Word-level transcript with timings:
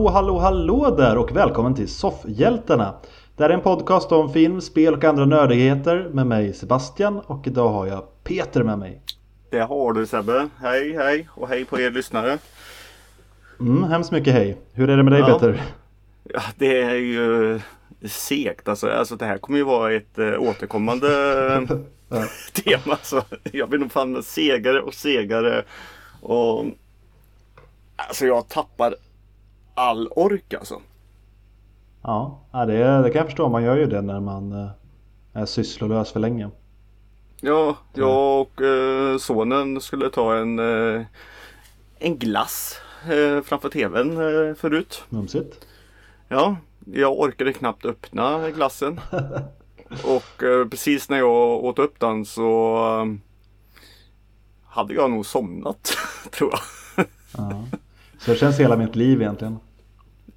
Hallå, 0.00 0.08
hallå, 0.10 0.38
hallå 0.38 0.94
där 0.96 1.18
och 1.18 1.36
välkommen 1.36 1.74
till 1.74 1.88
Soffhjältarna. 1.88 2.94
Det 3.36 3.42
här 3.42 3.50
är 3.50 3.54
en 3.54 3.60
podcast 3.60 4.12
om 4.12 4.32
film, 4.32 4.60
spel 4.60 4.94
och 4.94 5.04
andra 5.04 5.24
nördigheter 5.24 6.08
med 6.12 6.26
mig 6.26 6.54
Sebastian 6.54 7.18
och 7.20 7.46
idag 7.46 7.68
har 7.68 7.86
jag 7.86 8.04
Peter 8.24 8.62
med 8.62 8.78
mig. 8.78 9.00
Det 9.50 9.60
har 9.60 9.92
du 9.92 10.06
Sebbe. 10.06 10.48
Hej 10.60 10.96
hej 10.96 11.28
och 11.30 11.48
hej 11.48 11.64
på 11.64 11.80
er 11.80 11.90
lyssnare. 11.90 12.38
Mm, 13.60 13.82
hemskt 13.84 14.12
mycket 14.12 14.32
hej. 14.32 14.56
Hur 14.72 14.90
är 14.90 14.96
det 14.96 15.02
med 15.02 15.12
dig 15.12 15.20
Ja. 15.20 15.26
Peter? 15.38 15.62
Ja, 16.24 16.40
det 16.56 16.80
är 16.82 16.94
ju 16.94 17.60
segt 18.04 18.68
alltså. 18.68 18.88
alltså. 18.88 19.16
Det 19.16 19.24
här 19.24 19.38
kommer 19.38 19.58
ju 19.58 19.64
vara 19.64 19.92
ett 19.92 20.18
äh, 20.18 20.40
återkommande 20.40 21.06
Ja. 22.08 22.24
tema. 22.64 22.96
Så 23.02 23.22
jag 23.52 23.68
blir 23.68 23.78
nog 23.80 23.92
fan 23.92 24.22
segare 24.22 24.80
och 24.80 24.94
segare. 24.94 25.64
Och 26.20 26.64
Alltså 27.96 28.26
jag 28.26 28.48
tappar 28.48 28.94
all 29.80 30.08
ork 30.08 30.54
alltså. 30.54 30.80
Ja, 32.02 32.40
det, 32.52 33.02
det 33.02 33.10
kan 33.10 33.18
jag 33.18 33.26
förstå. 33.26 33.48
Man 33.48 33.62
gör 33.62 33.76
ju 33.76 33.86
det 33.86 34.02
när 34.02 34.20
man 34.20 34.52
eh, 34.52 34.70
är 35.32 35.46
sysslolös 35.46 36.12
för 36.12 36.20
länge. 36.20 36.50
Ja, 37.40 37.76
jag 37.94 38.40
och 38.40 38.62
eh, 38.62 39.18
sonen 39.18 39.80
skulle 39.80 40.10
ta 40.10 40.36
en, 40.36 40.58
eh, 40.58 41.02
en 41.98 42.18
glass 42.18 42.80
eh, 43.04 43.42
framför 43.42 43.68
tvn 43.68 44.16
förut. 44.56 45.04
Mumsigt. 45.08 45.66
Ja, 46.28 46.56
jag 46.84 47.20
orkade 47.20 47.52
knappt 47.52 47.84
öppna 47.84 48.50
glassen. 48.50 49.00
Och 50.04 50.42
precis 50.70 51.08
när 51.08 51.18
jag 51.18 51.64
åt 51.64 51.78
upp 51.78 52.00
den 52.00 52.24
så 52.24 52.78
hade 54.64 54.94
jag 54.94 55.10
nog 55.10 55.26
somnat, 55.26 55.96
tror 56.30 56.50
jag. 56.50 57.06
Ja. 57.36 57.64
Så 58.18 58.30
det 58.30 58.36
känns 58.36 58.60
hela 58.60 58.76
mitt 58.76 58.96
liv 58.96 59.22
egentligen. 59.22 59.58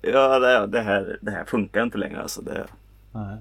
Ja, 0.04 0.40
det, 0.40 0.68
det, 0.68 0.82
här, 0.82 1.18
det 1.22 1.32
här 1.32 1.46
funkar 1.46 1.84
inte 1.84 1.98
längre 1.98 2.22
alltså. 2.22 2.42
Det, 2.42 2.66
Nej. 3.12 3.38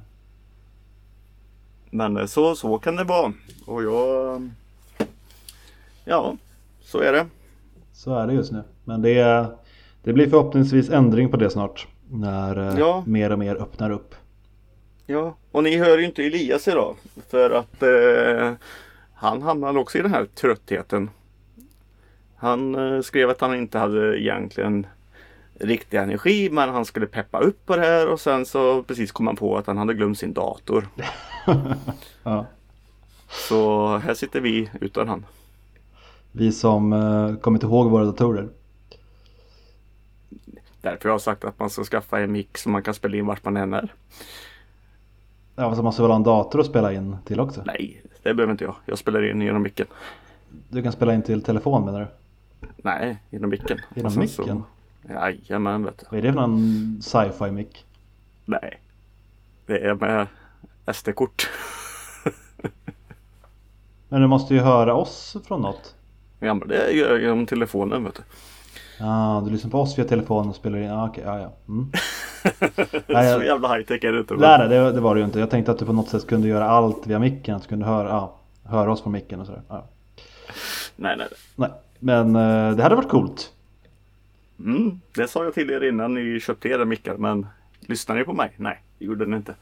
men 1.91 2.17
eh, 2.17 2.27
så, 2.27 2.55
så 2.55 2.79
kan 2.79 2.97
det 2.97 3.05
vara. 3.05 3.33
Och 3.67 3.83
jag... 3.83 4.51
Ja, 6.05 6.37
så 6.81 6.99
är 7.01 7.13
det. 7.13 7.27
Så 7.93 8.15
är 8.19 8.27
det 8.27 8.33
just 8.33 8.53
nu. 8.53 8.63
Men 8.85 9.03
det, 9.03 9.47
det 10.03 10.13
blir 10.13 10.31
förhoppningsvis 10.31 10.91
ändring 10.91 11.29
på 11.31 11.37
det 11.37 11.51
snart. 11.51 11.87
När 12.11 12.57
eh, 12.59 12.79
Ja. 12.79 13.05
mer 13.07 13.33
och 13.33 13.39
mer 13.39 13.57
öppnar 13.57 13.91
upp. 13.91 14.15
Ja, 15.07 15.35
och 15.53 15.63
ni 15.63 15.77
hör 15.77 15.99
ju 15.99 16.05
inte 16.05 16.23
Elias 16.25 16.69
idag. 16.69 16.97
För 17.31 17.51
att 17.51 17.83
eh, 17.83 18.53
han 19.15 19.43
hamnade 19.43 19.79
också 19.79 19.99
i 19.99 20.03
den 20.03 20.11
här 20.15 20.25
tröttheten. 20.25 21.11
Han 22.37 22.75
eh, 22.75 23.01
skrev 23.01 23.31
att 23.31 23.41
han 23.41 23.55
inte 23.55 23.79
hade 23.79 24.21
egentligen 24.23 24.87
riktig 25.55 25.97
energi 25.98 26.48
men 26.53 26.69
han 26.69 26.84
skulle 26.84 27.06
peppa 27.06 27.39
upp 27.39 27.67
på 27.67 27.77
det 27.77 27.83
här 27.83 28.08
och 28.12 28.20
sen 28.20 28.47
så 28.47 28.83
precis 28.83 29.12
kom 29.12 29.27
han 29.27 29.36
på 29.36 29.56
att 29.56 29.67
han 29.67 29.78
hade 29.78 29.94
glömt 29.94 30.19
sin 30.19 30.33
dator. 30.33 30.89
Ja. 32.22 32.47
Så 33.28 33.87
här 33.99 34.15
sitter 34.15 34.41
vi 34.41 34.71
utan 34.81 35.09
han. 35.09 35.27
Vi 36.32 36.53
som 36.53 36.93
eh, 36.93 37.34
kommer 37.37 37.56
inte 37.56 37.66
ihåg 37.66 37.91
våra 37.91 38.04
datorer. 38.04 38.49
Därför 40.81 41.09
har 41.09 41.15
jag 41.15 41.21
sagt 41.21 41.44
att 41.44 41.59
man 41.59 41.71
ska 41.71 41.84
skaffa 41.84 42.21
en 42.21 42.32
mick 42.32 42.59
som 42.59 42.72
man 42.72 42.82
kan 42.82 42.94
spela 42.94 43.16
in 43.16 43.27
vart 43.27 43.44
man 43.44 43.56
än 43.56 43.75
är. 43.75 43.94
Ja, 45.56 45.69
fast 45.69 45.77
man 45.77 45.84
måste 45.84 46.03
väl 46.03 46.10
ha 46.10 46.16
en 46.16 46.22
dator 46.22 46.60
att 46.60 46.66
spela 46.66 46.93
in 46.93 47.16
till 47.25 47.41
också? 47.41 47.62
Nej, 47.66 48.03
det 48.22 48.34
behöver 48.34 48.53
inte 48.53 48.65
jag. 48.65 48.75
Jag 48.87 48.98
spelar 48.98 49.31
in 49.31 49.41
genom 49.43 49.62
micken. 49.62 49.87
Du 50.69 50.82
kan 50.82 50.93
spela 50.93 51.15
in 51.15 51.22
till 51.22 51.43
telefon 51.43 51.84
menar 51.84 52.00
du? 52.00 52.06
Nej, 52.77 53.22
genom 53.31 53.50
micken. 53.50 53.78
Genom 53.94 54.10
sen 54.12 54.28
så- 54.28 54.43
micken? 54.43 54.62
Jajamän 55.09 55.85
vet 55.85 56.05
du. 56.11 56.19
Är 56.19 56.23
det 56.23 56.33
någon 56.33 56.99
sci-fi 57.03 57.51
mick? 57.51 57.85
Nej. 58.45 58.81
Det 59.67 59.79
är 59.79 59.95
med 59.95 60.27
SD-kort. 60.95 61.51
Men 64.09 64.21
du 64.21 64.27
måste 64.27 64.55
ju 64.55 64.61
höra 64.61 64.95
oss 64.95 65.37
från 65.47 65.61
något. 65.63 65.95
Ja 66.41 66.55
men 66.55 66.69
det 66.69 66.91
gör 66.93 67.11
jag 67.11 67.21
genom 67.23 67.47
telefonen 67.47 68.05
vet 68.05 68.15
du. 68.15 68.23
Ja, 68.99 69.43
du 69.45 69.51
lyssnar 69.53 69.71
på 69.71 69.81
oss 69.81 69.99
via 69.99 70.05
telefon 70.05 70.49
och 70.49 70.55
spelar 70.57 70.79
in. 70.79 70.85
Ja, 70.85 71.09
okej, 71.09 71.23
ja, 71.27 71.41
ja. 71.41 71.53
Mm. 71.69 71.91
Nej, 73.07 73.33
Så 73.33 73.39
jag- 73.39 73.45
jävla 73.45 73.75
high 73.75 73.87
tech 73.87 74.05
är 74.05 74.13
det 74.13 74.19
inte. 74.19 74.34
Nej, 74.34 74.59
nej, 74.59 74.69
det, 74.69 74.93
det 74.93 75.01
var 75.01 75.15
det 75.15 75.19
ju 75.21 75.25
inte. 75.25 75.41
Jag 75.41 75.51
tänkte 75.51 75.73
att 75.73 75.79
du 75.79 75.87
på 75.87 75.93
något 75.93 76.09
sätt 76.09 76.27
kunde 76.27 76.49
göra 76.49 76.69
allt 76.69 77.07
via 77.07 77.19
micken. 77.19 77.55
Att 77.57 77.63
du 77.63 77.69
kunde 77.69 77.87
höra, 77.87 78.09
ja, 78.09 78.37
höra 78.65 78.93
oss 78.93 79.03
på 79.03 79.11
micken 79.11 79.41
och 79.41 79.47
sådär. 79.47 79.63
Ja. 79.69 79.84
Nej, 80.97 81.17
nej. 81.19 81.27
Nej, 81.57 81.71
men 81.99 82.37
eh, 82.37 82.77
det 82.77 82.83
hade 82.83 82.95
varit 82.95 83.09
coolt. 83.09 83.53
Mm, 84.59 85.01
det 85.15 85.29
sa 85.29 85.45
jag 85.45 85.55
till 85.55 85.71
er 85.71 85.85
innan 85.85 86.15
ni 86.15 86.41
köpte 86.41 86.69
era 86.69 86.85
mickar 86.85 87.17
men 87.17 87.47
lyssnar 87.81 88.17
ni 88.17 88.25
på 88.25 88.33
mig? 88.33 88.53
Nej, 88.57 88.83
det 88.99 89.05
gjorde 89.05 89.27
ni 89.27 89.37
inte. 89.37 89.55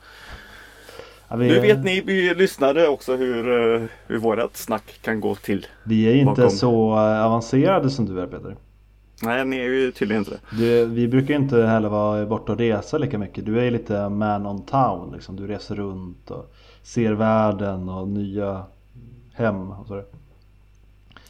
Ja, 1.28 1.36
vi, 1.36 1.48
Nu 1.48 1.60
vet 1.60 1.84
ni 1.84 2.00
vi 2.00 2.34
lyssnare 2.34 2.88
också 2.88 3.16
hur, 3.16 3.74
eh, 3.74 3.82
hur 4.06 4.18
vårat 4.18 4.56
snack 4.56 4.98
kan 5.02 5.20
gå 5.20 5.34
till. 5.34 5.66
Vi 5.84 6.04
är 6.04 6.14
inte 6.14 6.40
bakom. 6.42 6.50
så 6.50 6.92
eh, 6.92 7.24
avancerade 7.24 7.90
som 7.90 8.06
du 8.06 8.20
är 8.20 8.26
Peter. 8.26 8.56
Nej, 9.22 9.44
ni 9.44 9.56
är 9.56 9.64
ju 9.64 9.92
tydligen 9.92 10.20
inte 10.20 10.30
det. 10.30 10.56
Du, 10.56 10.84
vi 10.86 11.08
brukar 11.08 11.34
inte 11.34 11.62
heller 11.62 11.88
vara 11.88 12.26
borta 12.26 12.52
och 12.52 12.58
resa 12.58 12.98
lika 12.98 13.18
mycket. 13.18 13.46
Du 13.46 13.58
är 13.60 13.64
ju 13.64 13.70
lite 13.70 14.08
man 14.08 14.46
on 14.46 14.66
town 14.66 15.12
liksom. 15.12 15.36
Du 15.36 15.46
reser 15.46 15.74
runt 15.74 16.30
och 16.30 16.54
ser 16.82 17.12
världen 17.12 17.88
och 17.88 18.08
nya 18.08 18.64
hem 19.32 19.70
och 19.70 19.86
sådär. 19.86 20.04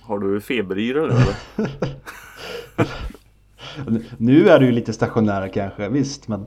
Har 0.00 0.18
du 0.18 0.40
feberyra 0.40 1.00
nu 1.00 1.06
eller? 1.06 1.34
Nu 4.16 4.48
är 4.48 4.58
du 4.58 4.66
ju 4.66 4.72
lite 4.72 4.92
stationär 4.92 5.48
kanske, 5.48 5.88
visst 5.88 6.28
men 6.28 6.46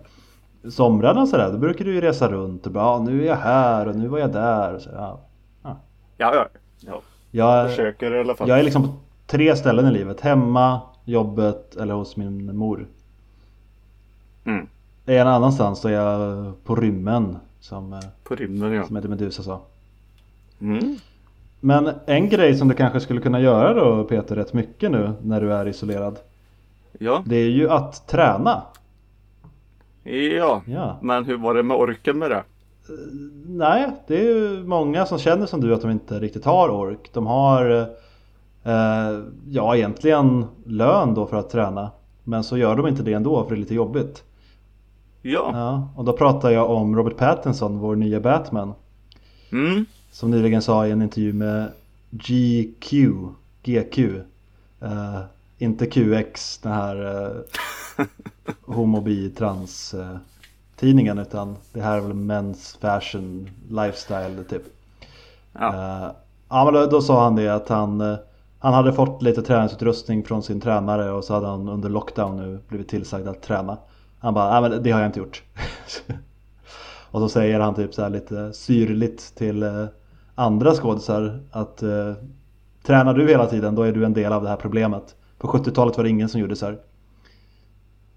Somrarna 0.69 1.21
och 1.21 1.27
sådär, 1.27 1.51
då 1.51 1.57
brukar 1.57 1.85
du 1.85 1.93
ju 1.93 2.01
resa 2.01 2.27
runt 2.27 2.65
och 2.65 2.71
bara 2.71 2.83
ja, 2.83 3.03
nu 3.05 3.21
är 3.21 3.27
jag 3.27 3.35
här 3.35 3.87
och 3.87 3.95
nu 3.95 4.07
var 4.07 4.19
jag 4.19 4.31
där 4.31 4.73
och 4.73 4.81
så, 4.81 4.89
ja. 4.93 5.19
Ja, 5.63 6.35
ja. 6.35 6.47
ja. 6.79 7.01
jag, 7.31 7.69
Försöker 7.69 8.13
i 8.15 8.19
alla 8.19 8.35
fall. 8.35 8.49
jag 8.49 8.59
är 8.59 8.63
liksom 8.63 8.83
på 8.83 8.93
tre 9.27 9.55
ställen 9.55 9.87
i 9.87 9.91
livet. 9.91 10.21
Hemma, 10.21 10.81
jobbet 11.05 11.75
eller 11.75 11.93
hos 11.93 12.17
min 12.17 12.57
mor. 12.57 12.87
Mm. 14.45 14.67
Är 15.05 15.13
jag 15.13 15.25
någon 15.25 15.33
annanstans 15.33 15.79
så 15.79 15.87
är 15.87 15.93
jag 15.93 16.63
på 16.63 16.75
rymmen 16.75 17.37
som, 17.59 17.93
eh, 17.93 17.99
På 18.23 18.35
rymden 18.35 18.73
ja. 18.73 18.83
som 18.83 18.95
heter 18.95 19.09
Medusa 19.09 19.43
sa. 19.43 19.61
Mm. 20.61 20.97
Men 21.59 21.89
en 22.05 22.29
grej 22.29 22.55
som 22.55 22.67
du 22.67 22.75
kanske 22.75 22.99
skulle 22.99 23.21
kunna 23.21 23.39
göra 23.39 23.73
då 23.73 24.03
Peter 24.03 24.35
rätt 24.35 24.53
mycket 24.53 24.91
nu 24.91 25.13
när 25.21 25.41
du 25.41 25.53
är 25.53 25.67
isolerad. 25.67 26.19
Ja, 26.99 27.23
Det 27.25 27.35
är 27.35 27.49
ju 27.49 27.69
att 27.69 28.07
träna. 28.07 28.61
ja. 30.37 30.61
Ja. 30.67 30.99
Men 31.01 31.25
hur 31.25 31.37
var 31.37 31.53
det 31.53 31.63
med 31.63 31.77
orken 31.77 32.19
med 32.19 32.31
det? 32.31 32.43
Nej, 33.47 33.91
det 34.07 34.17
är 34.17 34.23
ju 34.23 34.63
många 34.63 35.05
som 35.05 35.17
känner 35.19 35.45
som 35.45 35.61
du 35.61 35.73
att 35.73 35.81
de 35.81 35.91
inte 35.91 36.19
riktigt 36.19 36.45
har 36.45 36.69
ork. 36.69 37.09
De 37.13 37.27
har 37.27 37.71
eh, 38.63 39.19
ja 39.49 39.75
egentligen 39.75 40.45
lön 40.65 41.13
då 41.13 41.25
för 41.25 41.37
att 41.37 41.49
träna. 41.49 41.91
Men 42.23 42.43
så 42.43 42.57
gör 42.57 42.75
de 42.75 42.87
inte 42.87 43.03
det 43.03 43.13
ändå 43.13 43.43
för 43.43 43.49
det 43.49 43.55
är 43.55 43.59
lite 43.59 43.75
jobbigt. 43.75 44.23
Ja. 45.21 45.49
Ja, 45.53 45.87
och 45.95 46.05
då 46.05 46.13
pratar 46.13 46.49
jag 46.51 46.69
om 46.71 46.95
Robert 46.95 47.17
Pattinson, 47.17 47.79
vår 47.79 47.95
nya 47.95 48.19
Batman. 48.19 48.73
Mm. 49.51 49.85
Som 50.11 50.31
nyligen 50.31 50.61
sa 50.61 50.87
i 50.87 50.91
en 50.91 51.01
intervju 51.01 51.33
med 51.33 51.67
GQ, 52.09 52.93
GQ. 53.63 53.97
Eh, 54.81 55.19
inte 55.63 55.85
QX, 55.85 56.57
den 56.57 56.71
här 56.71 57.25
eh, 57.97 58.05
homo 58.61 59.01
bi 59.01 59.29
trans 59.29 59.93
eh, 59.93 60.17
tidningen 60.75 61.19
utan 61.19 61.55
det 61.73 61.81
här 61.81 61.97
är 61.97 62.01
väl 62.01 62.13
Men's 62.13 62.77
Fashion 62.81 63.49
Lifestyle 63.69 64.43
typ. 64.49 64.63
Ja. 65.53 65.73
Eh, 65.73 66.11
ja 66.49 66.65
men 66.65 66.73
då, 66.73 66.85
då 66.85 67.01
sa 67.01 67.23
han 67.23 67.35
det 67.35 67.49
att 67.49 67.69
han, 67.69 68.01
eh, 68.01 68.15
han 68.59 68.73
hade 68.73 68.93
fått 68.93 69.21
lite 69.21 69.41
träningsutrustning 69.41 70.23
från 70.23 70.43
sin 70.43 70.61
tränare 70.61 71.11
och 71.11 71.23
så 71.23 71.33
hade 71.33 71.47
han 71.47 71.69
under 71.69 71.89
lockdown 71.89 72.37
nu 72.37 72.59
blivit 72.67 72.89
tillsagd 72.89 73.27
att 73.27 73.41
träna. 73.41 73.77
Han 74.19 74.33
bara, 74.33 74.61
nej 74.61 74.69
men 74.69 74.83
det 74.83 74.91
har 74.91 74.99
jag 74.99 75.09
inte 75.09 75.19
gjort. 75.19 75.43
och 77.11 77.19
så 77.19 77.29
säger 77.29 77.59
han 77.59 77.75
typ 77.75 77.93
så 77.93 78.01
här 78.01 78.09
lite 78.09 78.53
syrligt 78.53 79.35
till 79.35 79.63
eh, 79.63 79.85
andra 80.35 80.73
skådisar 80.73 81.39
att 81.51 81.83
eh, 81.83 82.13
tränar 82.85 83.13
du 83.13 83.27
hela 83.27 83.45
tiden 83.45 83.75
då 83.75 83.81
är 83.81 83.91
du 83.91 84.05
en 84.05 84.13
del 84.13 84.33
av 84.33 84.43
det 84.43 84.49
här 84.49 84.55
problemet. 84.55 85.15
På 85.43 85.49
70-talet 85.49 85.97
var 85.97 86.03
det 86.03 86.09
ingen 86.09 86.29
som 86.29 86.41
gjorde 86.41 86.55
så 86.55 86.65
här. 86.65 86.79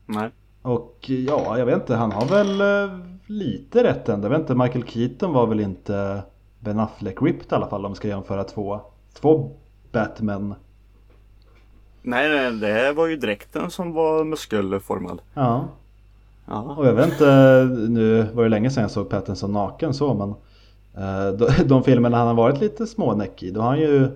Nej. 0.07 0.31
Och 0.63 0.97
ja, 1.09 1.59
jag 1.59 1.67
vet 1.67 1.75
inte, 1.75 1.95
han 1.95 2.13
har 2.13 2.27
väl 2.27 2.61
eh, 2.61 2.99
lite 3.27 3.85
rätt 3.85 4.09
ändå. 4.09 4.25
Jag 4.27 4.31
vet 4.31 4.41
inte, 4.41 4.55
Michael 4.55 4.85
Keaton 4.85 5.33
var 5.33 5.47
väl 5.47 5.61
inte 5.61 6.23
Ben 6.61 6.81
Affleck 6.81 7.23
ripped 7.23 7.53
i 7.53 7.55
alla 7.55 7.69
fall 7.69 7.85
om 7.85 7.93
vi 7.93 7.97
ska 7.97 8.09
jämföra 8.09 8.45
två, 8.45 8.81
två 9.21 9.51
Batman. 9.93 10.55
Nej, 12.03 12.29
nej, 12.29 12.53
det 12.53 12.93
var 12.93 13.07
ju 13.07 13.17
dräkten 13.17 13.71
som 13.71 13.93
var 13.93 14.25
muskelformad. 14.25 15.21
Ja, 15.35 15.69
Ja. 16.49 16.75
och 16.79 16.87
jag 16.87 16.93
vet 16.95 17.13
inte, 17.13 17.65
nu 17.89 18.23
var 18.35 18.43
det 18.43 18.49
länge 18.49 18.71
sedan 18.71 18.83
jag 18.83 18.91
såg 18.91 19.09
Pattinson 19.09 19.53
naken 19.53 19.95
så 19.95 20.15
men 20.15 20.29
eh, 21.05 21.33
de, 21.33 21.49
de 21.69 21.83
filmerna 21.83 22.17
han 22.17 22.27
har 22.27 22.35
varit 22.35 22.61
lite 22.61 22.87
smånäck 22.87 23.43
i, 23.43 23.51
då 23.51 23.61
har 23.61 23.69
han 23.69 23.81
ju 23.81 24.09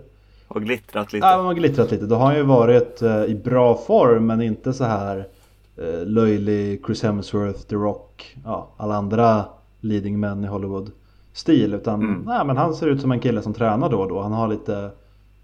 Och 0.55 0.63
glittrat 0.65 1.13
lite. 1.13 1.27
Ja, 1.27 1.37
man 1.37 1.47
har 1.47 1.55
glittrat 1.55 1.91
lite. 1.91 2.07
Då 2.07 2.15
har 2.17 2.27
han 2.27 2.37
ju 2.37 2.43
varit 2.43 3.03
eh, 3.03 3.25
i 3.25 3.35
bra 3.45 3.75
form 3.77 4.27
men 4.27 4.43
inte 4.43 4.73
så 4.73 4.85
här 4.85 5.29
eh, 5.77 6.07
löjlig 6.07 6.83
Chris 6.87 7.03
Hemsworth, 7.03 7.61
The 7.61 7.77
Rock, 7.77 8.37
ja, 8.45 8.69
alla 8.77 8.95
andra 8.95 9.45
leading 9.81 10.21
män 10.21 10.45
i 10.45 10.47
Hollywood 10.47 10.91
stil. 11.33 11.75
Utan 11.75 12.03
Mm. 12.03 12.23
nej, 12.27 12.47
men 12.47 12.57
han 12.57 12.75
ser 12.75 12.87
ut 12.87 13.01
som 13.01 13.13
en 13.13 13.21
kille 13.21 13.43
som 13.43 13.55
tränar 13.55 13.89
då 13.91 14.01
och 14.01 14.09
då. 14.09 14.21
Han 14.23 14.33
har 14.33 14.49
lite, 14.49 14.91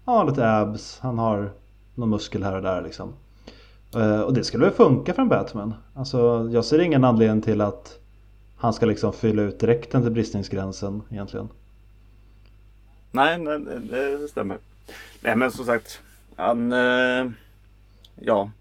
han 0.05 0.17
har 0.17 0.25
lite 0.25 0.51
abs, 0.51 0.99
han 1.01 1.17
har 1.17 1.49
någon 1.95 2.09
muskel 2.09 2.43
här 2.43 2.55
och 2.55 2.61
där 2.61 2.81
liksom. 2.81 3.13
Eh, 3.95 4.21
Och 4.21 4.33
det 4.33 4.43
skulle 4.43 4.65
väl 4.65 4.73
funka 4.73 5.13
för 5.13 5.21
en 5.21 5.29
Batman. 5.29 5.73
Alltså 5.93 6.49
jag 6.51 6.65
ser 6.65 6.79
ingen 6.79 7.03
anledning 7.03 7.41
till 7.41 7.61
att 7.61 7.99
han 8.57 8.73
ska 8.73 8.85
liksom 8.85 9.13
fylla 9.13 9.41
ut 9.41 9.59
dräkten 9.59 10.01
till 10.03 10.11
bristningsgränsen 10.11 11.01
egentligen. 11.09 11.47
Nej, 13.11 13.37
nej, 13.37 13.59
det 13.91 14.27
stämmer. 14.27 14.57
Nej, 15.21 15.35
men 15.35 15.51
som 15.51 15.65
sagt. 15.65 16.01
Han... 16.35 16.71
Eh, 16.73 17.25
ja. 18.15 18.51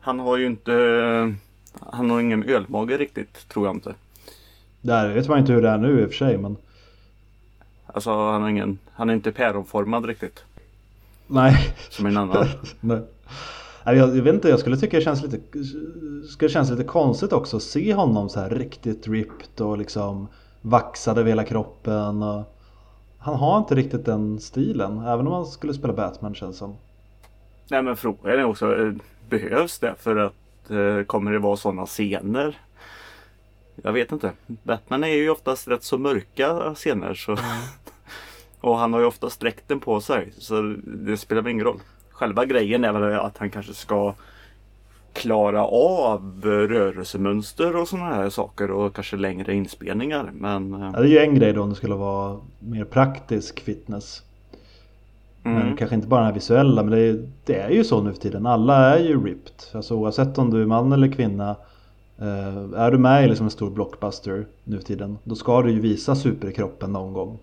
Han 0.00 0.20
har 0.20 0.36
ju 0.36 0.46
inte... 0.46 1.34
Han 1.80 2.10
har 2.10 2.20
ingen 2.20 2.44
ölmage 2.44 2.98
riktigt, 2.98 3.48
tror 3.48 3.66
jag 3.66 3.76
inte. 3.76 3.94
Där 4.80 5.14
vet 5.14 5.28
man 5.28 5.38
inte 5.38 5.52
hur 5.52 5.62
det 5.62 5.68
är 5.68 5.78
nu 5.78 6.00
i 6.00 6.04
och 6.04 6.08
för 6.08 6.16
sig 6.16 6.38
men 6.38 6.56
Alltså 7.86 8.10
han 8.10 8.42
har 8.42 8.48
ingen... 8.48 8.78
Han 8.92 9.10
är 9.10 9.14
inte 9.14 9.32
päronformad 9.32 10.04
riktigt. 10.04 10.44
nej. 11.26 11.74
Som 11.90 12.06
en 12.06 12.16
annan. 12.16 12.46
nej. 12.80 13.02
Nej, 13.84 13.96
Jag, 13.96 14.16
jag 14.16 14.22
vet 14.22 14.34
inte, 14.34 14.48
jag 14.48 14.60
skulle 14.60 14.76
tycka 14.76 14.96
det 14.96 15.02
känns 15.02 15.22
lite, 15.22 15.38
skulle 16.28 16.50
känns 16.50 16.70
lite 16.70 16.84
konstigt 16.84 17.32
också 17.32 17.56
att 17.56 17.62
se 17.62 17.94
honom 17.94 18.28
så 18.28 18.40
här 18.40 18.50
riktigt 18.50 19.08
ripped 19.08 19.66
och 19.66 19.78
liksom 19.78 20.28
vaxad 20.60 21.18
över 21.18 21.28
hela 21.28 21.44
kroppen. 21.44 22.22
Och 22.22 22.53
han 23.24 23.34
har 23.34 23.58
inte 23.58 23.74
riktigt 23.74 24.04
den 24.04 24.40
stilen, 24.40 24.98
även 24.98 25.26
om 25.26 25.32
han 25.32 25.46
skulle 25.46 25.74
spela 25.74 25.92
Batman 25.92 26.34
känns 26.34 26.56
som. 26.56 26.76
Nej 27.70 27.82
men 27.82 27.96
frågan 27.96 28.38
är 28.38 28.44
också, 28.44 28.76
eh, 28.76 28.92
behövs 29.28 29.78
det 29.78 29.94
för 29.98 30.16
att 30.16 30.70
eh, 30.70 31.04
kommer 31.06 31.32
det 31.32 31.38
vara 31.38 31.56
sådana 31.56 31.86
scener? 31.86 32.58
Jag 33.82 33.92
vet 33.92 34.12
inte. 34.12 34.32
Batman 34.46 35.04
är 35.04 35.08
ju 35.08 35.30
oftast 35.30 35.68
rätt 35.68 35.84
så 35.84 35.98
mörka 35.98 36.74
scener 36.74 37.14
så 37.14 37.36
och 38.60 38.78
han 38.78 38.92
har 38.92 39.00
ju 39.00 39.06
oftast 39.06 39.40
dräkten 39.40 39.80
på 39.80 40.00
sig 40.00 40.32
så 40.38 40.76
det 40.84 41.16
spelar 41.16 41.42
väl 41.42 41.52
ingen 41.52 41.64
roll. 41.64 41.80
Själva 42.10 42.44
grejen 42.44 42.84
är 42.84 42.92
väl 42.92 43.20
att 43.20 43.38
han 43.38 43.50
kanske 43.50 43.74
ska 43.74 44.14
klara 45.14 45.64
av 45.66 46.40
rörelsemönster 46.44 47.76
och 47.76 47.88
sådana 47.88 48.14
här 48.14 48.30
saker 48.30 48.70
och 48.70 48.94
kanske 48.94 49.16
längre 49.16 49.54
inspelningar. 49.54 50.30
Men 50.34 50.74
eh, 50.74 50.90
Ja, 50.94 51.00
det 51.00 51.06
är 51.06 51.10
ju 51.10 51.18
en 51.18 51.34
grej 51.34 51.52
då 51.52 51.62
om 51.62 51.68
det 51.70 51.74
skulle 51.76 51.94
vara 51.94 52.40
mer 52.58 52.84
praktisk 52.84 53.60
fitness. 53.60 54.22
Men 55.42 55.62
mm, 55.62 55.76
kanske 55.76 55.94
inte 55.96 56.08
bara 56.08 56.20
den 56.20 56.26
här 56.26 56.34
visuella, 56.34 56.82
men 56.82 56.92
det 56.92 57.00
är, 57.00 57.28
det 57.44 57.56
är 57.60 57.70
ju 57.70 57.84
så 57.84 58.02
nu 58.02 58.12
för 58.12 58.20
tiden. 58.20 58.46
Alla 58.46 58.98
är 58.98 59.04
ju 59.04 59.24
ripped. 59.24 59.62
Alltså 59.74 59.94
oavsett 59.94 60.38
om 60.38 60.50
du 60.50 60.62
är 60.62 60.66
man 60.66 60.92
eller 60.92 61.08
kvinna. 61.12 61.56
Eh, 62.18 62.80
är 62.80 62.90
du 62.90 62.98
med 62.98 63.24
i 63.24 63.28
liksom 63.28 63.46
en 63.46 63.50
stor 63.50 63.70
blockbuster 63.70 64.46
nu 64.64 64.78
för 64.78 64.84
tiden, 64.84 65.18
då 65.24 65.34
ska 65.34 65.62
du 65.62 65.70
ju 65.70 65.80
visa 65.80 66.14
superkroppen 66.16 66.92
någon 66.92 67.12
gång. 67.12 67.38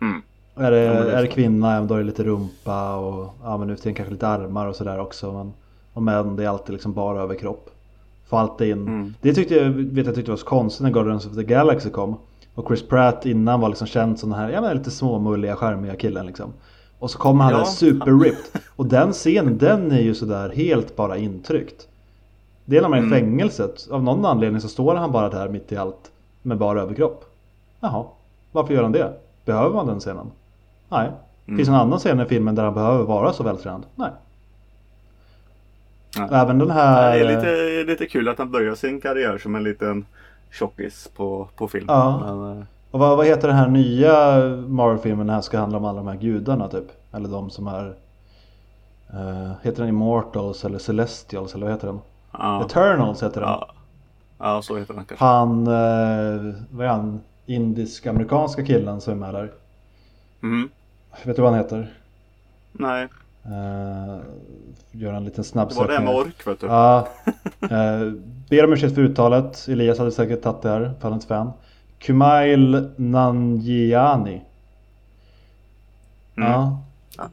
mm, 0.00 0.22
Är 0.54 0.70
det, 0.70 0.78
Ja, 0.84 0.92
det 1.04 1.12
är 1.12 1.18
är 1.18 1.22
det 1.22 1.28
kvinna, 1.28 1.82
då 1.82 1.94
är 1.94 1.98
det 1.98 2.04
lite 2.04 2.24
rumpa 2.24 2.96
och 2.96 3.34
ja, 3.42 3.56
men 3.58 3.68
nu 3.68 3.76
för 3.76 3.82
tiden 3.82 3.94
kanske 3.94 4.12
lite 4.12 4.28
armar 4.28 4.66
och 4.66 4.76
sådär 4.76 4.98
också. 5.00 5.32
Men, 5.32 5.52
och 5.96 6.02
män, 6.02 6.36
det 6.36 6.44
är 6.44 6.48
alltid 6.48 6.72
liksom 6.72 6.92
bara 6.92 7.22
överkropp. 7.22 7.70
Få 8.28 8.36
allt 8.36 8.60
in. 8.60 8.72
Mm. 8.72 9.14
Det 9.20 9.34
tyckte 9.34 9.54
jag, 9.54 9.70
vet 9.70 10.06
jag 10.06 10.14
tyckte 10.14 10.30
var 10.30 10.38
så 10.38 10.46
konstigt 10.46 10.82
när 10.82 10.90
Guardians 10.90 11.26
of 11.26 11.34
the 11.34 11.42
Galaxy 11.42 11.90
kom. 11.90 12.16
Och 12.54 12.66
Chris 12.68 12.88
Pratt 12.88 13.26
innan 13.26 13.60
var 13.60 13.68
liksom 13.68 13.86
känd 13.86 14.18
som 14.18 14.30
den 14.30 14.38
här, 14.38 14.50
ja 14.50 14.60
men 14.60 14.76
lite 14.76 14.90
småmulliga, 14.90 15.56
charmiga 15.56 15.94
killen 15.96 16.26
liksom. 16.26 16.52
Och 16.98 17.10
så 17.10 17.18
kommer 17.18 17.44
han 17.44 17.52
Ja. 17.52 17.58
där 17.58 17.64
super 17.64 18.12
ripped. 18.24 18.60
Och 18.76 18.86
den 18.86 19.12
scenen, 19.12 19.58
den 19.58 19.92
är 19.92 20.00
ju 20.00 20.14
sådär 20.14 20.52
helt 20.56 20.96
bara 20.96 21.16
intryckt. 21.16 21.88
Det 22.64 22.76
är 22.76 22.82
när 22.82 22.88
man 22.88 22.98
är 22.98 23.02
i 23.02 23.06
Mm. 23.06 23.18
fängelset. 23.20 23.88
Av 23.90 24.02
någon 24.02 24.24
anledning 24.24 24.60
så 24.60 24.68
står 24.68 24.94
han 24.94 25.12
bara 25.12 25.28
där 25.28 25.48
mitt 25.48 25.72
i 25.72 25.76
allt. 25.76 26.10
Med 26.42 26.58
bara 26.58 26.82
överkropp. 26.82 27.24
Jaha, 27.80 28.04
varför 28.52 28.74
gör 28.74 28.82
han 28.82 28.92
det? 28.92 29.12
Behöver 29.44 29.74
man 29.74 29.86
den 29.86 30.00
scenen? 30.00 30.26
Nej. 30.88 31.10
Mm. 31.46 31.56
Finns 31.56 31.68
det 31.68 31.72
någon 31.72 31.80
annan 31.80 31.98
scen 31.98 32.20
i 32.20 32.24
filmen 32.24 32.54
där 32.54 32.64
han 32.64 32.74
behöver 32.74 33.04
vara 33.04 33.32
så 33.32 33.42
vältränad? 33.42 33.82
Nej. 33.94 34.10
Nej. 36.18 36.28
Även 36.32 36.58
den 36.58 36.70
här... 36.70 37.18
Det 37.18 37.24
är 37.24 37.36
lite, 37.36 37.84
lite 37.92 38.06
kul 38.06 38.28
att 38.28 38.38
han 38.38 38.50
börjar 38.50 38.74
sin 38.74 39.00
karriär 39.00 39.38
som 39.38 39.54
en 39.54 39.62
liten 39.62 40.06
tjockis 40.52 41.08
på, 41.16 41.48
på 41.56 41.68
film. 41.68 41.84
Ja. 41.88 42.20
Men, 42.36 42.58
eh, 42.58 42.64
Och 42.90 43.00
vad, 43.00 43.16
vad 43.16 43.26
heter 43.26 43.48
den 43.48 43.56
här 43.56 43.68
nya 43.68 44.38
Marvel-filmen 44.68 45.30
här 45.30 45.40
ska 45.40 45.58
handla 45.58 45.78
om 45.78 45.84
alla 45.84 45.96
de 45.98 46.06
här 46.06 46.16
gudarna 46.16 46.68
typ? 46.68 46.86
Eller 47.12 47.28
de 47.28 47.50
som 47.50 47.66
är... 47.66 47.94
eh, 49.12 49.52
heter 49.62 49.78
den 49.80 49.88
Immortals 49.88 50.64
eller 50.64 50.78
Celestials 50.78 51.54
eller 51.54 51.66
vad 51.66 51.74
heter 51.74 51.86
den? 51.86 52.00
ja. 52.32 52.64
Eternals 52.64 53.22
heter 53.22 53.40
den. 53.40 53.50
ja. 53.50 53.68
ja, 54.38 54.62
så 54.62 54.76
heter 54.76 54.94
den 54.94 55.04
kanske. 55.04 55.24
Han, 55.24 55.66
eh, 55.66 56.54
vad 56.70 56.86
är 56.86 56.90
han? 56.90 57.20
Indisk-amerikanska 57.46 58.64
killen 58.64 59.00
som 59.00 59.12
är 59.12 59.16
med 59.16 59.34
där. 59.34 59.52
Mm. 60.42 60.68
Vet 61.24 61.36
du 61.36 61.42
vad 61.42 61.50
han 61.52 61.60
heter? 61.62 61.92
Nej, 62.72 63.08
Uh, 63.48 64.18
gör 64.90 65.12
en 65.12 65.24
liten 65.24 65.44
snabb 65.44 65.68
det 65.68 65.74
var 65.74 65.88
det 65.88 65.94
här 65.94 66.04
med 66.04 66.14
ork 66.14 66.46
vet 66.46 66.60
du. 66.60 66.66
Ja. 66.66 67.08
Uh, 67.62 68.12
ber 68.50 68.64
om 68.64 68.72
ursäkt 68.72 68.94
för 68.94 69.02
uttalet. 69.02 69.68
Elias 69.68 69.98
hade 69.98 70.12
säkert 70.12 70.42
tagit 70.42 70.62
det 70.62 70.68
här, 70.68 70.94
för 71.00 71.18
fan. 71.18 71.52
Kumail 71.98 72.88
Nanjiani. 72.96 74.42
Mm. 76.36 76.50
Ja. 76.50 76.78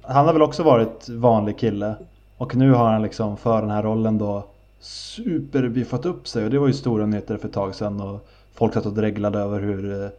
Han 0.01 0.25
har 0.25 0.33
väl 0.33 0.41
också 0.41 0.63
varit 0.63 1.09
vanlig 1.09 1.57
kille. 1.57 1.95
Och 2.37 2.55
nu 2.55 2.71
har 2.71 2.91
han 2.91 3.01
liksom 3.01 3.37
för 3.37 3.61
den 3.61 3.69
här 3.69 3.83
rollen 3.83 4.17
då 4.17 4.47
superbiffat 4.79 6.05
upp 6.05 6.27
sig. 6.27 6.45
Och 6.45 6.49
det 6.49 6.59
var 6.59 6.67
ju 6.67 6.73
stora 6.73 7.05
nyheter 7.05 7.37
för 7.37 7.47
ett 7.47 7.53
tag 7.53 7.75
sedan. 7.75 8.01
Och 8.01 8.27
folk 8.53 8.73
satt 8.73 8.85
och 8.85 8.93
dreglade 8.93 9.39
över 9.39 9.59
hur 9.59 10.03
eh, 10.03 10.09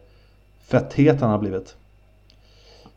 fetthet 0.67 1.21
han 1.21 1.29
har 1.29 1.37
blivit. 1.37 1.75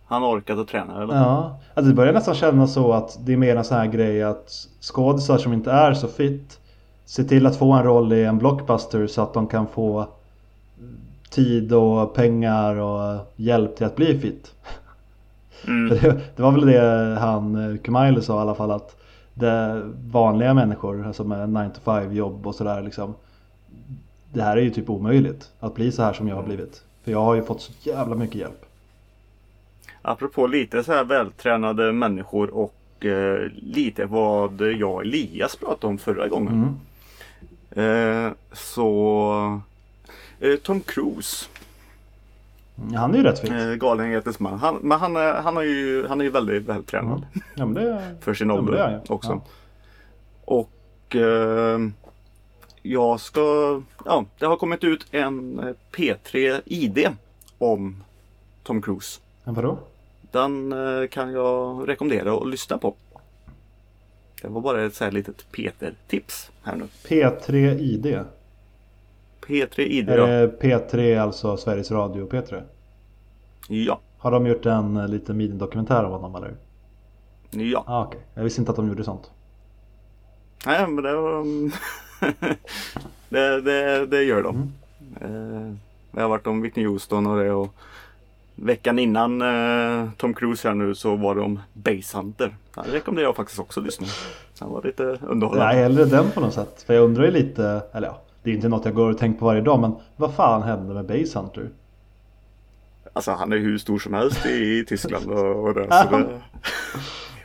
Han 0.08 0.24
orkat 0.24 0.58
att 0.58 0.68
träna 0.68 1.02
eller? 1.02 1.14
Ja, 1.14 1.58
alltså 1.74 1.88
det 1.88 1.94
börjar 1.94 2.12
nästan 2.12 2.34
kännas 2.34 2.72
så 2.72 2.92
att 2.92 3.18
det 3.20 3.32
är 3.32 3.36
mer 3.36 3.56
en 3.56 3.64
sån 3.64 3.76
här 3.76 3.86
grej 3.86 4.22
att 4.22 4.68
skådisar 4.80 5.38
som 5.38 5.52
inte 5.52 5.70
är 5.70 5.94
så 5.94 6.08
fit 6.08 6.58
ser 7.04 7.24
till 7.24 7.46
att 7.46 7.56
få 7.56 7.72
en 7.72 7.82
roll 7.82 8.12
i 8.12 8.24
en 8.24 8.38
blockbuster 8.38 9.06
så 9.06 9.22
att 9.22 9.34
de 9.34 9.46
kan 9.46 9.66
få 9.66 10.06
tid 11.30 11.72
och 11.72 12.14
pengar 12.14 12.76
och 12.76 13.32
hjälp 13.36 13.76
till 13.76 13.86
att 13.86 13.96
bli 13.96 14.18
fit. 14.18 14.54
Mm. 15.66 15.88
Det, 16.02 16.20
det 16.36 16.42
var 16.42 16.52
väl 16.52 16.66
det 16.66 17.18
han 17.20 17.72
eh, 17.72 17.78
Kumail 17.78 18.22
sa 18.22 18.38
i 18.38 18.40
alla 18.40 18.54
fall 18.54 18.70
att 18.70 18.96
det 19.34 19.82
vanliga 20.10 20.54
människor, 20.54 21.06
alltså 21.06 21.24
med 21.24 21.48
9 21.48 21.70
to 21.74 21.80
5 21.84 22.12
jobb 22.12 22.46
och 22.46 22.54
sådär 22.54 22.82
liksom. 22.82 23.14
Det 24.32 24.42
här 24.42 24.56
är 24.56 24.60
ju 24.60 24.70
typ 24.70 24.90
omöjligt 24.90 25.50
att 25.60 25.74
bli 25.74 25.92
så 25.92 26.02
här 26.02 26.12
som 26.12 26.28
jag 26.28 26.36
har 26.36 26.42
blivit. 26.42 26.82
För 27.04 27.10
jag 27.10 27.24
har 27.24 27.34
ju 27.34 27.42
fått 27.42 27.60
så 27.60 27.72
jävla 27.82 28.14
mycket 28.14 28.36
hjälp. 28.36 28.67
Apropå 30.02 30.46
lite 30.46 30.84
så 30.84 30.92
här 30.92 31.04
vältränade 31.04 31.92
människor 31.92 32.50
och 32.54 33.04
eh, 33.06 33.50
lite 33.56 34.06
vad 34.06 34.60
jag 34.60 34.94
och 34.94 35.02
Elias 35.02 35.56
pratade 35.56 35.86
om 35.86 35.98
förra 35.98 36.28
gången. 36.28 36.78
Mm. 37.72 38.26
Eh, 38.26 38.32
så 38.52 39.60
eh, 40.40 40.56
Tom 40.56 40.80
Cruise, 40.80 41.46
Han 42.96 43.14
är 43.14 43.18
ju 43.18 43.24
rätt 43.24 43.38
fit. 43.40 43.50
eh, 43.50 43.72
galenhetens 43.74 44.40
man. 44.40 44.58
Han, 44.58 44.76
men 44.82 44.98
han, 45.00 45.16
är, 45.16 45.34
han, 45.34 45.56
är 45.56 45.62
ju, 45.62 46.06
han 46.08 46.20
är 46.20 46.24
ju 46.24 46.30
väldigt 46.30 46.62
vältränad 46.62 47.26
Ja 47.54 47.66
men 47.66 47.74
det 47.74 48.16
för 48.20 48.34
sin 48.34 48.48
Ja, 48.48 48.54
ålder 48.54 48.78
han 48.82 48.92
ju. 48.92 48.98
också. 49.08 49.30
Ja. 49.30 49.42
Och 50.44 51.16
eh, 51.16 51.78
jag 52.82 53.20
ska, 53.20 53.80
ja 54.04 54.24
det 54.38 54.46
har 54.46 54.56
kommit 54.56 54.84
ut 54.84 55.06
en 55.10 55.58
eh, 55.58 55.74
P3 55.92 56.60
ID 56.64 57.08
om 57.58 58.04
Tom 58.62 58.82
Cruise. 58.82 59.20
Men 59.48 59.54
vadå? 59.54 59.78
Den 60.30 60.72
eh, 60.72 61.08
kan 61.08 61.32
jag 61.32 61.88
rekommendera 61.88 62.36
att 62.36 62.48
lyssna 62.48 62.78
på. 62.78 62.94
Det 64.42 64.48
var 64.48 64.60
bara 64.60 64.82
ett 64.84 64.94
så 64.94 65.04
här 65.04 65.10
litet 65.10 65.52
Peter-tips 65.52 66.50
här 66.62 66.76
nu. 66.76 66.84
P3 67.08 67.78
ID. 67.78 68.18
P3 69.46 69.80
ID 69.80 70.08
ja. 70.08 70.26
det 70.26 70.60
P3 70.60 71.20
alltså 71.20 71.56
Sveriges 71.56 71.90
Radio 71.90 72.28
P3? 72.28 72.62
Ja. 73.68 74.00
Har 74.18 74.30
de 74.30 74.46
gjort 74.46 74.66
en 74.66 74.96
eh, 74.96 75.08
liten 75.08 75.36
minidokumentär 75.36 76.04
om 76.04 76.12
honom 76.12 76.34
eller? 76.34 76.56
Ja. 77.50 77.84
Ah, 77.86 78.04
okej. 78.04 78.20
Jag 78.34 78.44
visste 78.44 78.60
inte 78.60 78.70
att 78.70 78.76
de 78.76 78.88
gjorde 78.88 79.04
sånt. 79.04 79.30
Nej 80.66 80.86
men 80.86 81.04
det 81.04 81.14
var... 81.14 81.44
det, 83.28 83.60
det, 83.60 84.06
det 84.06 84.22
gör 84.22 84.42
de. 84.42 84.72
Mm. 85.20 85.66
Eh, 85.66 85.74
Det 86.10 86.20
har 86.20 86.28
varit 86.28 86.46
om 86.46 86.60
Whitney 86.60 86.86
Houston 86.86 87.26
och 87.26 87.38
det 87.38 87.52
och 87.52 87.74
Veckan 88.62 88.98
innan 88.98 89.42
eh, 89.42 90.10
Tom 90.16 90.34
Cruise 90.34 90.68
här 90.68 90.74
nu 90.74 90.94
så 90.94 91.16
var 91.16 91.34
det 91.34 91.40
om 91.40 91.60
Base 91.72 92.16
Hunter. 92.16 92.56
Den 92.74 92.84
rekommenderar 92.84 93.26
jag 93.28 93.36
faktiskt 93.36 93.58
också 93.60 93.80
att 93.80 93.86
lyssna. 93.86 94.06
Den 94.58 94.68
var 94.68 94.82
lite 94.82 95.02
underhållande. 95.02 95.74
är 95.74 95.82
hellre 95.82 96.04
den 96.04 96.30
på 96.30 96.40
något 96.40 96.54
sätt. 96.54 96.82
För 96.86 96.94
jag 96.94 97.04
undrar 97.04 97.24
ju 97.24 97.30
lite, 97.30 97.82
eller 97.92 98.06
ja, 98.06 98.20
det 98.42 98.50
är 98.50 98.54
inte 98.54 98.68
något 98.68 98.84
jag 98.84 98.94
går 98.94 99.10
och 99.10 99.18
tänker 99.18 99.38
på 99.38 99.44
varje 99.44 99.60
dag 99.60 99.80
men 99.80 99.94
vad 100.16 100.34
fan 100.34 100.62
hände 100.62 100.94
med 100.94 101.06
Base 101.06 101.38
Hunter? 101.38 101.70
Alltså 103.12 103.32
han 103.32 103.52
är 103.52 103.56
hur 103.56 103.78
stor 103.78 103.98
som 103.98 104.14
helst 104.14 104.46
i 104.46 104.84
Tyskland 104.88 105.30
och, 105.30 105.64
och 105.68 105.74
det. 105.74 105.88
Så 105.90 106.16
det 106.16 106.40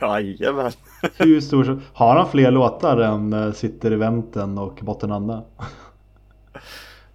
Jajamän. 0.00 0.72
Hur 1.16 1.40
stor 1.40 1.64
som... 1.64 1.82
Har 1.92 2.16
han 2.16 2.28
fler 2.30 2.50
låtar 2.50 2.98
än 2.98 3.32
eh, 3.32 3.52
Sitter 3.52 3.92
i 3.92 3.96
vänten 3.96 4.58
och 4.58 4.78
Botten 4.82 5.12
Anna? 5.12 5.42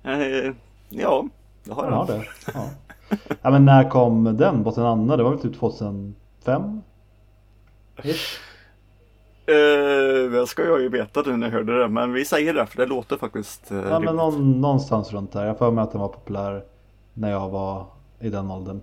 Eh, 0.03 0.53
ja, 0.89 1.27
det 1.63 1.73
har 1.73 1.83
Han 1.83 1.93
har 1.93 2.05
han. 2.05 2.07
det? 2.07 2.25
Ja. 2.53 2.69
ja 3.41 3.51
men 3.51 3.65
när 3.65 3.89
kom 3.89 4.37
den? 4.37 4.63
Botten 4.63 4.85
Anna? 4.85 5.17
Det 5.17 5.23
var 5.23 5.29
väl 5.31 5.39
typ 5.39 5.59
2005? 5.59 6.81
Ish. 8.03 8.39
Eh, 9.45 10.31
det 10.31 10.47
ska 10.47 10.63
jag 10.63 10.81
ju 10.81 10.89
veta 10.89 11.21
nu 11.25 11.37
när 11.37 11.47
jag 11.47 11.53
hörde 11.53 11.79
det. 11.79 11.87
Men 11.87 12.13
vi 12.13 12.25
säger 12.25 12.53
det 12.53 12.65
för 12.65 12.77
det 12.77 12.85
låter 12.85 13.17
faktiskt 13.17 13.71
eh, 13.71 13.77
Ja 13.77 13.99
men 13.99 14.15
någon, 14.15 14.61
någonstans 14.61 15.13
runt 15.13 15.31
där. 15.31 15.45
Jag 15.45 15.57
för 15.57 15.71
mig 15.71 15.83
att 15.83 15.91
den 15.91 16.01
var 16.01 16.07
populär 16.07 16.63
när 17.13 17.31
jag 17.31 17.49
var 17.49 17.85
i 18.19 18.29
den 18.29 18.51
åldern. 18.51 18.81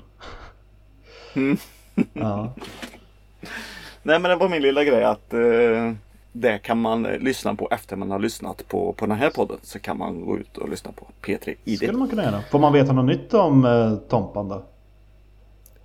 Mm. 1.34 1.56
Ja. 2.12 2.52
Nej 4.02 4.18
men 4.20 4.30
det 4.30 4.36
var 4.36 4.48
min 4.48 4.62
lilla 4.62 4.84
grej 4.84 5.04
att 5.04 5.34
eh, 5.34 5.92
det 6.40 6.58
kan 6.58 6.80
man 6.80 7.06
eh, 7.06 7.18
lyssna 7.18 7.54
på 7.54 7.68
efter 7.70 7.96
man 7.96 8.10
har 8.10 8.18
lyssnat 8.18 8.68
på, 8.68 8.92
på 8.92 9.06
den 9.06 9.16
här 9.16 9.30
podden. 9.30 9.58
Så 9.62 9.78
kan 9.78 9.98
man 9.98 10.20
gå 10.26 10.38
ut 10.38 10.58
och 10.58 10.68
lyssna 10.68 10.92
på 10.92 11.06
P3 11.22 11.54
ID. 11.64 11.78
Skulle 11.78 11.98
man 11.98 12.08
kunna 12.08 12.24
göra. 12.24 12.42
Får 12.42 12.58
man 12.58 12.72
veta 12.72 12.92
något 12.92 13.04
nytt 13.04 13.34
om 13.34 13.64
eh, 13.64 13.96
Tompan 13.96 14.48
då? 14.48 14.64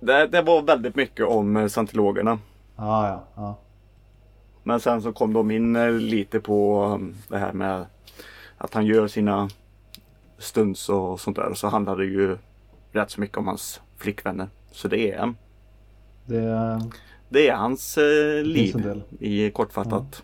Det, 0.00 0.26
det 0.26 0.42
var 0.42 0.62
väldigt 0.62 0.96
mycket 0.96 1.26
om 1.26 1.56
eh, 1.56 1.66
scientologerna. 1.66 2.38
Ah, 2.76 3.06
ja, 3.06 3.24
ja. 3.34 3.58
Men 4.62 4.80
sen 4.80 5.02
så 5.02 5.12
kom 5.12 5.32
de 5.32 5.50
in 5.50 5.76
eh, 5.76 5.90
lite 5.90 6.40
på 6.40 6.84
um, 6.84 7.14
det 7.28 7.38
här 7.38 7.52
med 7.52 7.86
att 8.58 8.74
han 8.74 8.86
gör 8.86 9.06
sina 9.08 9.48
stunts 10.38 10.88
och 10.88 11.20
sånt 11.20 11.36
där. 11.36 11.48
Och 11.48 11.58
så 11.58 11.68
handlar 11.68 11.96
det 11.96 12.04
ju 12.04 12.38
rätt 12.92 13.10
så 13.10 13.20
mycket 13.20 13.38
om 13.38 13.46
hans 13.46 13.80
flickvänner. 13.96 14.48
Så 14.70 14.88
det 14.88 15.12
är, 15.12 15.34
Det, 16.26 16.80
det 17.28 17.48
är 17.48 17.54
hans 17.54 17.98
eh, 17.98 18.44
liv 18.44 19.02
i 19.20 19.50
kortfattat. 19.50 20.22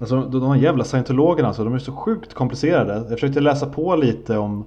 Alltså 0.00 0.16
de, 0.20 0.40
de 0.40 0.48
här 0.50 0.56
jävla 0.56 0.84
scientologerna 0.84 1.48
alltså, 1.48 1.64
de 1.64 1.74
är 1.74 1.78
så 1.78 1.92
sjukt 1.92 2.34
komplicerade. 2.34 2.94
Jag 2.94 3.08
försökte 3.08 3.40
läsa 3.40 3.66
på 3.66 3.96
lite 3.96 4.38
om 4.38 4.64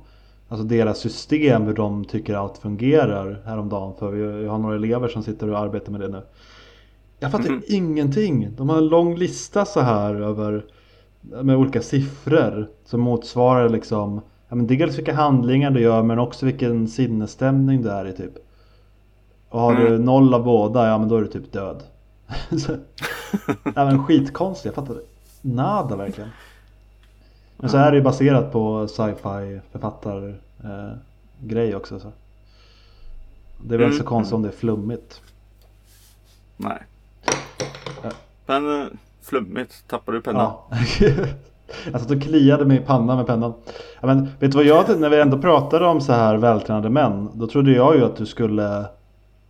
alltså 0.49 0.65
deras 0.67 0.97
system, 0.99 1.61
hur 1.63 1.73
de 1.73 2.05
tycker 2.05 2.35
allt 2.35 2.57
fungerar 2.57 3.41
häromdagen. 3.45 3.93
För 3.99 4.15
jag, 4.15 4.43
jag 4.43 4.51
har 4.51 4.57
några 4.57 4.75
elever 4.75 5.07
som 5.07 5.23
sitter 5.23 5.49
och 5.49 5.59
arbetar 5.59 5.91
med 5.91 6.01
det 6.01 6.07
nu. 6.07 6.21
Jag 7.19 7.31
fattar 7.31 7.49
Mhm. 7.49 7.61
ingenting. 7.67 8.49
De 8.57 8.69
har 8.69 8.77
en 8.77 8.87
lång 8.87 9.15
lista 9.15 9.65
så 9.65 9.79
här 9.79 10.15
över 10.15 10.65
med 11.21 11.55
olika 11.57 11.81
siffror 11.81 12.67
som 12.85 13.01
motsvarar 13.01 13.69
liksom 13.69 14.21
ja, 14.49 14.55
men 14.55 14.67
dels 14.67 14.97
vilka 14.97 15.13
handlingar 15.15 15.71
du 15.71 15.81
gör 15.81 16.03
men 16.03 16.19
också 16.19 16.45
vilken 16.45 16.87
sinnesstämning 16.87 17.81
du 17.81 17.89
är 17.89 18.05
i 18.07 18.13
typ. 18.13 18.33
Och 19.49 19.59
har 19.59 19.75
du 19.75 19.87
Mm. 19.87 20.01
noll 20.05 20.33
av 20.33 20.43
båda, 20.43 20.87
ja 20.87 20.97
men 20.97 21.09
då 21.09 21.15
är 21.17 21.21
du 21.21 21.27
typ 21.27 21.51
död. 21.51 21.83
Så- 22.57 22.75
ja 23.75 23.85
men 23.85 24.03
skitkonstigt, 24.03 24.65
jag 24.65 24.85
fattar 24.87 25.01
nada 25.41 25.95
verkligen. 25.95 26.29
Men 27.57 27.69
så 27.69 27.77
är 27.77 27.91
det 27.91 27.97
ju 27.97 28.03
baserat 28.03 28.51
på 28.51 28.87
sci-fi 28.87 29.59
författar 29.71 30.27
eh, 30.63 30.91
grej 31.39 31.75
också 31.75 31.99
så. 31.99 32.11
Det 33.63 33.73
är 33.73 33.77
väl 33.77 33.87
Mm, 33.87 33.97
så 33.97 34.03
konstigt 34.03 34.35
om 34.35 34.41
det 34.41 34.47
är 34.47 34.53
flummigt. 34.53 35.21
Nej. 36.57 36.83
Ja. 38.03 38.09
Men 38.45 38.81
eh, 38.81 38.87
flummigt, 39.21 39.87
tappar 39.87 40.13
du 40.13 40.21
pennan? 40.21 40.41
Ja. 40.41 40.77
jag 41.91 42.01
satt 42.01 42.11
och 42.11 42.21
kliade 42.21 42.65
mig 42.65 42.77
i 42.77 42.81
pannan 42.81 43.17
med 43.17 43.27
pennan. 43.27 43.53
Ja, 44.01 44.07
men, 44.07 44.29
vet 44.39 44.51
du 44.51 44.57
vad 44.57 44.65
jag, 44.65 44.99
när 44.99 45.09
vi 45.09 45.21
ändå 45.21 45.37
pratade 45.37 45.85
om 45.87 46.01
så 46.01 46.13
här 46.13 46.37
vältränade 46.37 46.89
män. 46.89 47.29
Då 47.33 47.47
trodde 47.47 47.71
jag 47.71 47.95
ju 47.95 48.05
att 48.05 48.15
du 48.15 48.25
skulle 48.25 48.85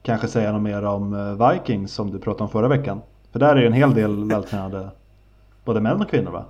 kanske 0.02 0.28
säga 0.28 0.52
något 0.52 0.62
mer 0.62 0.84
om 0.86 1.14
eh, 1.14 1.50
Vikings 1.50 1.94
som 1.94 2.12
du 2.12 2.20
pratade 2.20 2.44
om 2.44 2.50
förra 2.50 2.68
veckan. 2.68 3.02
För 3.32 3.40
där 3.40 3.56
är 3.56 3.60
ju 3.62 3.68
en 3.68 3.74
hel 3.74 3.94
del 3.94 4.30
vältränade 4.30 4.90
både 5.66 5.82
män 5.82 6.02
och 6.02 6.10
kvinnor 6.10 6.32
va? 6.32 6.46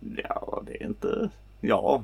Ja, 0.00 0.62
det 0.66 0.82
är 0.82 0.86
inte... 0.86 1.30
Ja. 1.60 2.02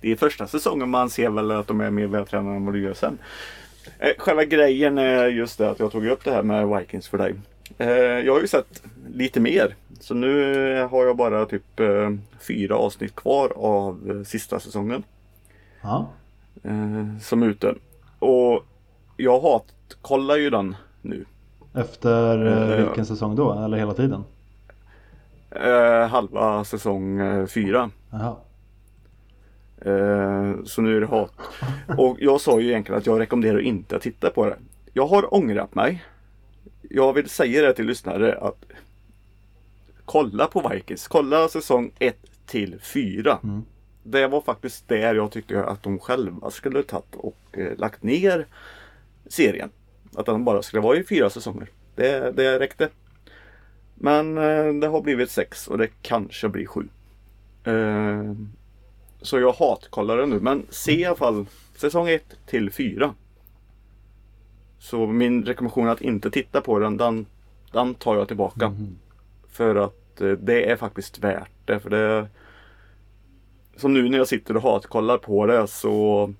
Det 0.00 0.12
är 0.12 0.16
första 0.16 0.46
säsongen 0.46 0.90
man 0.90 1.10
ser 1.10 1.30
väl 1.30 1.50
att 1.50 1.66
de 1.66 1.80
är 1.80 1.90
mer 1.90 2.06
vältränade 2.06 2.56
än 2.56 2.64
vad 2.64 2.74
du 2.74 2.82
gör 2.82 2.94
sen. 2.94 3.18
Eh, 3.98 4.10
Själva 4.18 4.44
grejen 4.44 4.98
är 4.98 5.26
just 5.26 5.58
det 5.58 5.70
att 5.70 5.78
jag 5.78 5.92
tog 5.92 6.06
upp 6.06 6.24
det 6.24 6.30
här 6.32 6.42
med 6.42 6.68
Vikings 6.78 7.08
för 7.08 7.18
dig. 7.18 7.34
Eh, 7.78 7.88
Jag 7.90 8.32
har 8.32 8.40
ju 8.40 8.46
sett 8.48 8.82
lite 9.14 9.40
mer. 9.40 9.74
Så 10.00 10.14
nu 10.14 10.82
har 10.90 11.04
jag 11.06 11.16
bara 11.16 11.46
typ 11.46 11.80
eh, 11.80 12.10
fyra 12.40 12.76
avsnitt 12.76 13.14
kvar 13.16 13.52
av 13.56 14.24
sista 14.24 14.60
säsongen. 14.60 15.02
Ja. 15.82 16.08
Som 17.20 17.42
är 17.42 17.46
ute. 17.46 17.74
Och 18.18 18.64
jag 19.16 19.40
hat 19.40 19.64
kollar 20.02 20.36
ju 20.36 20.50
den 20.50 20.76
nu. 21.02 21.24
Efter 21.74 22.46
eh, 22.46 22.84
vilken 22.86 23.06
säsong 23.06 23.36
då? 23.36 23.64
Eller 23.64 23.76
hela 23.76 23.94
tiden? 23.94 24.24
Eh, 25.50 26.08
halva 26.08 26.64
säsong 26.64 27.20
eh, 27.20 27.46
fyra. 27.46 27.90
Eh, 29.84 30.64
så 30.64 30.82
nu 30.82 30.96
är 30.96 31.00
det 31.00 31.06
hat. 31.06 31.32
Och 31.98 32.16
jag 32.20 32.40
sa 32.40 32.60
ju 32.60 32.68
egentligen 32.68 32.98
att 32.98 33.06
jag 33.06 33.20
rekommenderar 33.20 33.58
inte 33.58 33.96
att 33.96 34.02
titta 34.02 34.30
på 34.30 34.46
det. 34.46 34.56
Jag 34.92 35.06
har 35.06 35.34
ångrat 35.34 35.74
mig. 35.74 36.04
Jag 36.90 37.12
vill 37.12 37.28
säga 37.28 37.62
det 37.62 37.72
till 37.72 37.86
lyssnare 37.86 38.38
att 38.38 38.64
kolla 40.04 40.46
på 40.46 40.68
Vikings. 40.68 41.08
Kolla 41.08 41.48
säsong 41.48 41.90
1 41.98 42.16
till 42.46 42.80
4. 42.80 43.38
Mm. 43.42 43.62
Det 44.02 44.26
var 44.26 44.40
faktiskt 44.40 44.88
där 44.88 45.14
jag 45.14 45.30
tyckte 45.30 45.64
att 45.64 45.82
de 45.82 45.98
själva 45.98 46.50
skulle 46.50 46.82
tagit 46.82 47.14
och 47.16 47.38
eh, 47.52 47.76
lagt 47.76 48.02
ner 48.02 48.46
serien. 49.26 49.70
Att 50.16 50.26
den 50.26 50.44
bara 50.44 50.62
skulle 50.62 50.82
vara 50.82 50.96
i 50.96 51.04
fyra 51.04 51.30
säsonger. 51.30 51.68
Det, 51.94 52.30
det 52.36 52.58
räckte. 52.58 52.88
Men 53.94 54.38
eh, 54.38 54.74
det 54.80 54.86
har 54.86 55.00
blivit 55.00 55.30
sex 55.30 55.68
och 55.68 55.78
det 55.78 55.88
kanske 56.02 56.48
blir 56.48 56.66
sju. 56.66 56.88
Eh, 57.64 58.32
så 59.22 59.38
jag 59.38 59.52
hatkollar 59.52 60.16
den 60.16 60.30
nu. 60.30 60.40
Men 60.40 60.66
se 60.70 61.00
i 61.00 61.04
alla 61.04 61.16
fall 61.16 61.46
säsong 61.76 62.08
1 62.08 62.36
till 62.46 62.70
4. 62.70 63.14
Så 64.78 65.06
min 65.06 65.44
rekommendation 65.44 65.88
att 65.88 66.00
inte 66.00 66.30
titta 66.30 66.60
på 66.60 66.78
den, 66.78 66.96
den, 66.96 67.26
den 67.72 67.94
tar 67.94 68.16
jag 68.16 68.28
tillbaka. 68.28 68.68
Mhm. 68.68 68.98
För 69.48 69.76
att 69.76 70.20
eh, 70.20 70.30
det 70.30 70.70
är 70.70 70.76
faktiskt 70.76 71.18
värt 71.18 71.50
det. 71.64 71.80
För 71.80 71.90
det 71.90 72.28
Som 73.76 73.94
nu 73.94 74.08
när 74.08 74.18
jag 74.18 74.28
sitter 74.28 74.56
och 74.56 74.62
hatkollar 74.62 75.18
på 75.18 75.46
det 75.46 75.66
så 75.66 76.32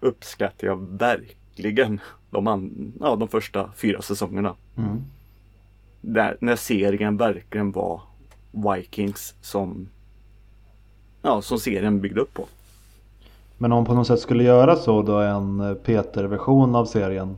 uppskattar 0.00 0.66
jag 0.66 0.98
verkligen 0.98 2.00
de, 2.32 2.46
an, 2.46 2.92
ja, 3.00 3.16
de 3.16 3.28
första 3.28 3.70
fyra 3.76 4.02
säsongerna. 4.02 4.54
Mm. 4.76 5.02
Där, 6.00 6.36
när 6.40 6.56
serien 6.56 7.16
verkligen 7.16 7.72
var 7.72 8.00
Vikings 8.50 9.34
som 9.40 9.88
Ja, 11.22 11.42
som 11.42 11.58
serien 11.58 12.00
byggde 12.00 12.20
upp 12.20 12.34
på. 12.34 12.44
Men 13.58 13.72
om 13.72 13.84
på 13.84 13.94
något 13.94 14.06
sätt 14.06 14.20
skulle 14.20 14.44
göra 14.44 14.76
så 14.76 15.02
då 15.02 15.18
en 15.18 15.76
Peter-version 15.84 16.74
av 16.74 16.84
serien 16.84 17.36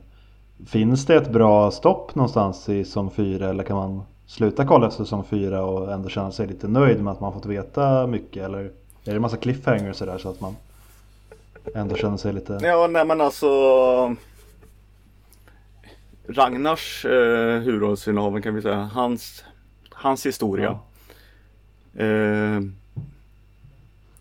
Finns 0.65 1.05
det 1.05 1.15
ett 1.15 1.31
bra 1.31 1.71
stopp 1.71 2.15
någonstans 2.15 2.69
i 2.69 2.85
säsong 2.85 3.11
4 3.11 3.49
eller 3.49 3.63
kan 3.63 3.77
man 3.77 4.01
sluta 4.25 4.65
kolla 4.65 4.87
efter 4.87 5.03
säsong 5.03 5.23
4 5.29 5.65
och 5.65 5.93
ändå 5.93 6.09
känna 6.09 6.31
sig 6.31 6.47
lite 6.47 6.67
nöjd 6.67 7.03
med 7.03 7.13
att 7.13 7.19
man 7.19 7.33
fått 7.33 7.45
veta 7.45 8.07
mycket 8.07 8.43
eller 8.43 8.59
är 8.59 8.71
det 9.03 9.11
en 9.11 9.21
massa 9.21 9.37
cliffhangers 9.37 9.95
sådär 9.95 10.17
så 10.17 10.29
att 10.29 10.41
man 10.41 10.55
ändå 11.75 11.95
känner 11.95 12.17
sig 12.17 12.33
lite 12.33 12.59
Ja, 12.63 12.87
nej 12.87 13.05
men 13.05 13.21
alltså 13.21 13.47
Ragnars 16.27 17.05
eh, 17.05 17.59
huvudrollsinnehavare 17.59 18.41
kan 18.41 18.55
vi 18.55 18.61
säga, 18.61 18.89
hans, 18.93 19.43
hans 19.89 20.25
historia. 20.25 20.79
Eh, 21.95 22.61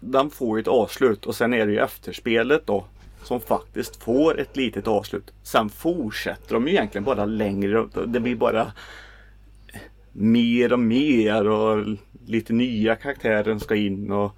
den 0.00 0.30
får 0.30 0.58
ju 0.58 0.61
ett 0.62 0.68
avslut 0.68 1.26
och 1.26 1.34
sen 1.34 1.54
är 1.54 1.66
det 1.66 1.73
ju 1.73 1.78
efterspelet 1.78 2.66
då 2.66 2.84
som 3.23 3.40
faktiskt 3.40 4.02
får 4.02 4.40
ett 4.40 4.56
litet 4.56 4.88
avslut. 4.88 5.32
Sen 5.42 5.68
fortsätter 5.68 6.54
de 6.54 6.66
ju 6.68 6.73
egentligen 6.73 7.04
bara 7.04 7.25
längre. 7.25 7.87
Det 8.06 8.20
blir 8.20 8.37
bara 8.37 8.73
mer 10.12 10.73
och 10.73 10.78
mer 10.78 11.49
och 11.49 11.84
lite 12.26 12.52
nya 12.52 12.96
karaktärer 12.96 13.58
ska 13.58 13.75
in 13.75 14.12
och 14.12 14.32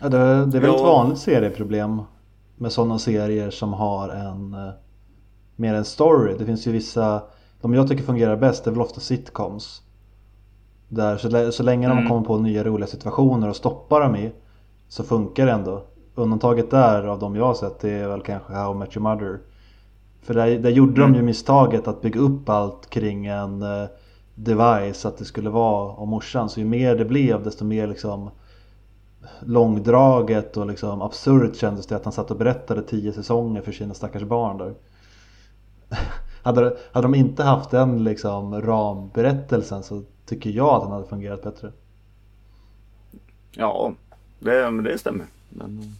Ja, 0.00 0.08
det, 0.08 0.18
det 0.46 0.58
är 0.58 0.60
väl 0.60 0.70
ett 0.70 0.76
Ja. 0.76 0.82
vanligt 0.82 1.18
serieproblem 1.18 2.00
med 2.56 2.72
sådana 2.72 2.98
serier 2.98 3.50
som 3.50 3.72
har 3.72 4.08
en 4.08 4.54
eh, 4.54 4.72
mer 5.56 5.74
en 5.74 5.84
story. 5.84 6.34
Det 6.38 6.44
finns 6.44 6.66
ju 6.66 6.72
vissa, 6.72 7.22
de 7.60 7.74
jag 7.74 7.88
tycker 7.88 8.02
fungerar 8.04 8.36
bäst 8.36 8.66
är 8.66 8.70
väl 8.70 8.80
ofta 8.80 9.00
sitcoms. 9.00 9.82
Där 10.88 11.16
så, 11.16 11.52
så 11.52 11.62
länge 11.62 11.88
de 11.88 11.98
Mm. 11.98 12.08
kommer 12.08 12.22
på 12.26 12.38
nya 12.38 12.64
roliga 12.64 12.86
situationer 12.86 13.48
och 13.48 13.56
stoppar 13.56 14.00
dem 14.00 14.16
i 14.16 14.32
så 14.88 15.02
funkar 15.04 15.46
det 15.46 15.52
ändå. 15.52 15.82
Undantaget 16.14 16.70
där 16.70 17.04
av 17.04 17.18
de 17.18 17.36
jag 17.36 17.44
har 17.44 17.54
sett 17.54 17.78
det 17.80 17.90
är 17.90 18.08
väl 18.08 18.20
kanske 18.20 18.52
How 18.52 18.72
I 18.72 18.78
Met 18.78 18.96
Your 18.96 19.02
Mother. 19.02 19.38
För 20.22 20.34
där, 20.34 20.58
där 20.58 20.70
gjorde 20.70 20.92
de 20.92 21.02
Mm. 21.02 21.14
ju 21.14 21.22
misstaget 21.22 21.88
att 21.88 22.00
bygga 22.02 22.20
upp 22.20 22.48
allt 22.48 22.90
kring 22.90 23.26
en 23.26 23.62
eh, 23.62 23.84
device 24.34 25.04
att 25.04 25.18
det 25.18 25.24
skulle 25.24 25.50
vara 25.50 25.92
om 25.92 26.08
morsan. 26.08 26.48
Så 26.48 26.60
ju 26.60 26.66
mer 26.66 26.96
det 26.96 27.04
blev 27.04 27.42
desto 27.42 27.64
mer 27.64 27.86
liksom 27.86 28.30
långdraget 29.40 30.56
och 30.56 30.66
liksom 30.66 31.02
absurt 31.02 31.56
kändes 31.56 31.86
det 31.86 31.96
att 31.96 32.04
han 32.04 32.12
satt 32.12 32.30
och 32.30 32.36
berättade 32.36 32.82
tio 32.82 33.12
säsonger 33.12 33.60
för 33.62 33.72
sina 33.72 33.94
stackars 33.94 34.22
barn 34.22 34.58
där. 34.58 34.74
hade, 36.42 36.76
hade 36.92 37.04
de 37.04 37.14
inte 37.14 37.42
haft 37.42 37.70
den 37.70 38.04
liksom 38.04 38.62
ramberättelsen 38.62 39.82
så 39.82 40.02
tycker 40.26 40.50
jag 40.50 40.68
att 40.68 40.82
den 40.82 40.92
hade 40.92 41.06
fungerat 41.06 41.42
bättre. 41.42 41.72
Ja, 43.50 43.94
det, 44.38 44.82
det 44.82 44.98
stämmer. 44.98 45.26
Men, 45.48 45.94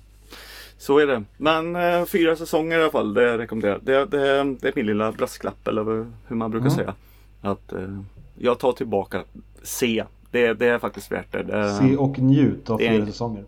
så 0.78 0.98
är 0.98 1.06
det. 1.06 1.24
Men 1.36 1.76
eh, 1.76 2.04
fyra 2.04 2.36
säsonger 2.36 2.78
i 2.78 2.82
alla 2.82 2.90
fall, 2.90 3.14
det 3.14 3.38
rekommenderar 3.38 3.80
det, 3.82 4.04
det, 4.04 4.18
det 4.60 4.68
är 4.68 4.72
min 4.76 4.86
lilla 4.86 5.12
brasklapp 5.12 5.68
eller 5.68 6.06
hur 6.26 6.36
man 6.36 6.50
brukar 6.50 6.66
mm. 6.66 6.76
säga. 6.76 6.94
Att 7.40 7.72
eh, 7.72 7.98
jag 8.34 8.58
tar 8.58 8.72
tillbaka 8.72 9.24
C. 9.62 10.04
Det, 10.30 10.54
det 10.54 10.66
är 10.66 10.78
faktiskt 10.78 11.12
värt 11.12 11.32
det. 11.32 11.42
det 11.42 11.74
Se 11.74 11.96
och 11.96 12.18
njut 12.18 12.70
av 12.70 12.78
fyra 12.78 13.06
säsonger. 13.06 13.44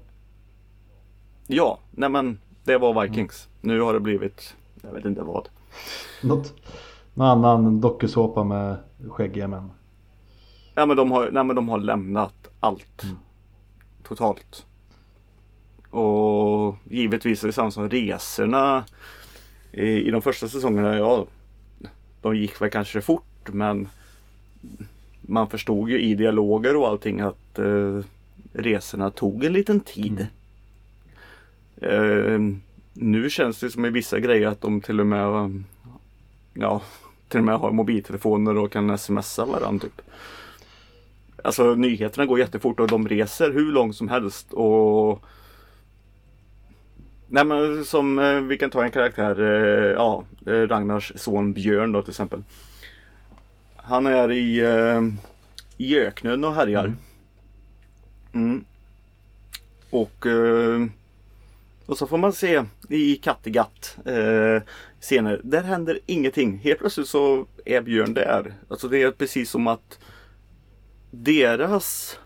Ja, 1.46 1.78
nej 1.90 2.08
men 2.08 2.38
det 2.64 2.78
var 2.78 3.02
Vikings. 3.02 3.48
Mm. 3.62 3.76
Nu 3.76 3.82
har 3.82 3.94
det 3.94 4.00
blivit, 4.00 4.56
jag 4.82 4.92
vet 4.92 5.04
inte 5.04 5.22
vad. 5.22 5.48
Något, 6.22 6.54
någon 7.14 7.26
annan 7.26 7.80
dokusåpa 7.80 8.44
med 8.44 8.76
skäggiga 9.08 9.48
män. 9.48 9.70
Ja 10.74 10.86
men 10.86 10.96
de 10.96 11.12
har, 11.12 11.30
nej, 11.30 11.44
men 11.44 11.56
de 11.56 11.68
har 11.68 11.78
lämnat 11.78 12.48
allt. 12.60 13.02
Mm. 13.02 13.16
Totalt. 14.02 14.66
Och 15.90 16.76
givetvis 16.84 17.42
är 17.42 17.48
det 17.48 17.52
samma 17.52 17.70
som 17.70 17.90
resorna 17.90 18.84
i, 19.72 19.86
i 19.86 20.10
de 20.10 20.22
första 20.22 20.48
säsongerna. 20.48 20.98
Ja, 20.98 21.26
de 22.20 22.36
gick 22.36 22.60
väl 22.60 22.70
kanske 22.70 23.00
fort 23.00 23.48
men 23.52 23.88
man 25.20 25.50
förstod 25.50 25.90
ju 25.90 26.00
i 26.00 26.14
dialoger 26.14 26.76
och 26.76 26.88
allting 26.88 27.20
att 27.20 27.58
eh, 27.58 28.00
resorna 28.52 29.10
tog 29.10 29.44
en 29.44 29.52
liten 29.52 29.80
tid. 29.80 30.26
Mm. 31.80 32.52
Eh, 32.52 32.58
nu 32.94 33.30
känns 33.30 33.60
det 33.60 33.70
som 33.70 33.84
i 33.84 33.90
vissa 33.90 34.20
grejer 34.20 34.46
att 34.46 34.60
de 34.60 34.80
till 34.80 35.00
och 35.00 35.06
med 35.06 35.62
ja, 36.54 36.82
till 37.28 37.38
och 37.38 37.44
med 37.44 37.58
har 37.58 37.72
mobiltelefoner 37.72 38.56
och 38.56 38.72
kan 38.72 38.98
smsa 38.98 39.44
varandra. 39.44 39.82
Typ. 39.82 40.00
Alltså 41.44 41.74
nyheterna 41.74 42.26
går 42.26 42.38
jättefort 42.38 42.80
och 42.80 42.88
de 42.88 43.08
reser 43.08 43.52
hur 43.52 43.72
långt 43.72 43.96
som 43.96 44.08
helst 44.08 44.52
och 44.52 45.24
Nej 47.28 47.44
men 47.44 47.84
som 47.84 48.18
eh, 48.18 48.40
vi 48.40 48.58
kan 48.58 48.70
ta 48.70 48.84
en 48.84 48.90
karaktär, 48.90 49.40
eh, 49.40 49.92
ja 49.92 50.24
Ragnars 50.46 51.12
son 51.16 51.52
Björn 51.52 51.92
då 51.92 52.02
till 52.02 52.10
exempel. 52.10 52.42
Han 53.76 54.06
är 54.06 54.32
i, 54.32 54.62
i 55.76 55.98
öknen 55.98 56.44
och 56.44 56.54
härjar. 56.54 56.84
Mm. 56.84 56.96
mm. 58.32 58.64
Och 59.90 60.26
och 61.86 61.98
så 61.98 62.06
får 62.06 62.18
man 62.18 62.32
se 62.32 62.64
i 62.88 63.16
Kattegatt 63.16 63.98
eh, 64.04 64.62
senare. 65.00 65.40
Där 65.44 65.62
händer 65.62 65.98
ingenting. 66.06 66.58
Helt 66.58 66.78
plötsligt 66.78 67.08
så 67.08 67.46
är 67.64 67.80
Björn 67.80 68.14
där. 68.14 68.54
Alltså 68.68 68.88
det 68.88 69.02
är 69.02 69.10
precis 69.10 69.50
som 69.50 69.66
att 69.66 69.98
deras 71.10 72.18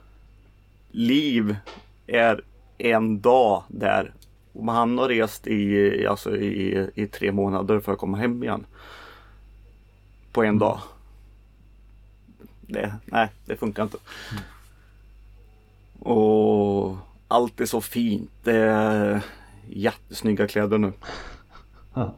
liv 0.91 1.57
är 2.07 2.45
en 2.79 3.21
dag 3.21 3.63
där. 3.69 4.15
Och 4.53 4.73
han 4.73 4.99
har 4.99 5.09
rest 5.09 5.47
i, 5.47 6.07
alltså 6.07 6.37
i, 6.37 6.89
i 6.95 7.07
tre 7.07 7.33
månader 7.33 7.81
för 7.81 7.93
att 7.93 7.99
komma 7.99 8.19
hem 8.19 8.43
igen. 8.43 8.67
På 10.33 10.43
en 10.43 10.59
dag. 10.59 10.81
Det, 12.61 12.95
nej, 13.05 13.29
det 13.47 13.57
funkar 13.57 13.83
inte. 13.83 13.99
Mm. 14.33 14.43
Och 15.99 16.97
allt 17.29 17.61
är 17.61 17.67
så 17.67 17.81
fint. 17.81 18.31
Det 18.43 18.57
är 18.57 19.23
jättesnygga 19.71 20.49
kläder 20.49 20.79
nu. 20.79 20.93
Ja. 21.95 22.15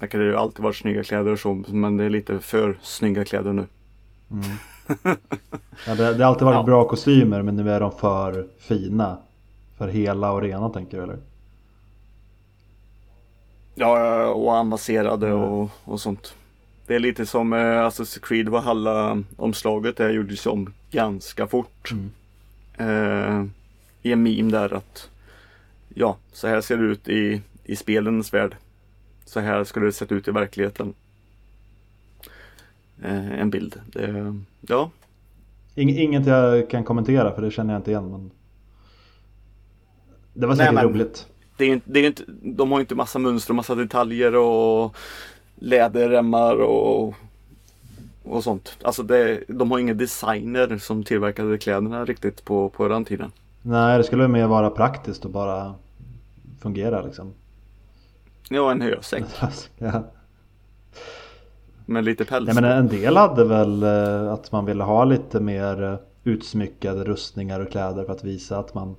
Det 0.00 0.14
ju 0.14 0.36
alltid 0.36 0.62
varit 0.62 0.76
snygga 0.76 1.04
kläder 1.04 1.32
och 1.32 1.38
så, 1.38 1.64
men 1.68 1.96
det 1.96 2.04
är 2.04 2.10
lite 2.10 2.38
för 2.38 2.78
snygga 2.82 3.24
kläder 3.24 3.52
nu. 3.52 3.66
Mm. 4.30 4.42
ja, 5.86 5.94
det, 5.94 6.14
det, 6.14 6.24
har 6.24 6.30
alltid 6.30 6.44
varit 6.44 6.56
ja. 6.56 6.62
bra 6.62 6.88
kostymer 6.88 7.42
men 7.42 7.56
nu 7.56 7.70
är 7.70 7.80
de 7.80 7.92
för 7.92 8.46
fina. 8.58 9.18
För 9.78 9.88
hela 9.88 10.32
och 10.32 10.42
rena 10.42 10.68
tänker 10.68 10.96
du 10.96 11.02
eller? 11.02 11.18
Ja, 13.74 14.26
och 14.26 14.50
avancerade 14.50 15.28
mm. 15.28 15.40
och, 15.40 15.70
och 15.84 16.00
sånt. 16.00 16.34
Det 16.86 16.94
är 16.94 16.98
lite 16.98 17.26
som 17.26 17.52
eh, 17.52 17.58
Assassin's 17.58 18.20
Creed 18.22 18.48
Valhalla-omslaget. 18.48 19.96
Det 19.96 20.12
gjordes 20.12 20.46
om 20.46 20.72
ganska 20.90 21.46
fort. 21.46 21.92
Mm. 21.92 22.10
Eh, 22.76 23.46
I 24.02 24.12
en 24.12 24.22
meme 24.22 24.50
där 24.50 24.74
att 24.74 25.10
ja, 25.94 26.16
så 26.32 26.48
här 26.48 26.60
ser 26.60 26.76
det 26.76 26.84
ut 26.84 27.08
i, 27.08 27.42
i 27.64 27.76
spelens 27.76 28.34
värld. 28.34 28.56
Så 29.24 29.40
här 29.40 29.64
skulle 29.64 29.86
det 29.86 29.92
sett 29.92 30.12
ut 30.12 30.28
i 30.28 30.30
verkligheten. 30.30 30.94
Eh, 33.02 33.40
en 33.40 33.50
bild. 33.50 33.80
Det, 33.86 34.34
ja. 34.60 34.90
Ing, 35.74 35.98
inget 35.98 36.26
jag 36.26 36.70
kan 36.70 36.84
kommentera 36.84 37.34
för 37.34 37.42
det 37.42 37.50
känner 37.50 37.74
jag 37.74 37.80
inte 37.80 37.90
igen. 37.90 38.10
Men... 38.10 38.30
Det 40.34 40.46
var 40.46 40.54
säkert 40.54 40.74
Nej, 40.74 40.84
roligt. 40.84 41.26
Det 41.56 41.64
är, 41.64 41.80
det 41.84 42.00
är 42.00 42.06
inte, 42.06 42.22
de 42.42 42.72
har 42.72 42.80
inte 42.80 42.94
massa 42.94 43.18
mönster 43.18 43.50
och 43.50 43.56
massa 43.56 43.74
detaljer 43.74 44.36
och 44.36 44.96
läderremmar 45.54 46.56
och, 46.56 47.14
och 48.22 48.44
sånt. 48.44 48.78
Alltså 48.82 49.02
det, 49.02 49.44
de 49.48 49.70
har 49.70 49.78
inga 49.78 49.94
designer 49.94 50.78
som 50.78 51.04
tillverkade 51.04 51.58
kläderna 51.58 52.04
riktigt 52.04 52.44
på, 52.44 52.68
på 52.68 52.88
den 52.88 53.04
tiden. 53.04 53.32
Nej, 53.62 53.98
det 53.98 54.04
skulle 54.04 54.28
mer 54.28 54.46
vara 54.46 54.70
praktiskt 54.70 55.24
och 55.24 55.30
bara 55.30 55.74
fungera 56.64 57.02
liksom. 57.02 57.34
Ja, 58.48 58.70
en 58.70 58.80
hösäck. 58.80 59.24
ja. 59.78 60.02
Med 61.86 62.04
lite 62.04 62.24
päls. 62.24 62.48
Ja, 62.48 62.54
men 62.54 62.64
en 62.64 62.88
del 62.88 63.16
hade 63.16 63.44
väl 63.44 63.82
eh, 63.82 64.32
att 64.32 64.52
man 64.52 64.64
ville 64.64 64.84
ha 64.84 65.04
lite 65.04 65.40
mer 65.40 65.82
eh, 65.82 65.96
utsmyckade 66.24 67.04
rustningar 67.04 67.60
och 67.60 67.70
kläder 67.70 68.04
för 68.04 68.12
att 68.12 68.24
visa 68.24 68.58
att 68.58 68.74
man 68.74 68.96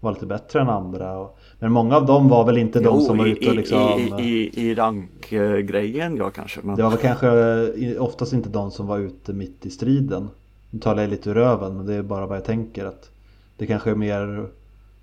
var 0.00 0.12
lite 0.12 0.26
bättre 0.26 0.60
än 0.60 0.68
andra. 0.68 1.28
Men 1.58 1.72
många 1.72 1.96
av 1.96 2.06
dem 2.06 2.28
var 2.28 2.44
väl 2.44 2.58
inte 2.58 2.80
jo, 2.84 2.90
de 2.90 3.00
som 3.00 3.18
var 3.18 3.26
ute 3.26 3.48
och 3.48 3.54
liksom... 3.54 3.78
I, 3.78 4.22
i, 4.22 4.68
i 4.70 4.74
rankgrejen 4.74 6.16
ja 6.16 6.30
kanske. 6.30 6.60
Men... 6.62 6.76
Det 6.76 6.82
var 6.82 6.90
väl 6.90 6.98
kanske 6.98 7.98
oftast 7.98 8.32
inte 8.32 8.48
de 8.48 8.70
som 8.70 8.86
var 8.86 8.98
ute 8.98 9.32
mitt 9.32 9.66
i 9.66 9.70
striden. 9.70 10.28
Nu 10.70 10.80
talar 10.80 11.02
jag 11.02 11.10
lite 11.10 11.30
ur 11.30 11.34
röven 11.34 11.76
men 11.76 11.86
det 11.86 11.94
är 11.94 12.02
bara 12.02 12.26
vad 12.26 12.36
jag 12.36 12.44
tänker 12.44 12.84
att 12.84 13.10
det 13.56 13.66
kanske 13.66 13.90
är 13.90 13.94
mer 13.94 14.48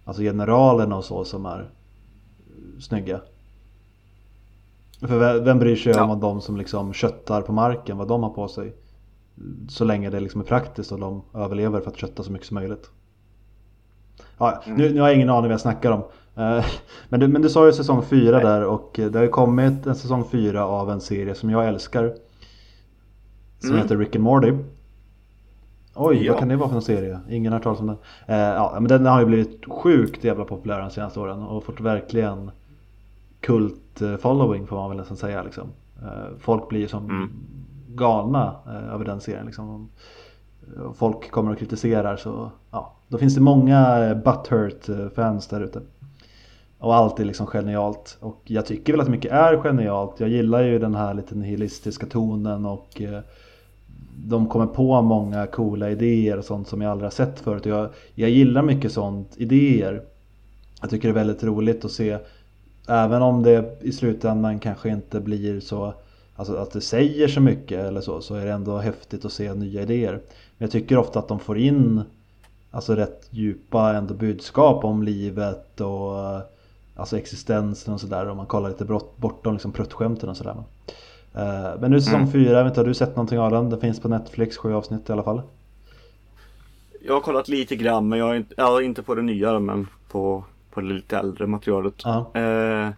Alltså 0.06 0.21
generalerna 0.21 0.97
och 0.97 1.06
så 1.06 1.25
som 1.25 1.45
är 1.45 1.69
snygga. 2.79 3.21
För 4.99 5.39
vem 5.39 5.59
bryr 5.59 5.75
sig 5.75 5.93
ja. 5.95 6.03
om 6.03 6.19
de 6.19 6.41
som 6.41 6.57
liksom 6.57 6.93
köttar 6.93 7.41
på 7.41 7.51
marken, 7.51 7.97
vad 7.97 8.07
de 8.07 8.23
har 8.23 8.29
på 8.29 8.47
sig? 8.47 8.73
Så 9.69 9.83
länge 9.83 10.09
det 10.09 10.19
liksom 10.19 10.41
är 10.41 10.45
praktiskt 10.45 10.91
och 10.91 10.99
de 10.99 11.21
överlever 11.33 11.81
för 11.81 11.91
att 11.91 11.97
kötta 11.97 12.23
så 12.23 12.31
mycket 12.31 12.47
som 12.47 12.55
möjligt. 12.55 12.89
Ja, 14.38 14.61
mm. 14.65 14.77
nu, 14.77 14.93
nu, 14.93 15.01
har 15.01 15.07
jag 15.07 15.15
ingen 15.15 15.29
aning 15.29 15.43
vad 15.43 15.51
jag 15.51 15.61
snackar 15.61 15.91
om. 15.91 16.03
Eh, 16.35 16.65
men 17.09 17.19
du, 17.19 17.27
men 17.27 17.41
du 17.41 17.49
sa 17.49 17.65
ju 17.65 17.73
säsong 17.73 18.01
4 18.01 18.39
där 18.39 18.63
och 18.63 18.91
det 18.95 19.15
har 19.15 19.23
ju 19.23 19.29
kommit 19.29 19.85
en 19.85 19.95
säsong 19.95 20.23
4 20.31 20.65
av 20.65 20.91
en 20.91 21.01
serie 21.01 21.35
som 21.35 21.49
jag 21.49 21.67
älskar. 21.67 22.13
Som 23.59 23.69
mm. 23.69 23.81
heter 23.81 23.97
Rick 23.97 24.15
and 24.15 24.23
Morty. 24.23 24.53
Oj, 25.95 26.25
ja. 26.25 26.31
vad 26.31 26.39
kan 26.39 26.47
det 26.47 26.55
vara 26.55 26.69
för 26.69 26.75
en 26.75 26.81
serie? 26.81 27.19
Ingen 27.29 27.51
har 27.51 27.59
hört 27.59 27.63
talas 27.63 27.79
om 27.79 27.88
den. 27.88 27.97
Eh, 28.27 28.38
ja, 28.38 28.77
men 28.79 28.88
den 28.88 29.05
har 29.05 29.19
ju 29.19 29.25
blivit 29.25 29.65
sjukt 29.65 30.23
jävla 30.23 30.45
populär 30.45 30.79
de 30.79 30.89
senaste 30.89 31.19
åren 31.19 31.43
och 31.43 31.63
fått 31.63 31.79
verkligen 31.79 32.51
kult 33.45 34.01
eh, 34.01 34.15
following 34.17 34.67
får 34.67 34.75
man 34.75 34.89
väl 34.89 34.97
nästan 34.97 35.17
säga. 35.17 35.43
Liksom. 35.43 35.67
Eh, 36.01 36.38
folk 36.39 36.69
blir 36.69 36.88
som 36.88 37.05
mm. 37.05 37.29
galna 37.88 38.55
eh, 38.67 38.93
över 38.93 39.05
den 39.05 39.21
serien. 39.21 39.45
Liksom. 39.45 39.89
Folk 40.95 41.31
kommer 41.31 41.51
och 41.51 41.58
kritiserar 41.58 42.17
så 42.17 42.51
ja, 42.71 42.95
då 43.08 43.17
finns 43.17 43.36
det 43.36 43.41
många 43.41 44.15
butthurt-fans 44.15 45.47
där 45.47 45.62
ute. 45.62 45.81
Och 46.79 46.95
allt 46.95 47.19
är 47.19 47.25
liksom 47.25 47.47
genialt. 47.47 48.17
Och 48.21 48.41
jag 48.43 48.65
tycker 48.65 48.93
väl 48.93 49.01
att 49.01 49.10
mycket 49.10 49.31
är 49.31 49.58
genialt. 49.58 50.19
Jag 50.19 50.29
gillar 50.29 50.63
ju 50.63 50.79
den 50.79 50.95
här 50.95 51.13
lite 51.13 51.36
nihilistiska 51.36 52.05
tonen 52.05 52.65
och 52.65 53.01
de 54.15 54.47
kommer 54.47 54.65
på 54.65 55.01
många 55.01 55.47
coola 55.47 55.89
idéer 55.89 56.38
och 56.38 56.45
sånt 56.45 56.67
som 56.67 56.81
jag 56.81 56.91
aldrig 56.91 57.05
har 57.05 57.12
sett 57.12 57.39
förut. 57.39 57.65
Jag, 57.65 57.89
jag 58.15 58.29
gillar 58.29 58.62
mycket 58.62 58.91
sånt, 58.91 59.34
idéer. 59.38 60.01
Jag 60.81 60.89
tycker 60.89 61.08
det 61.08 61.12
är 61.12 61.25
väldigt 61.25 61.43
roligt 61.43 61.86
att 61.86 61.91
se 61.91 62.17
Även 62.88 63.21
om 63.21 63.43
det 63.43 63.78
i 63.82 63.91
slutändan 63.91 64.60
kanske 64.60 64.89
inte 64.89 65.19
blir 65.19 65.60
så 65.60 65.93
Alltså 66.38 66.56
att 66.56 66.71
det 66.71 66.82
säger 66.82 67.28
så 67.28 67.41
mycket 67.41 67.80
eller 67.80 68.02
så 68.02 68.21
Så 68.21 68.36
är 68.36 68.45
det 68.45 68.52
ändå 68.52 68.78
häftigt 68.78 69.26
att 69.26 69.32
se 69.32 69.54
nya 69.54 69.82
idéer 69.82 70.12
Men 70.12 70.21
jag 70.58 70.71
tycker 70.71 70.98
ofta 70.98 71.19
att 71.19 71.28
de 71.28 71.39
får 71.39 71.58
in 71.58 72.02
Alltså 72.71 72.95
rätt 72.95 73.28
djupa 73.30 73.93
ändå 73.93 74.13
budskap 74.13 74.84
om 74.84 75.04
livet 75.04 75.82
och 75.82 76.41
Alltså 76.95 77.17
existensen 77.17 77.93
och 77.93 78.02
sådär 78.02 78.30
om 78.30 78.38
man 78.38 78.45
kollar 78.45 78.69
lite 78.69 78.86
bortom 79.15 79.54
liksom 79.54 79.71
pruttskämten 79.71 80.30
och 80.30 80.38
sådär 80.38 80.56
Eh, 81.36 81.80
men 81.80 81.91
nu 81.91 82.02
säsong 82.02 82.19
mm. 82.19 82.32
4, 82.32 82.63
vet 82.63 82.71
inte, 82.71 82.80
har 82.80 82.86
du 82.86 82.93
sett 82.93 83.15
någonting 83.15 83.39
av 83.39 83.52
den? 83.52 83.69
Det 83.69 83.80
finns 83.80 84.00
på 84.00 84.08
Netflix, 84.08 84.58
sju 84.58 84.74
avsnitt 84.74 85.10
i 85.10 85.13
alla 85.13 85.24
fall. 85.24 85.41
Jag 87.02 87.13
har 87.13 87.21
kollat 87.21 87.48
lite 87.48 87.76
grann, 87.76 88.10
men 88.10 88.19
jag 88.19 88.26
har 88.26 88.36
inte, 88.36 88.54
ja, 88.58 88.82
inte 88.82 89.04
på 89.04 89.15
det 89.15 89.21
nya 89.21 89.60
men 89.60 89.88
på, 90.12 90.43
på 90.75 90.81
det 90.81 90.88
lite 90.93 91.17
äldre 91.17 91.47
materialet. 91.47 91.93
Ja. 92.03 92.31
Eh, 92.33 92.89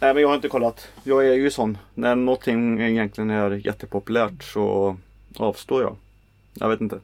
Nej 0.00 0.14
men 0.14 0.22
jag 0.22 0.28
har 0.28 0.34
inte 0.34 0.48
kollat. 0.48 0.88
Jag 1.04 1.26
är 1.26 1.32
ju 1.32 1.50
sån. 1.50 1.78
När 1.94 2.14
någonting 2.14 2.80
egentligen 2.80 3.30
är 3.30 3.50
jättepopulärt 3.50 4.42
så 4.42 4.96
avstår 5.38 5.82
jag. 5.82 5.96
Jag 6.54 6.68
vet 6.68 6.80
inte. 6.80 6.98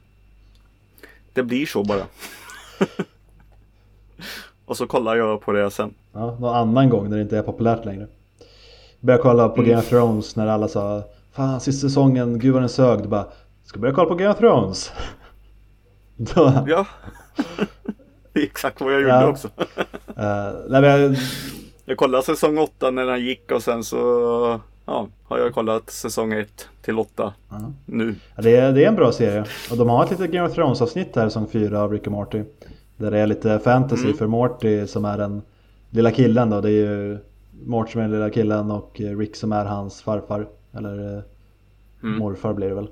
Det 1.33 1.43
blir 1.43 1.65
så 1.65 1.83
bara. 1.83 2.01
Och 4.65 4.77
så 4.77 4.87
kollar 4.87 5.15
jag 5.15 5.41
på 5.41 5.51
det 5.51 5.71
sen. 5.71 5.93
Ja, 6.13 6.37
någon 6.39 6.55
annan 6.55 6.89
gång 6.89 7.09
när 7.09 7.17
det 7.17 7.23
inte 7.23 7.37
är 7.37 7.43
populärt 7.43 7.85
längre. 7.85 8.07
Började 8.99 9.23
kolla 9.23 9.49
på 9.49 9.61
Game 9.61 9.77
of 9.79 9.89
Thrones 9.89 10.35
när 10.35 10.47
alla 10.47 10.67
sa 10.67 11.03
Fan 11.31 11.61
sista 11.61 11.87
säsongen, 11.87 12.39
gud 12.39 12.53
vad 12.53 12.61
den 12.61 12.69
sög. 12.69 13.01
Du 13.01 13.07
bara 13.07 13.25
Ska 13.63 13.79
börja 13.79 13.93
kolla 13.93 14.09
på 14.09 14.15
Game 14.15 14.31
of 14.31 14.37
Thrones? 14.37 14.91
Då, 16.15 16.65
Ja. 16.67 16.85
Det 18.33 18.39
är 18.39 18.43
exakt 18.43 18.81
vad 18.81 18.93
jag 18.93 19.01
gjorde 19.01 19.13
Ja. 19.13 19.27
också. 19.27 19.47
eh, 20.17 20.53
nej, 20.69 20.83
jag, 20.83 21.15
Jag 21.85 21.97
kollade 21.97 22.23
säsong 22.23 22.57
8 22.57 22.91
när 22.91 23.05
den 23.05 23.19
gick 23.25 23.51
och 23.51 23.63
sen 23.63 23.83
så 23.83 23.97
ja, 24.85 25.07
har 25.23 25.37
jag 25.39 25.53
kollat 25.53 25.89
säsong 25.89 26.33
1 26.33 26.67
till 26.81 26.99
8 26.99 27.33
Ja. 27.49 27.71
nu. 27.85 28.15
Ja, 28.35 28.41
det, 28.41 28.55
är, 28.55 28.71
det 28.71 28.83
är 28.83 28.87
en 28.87 28.95
bra 28.95 29.11
serie. 29.11 29.45
Och 29.71 29.77
de 29.77 29.89
har 29.89 30.03
ett 30.03 30.11
litet 30.11 30.31
Game 30.31 30.47
of 30.49 30.55
Thrones 30.55 30.81
avsnitt 30.81 31.15
här 31.15 31.29
som 31.29 31.47
4 31.47 31.81
av 31.81 31.91
Rick 31.91 32.05
och 32.05 32.11
Morty. 32.11 32.43
Där 32.97 33.11
det 33.11 33.19
är 33.19 33.27
lite 33.27 33.59
fantasy 33.59 34.03
Mm. 34.05 34.17
för 34.17 34.27
Morty 34.27 34.87
som 34.87 35.05
är 35.05 35.17
den 35.17 35.41
lilla 35.89 36.11
killen 36.11 36.49
då. 36.49 36.61
Det 36.61 36.69
är 36.69 36.71
ju 36.71 37.17
Morty 37.65 37.91
som 37.91 38.01
är 38.01 38.05
den 38.05 38.11
lilla 38.11 38.29
killen 38.29 38.71
och 38.71 38.91
Rick 38.95 39.35
som 39.35 39.51
är 39.51 39.65
hans 39.65 40.01
farfar. 40.01 40.47
Eller 40.77 41.17
eh, 41.17 41.23
Mm. 42.03 42.17
morfar 42.19 42.53
blir 42.53 42.69
det 42.69 42.75
väl. 42.75 42.87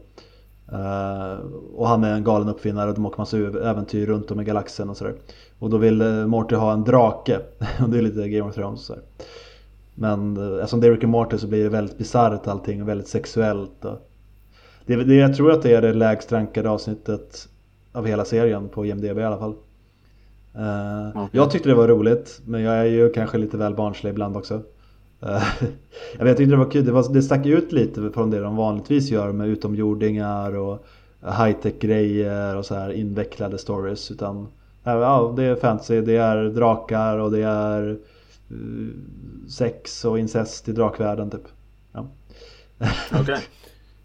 Eh, 0.71 1.39
och 1.75 1.88
han 1.88 2.03
är 2.03 2.13
en 2.13 2.23
galen 2.23 2.49
uppfinnare 2.49 2.89
och 2.89 2.95
de 2.95 3.05
åker 3.05 3.17
massa 3.17 3.38
äventyr 3.38 4.05
runt 4.05 4.31
om 4.31 4.41
i 4.41 4.43
galaxen 4.43 4.89
och 4.89 4.97
sådär. 4.97 5.15
Och 5.60 5.69
då 5.69 5.77
vill 5.77 6.01
eh, 6.01 6.27
Morty 6.27 6.55
ha 6.55 6.73
en 6.73 6.84
drake. 6.84 7.39
och 7.84 7.89
det 7.89 7.97
är 7.97 8.01
lite 8.01 8.29
Game 8.29 8.49
of 8.49 8.55
Thrones. 8.55 8.81
Så 8.81 8.93
här. 8.93 9.03
Men 9.95 10.38
eh, 10.38 10.57
eftersom 10.60 10.79
det 10.79 10.88
är 10.88 10.91
Rick 10.91 11.03
och 11.03 11.10
Morty 11.10 11.38
så 11.38 11.47
blir 11.47 11.63
det 11.63 11.69
väldigt 11.69 11.97
bisarrt 11.97 12.47
allting 12.47 12.81
och 12.81 12.89
väldigt 12.89 13.07
sexuellt. 13.07 13.86
Och 13.86 14.12
det, 14.86 14.95
det, 14.95 15.15
jag 15.15 15.36
tror 15.36 15.51
att 15.51 15.62
det 15.62 15.73
är 15.73 15.81
det 15.81 15.93
lägst 15.93 16.31
rankade 16.31 16.69
avsnittet 16.69 17.49
av 17.91 18.05
hela 18.05 18.25
serien 18.25 18.69
på 18.69 18.86
IMDB 18.86 19.17
i 19.17 19.23
alla 19.23 19.38
fall. 19.38 19.55
Eh, 20.55 21.10
Okej. 21.10 21.29
Jag 21.31 21.51
tyckte 21.51 21.69
det 21.69 21.75
var 21.75 21.88
roligt 21.88 22.41
men 22.45 22.62
jag 22.62 22.77
är 22.77 22.86
ju 22.86 23.10
kanske 23.10 23.38
lite 23.38 23.57
väl 23.57 23.75
barnslig 23.75 24.10
ibland 24.10 24.38
också. 24.38 24.62
Eh, 25.21 25.43
jag, 26.17 26.25
vet, 26.25 26.38
tyckte 26.38 26.51
det 26.51 26.57
var 26.57 26.71
kul, 26.71 26.86
det, 26.86 26.91
var, 26.91 27.13
det 27.13 27.21
stack 27.21 27.45
ut 27.45 27.71
lite 27.71 28.12
från 28.13 28.29
det 28.29 28.39
de 28.39 28.55
vanligtvis 28.55 29.10
gör 29.10 29.31
med 29.31 29.47
utomjordingar 29.47 30.55
och 30.55 30.86
high-tech 31.21 31.79
grejer 31.79 32.55
och 32.55 32.65
så 32.65 32.75
här 32.75 32.91
invecklade 32.91 33.57
stories. 33.57 34.12
Utan 34.12 34.47
ja, 34.84 35.34
det 35.38 35.43
är 35.43 35.55
fantasy, 35.55 36.01
det 36.01 36.15
är 36.15 36.43
drakar 36.43 37.17
och 37.17 37.31
det 37.31 37.43
är 37.43 37.89
eh, 38.49 39.47
sex 39.49 40.05
och 40.05 40.19
incest 40.19 40.69
i 40.69 40.71
drakvärlden 40.71 41.29
typ. 41.29 41.47
Ja. 41.91 42.07
Okej. 43.21 43.39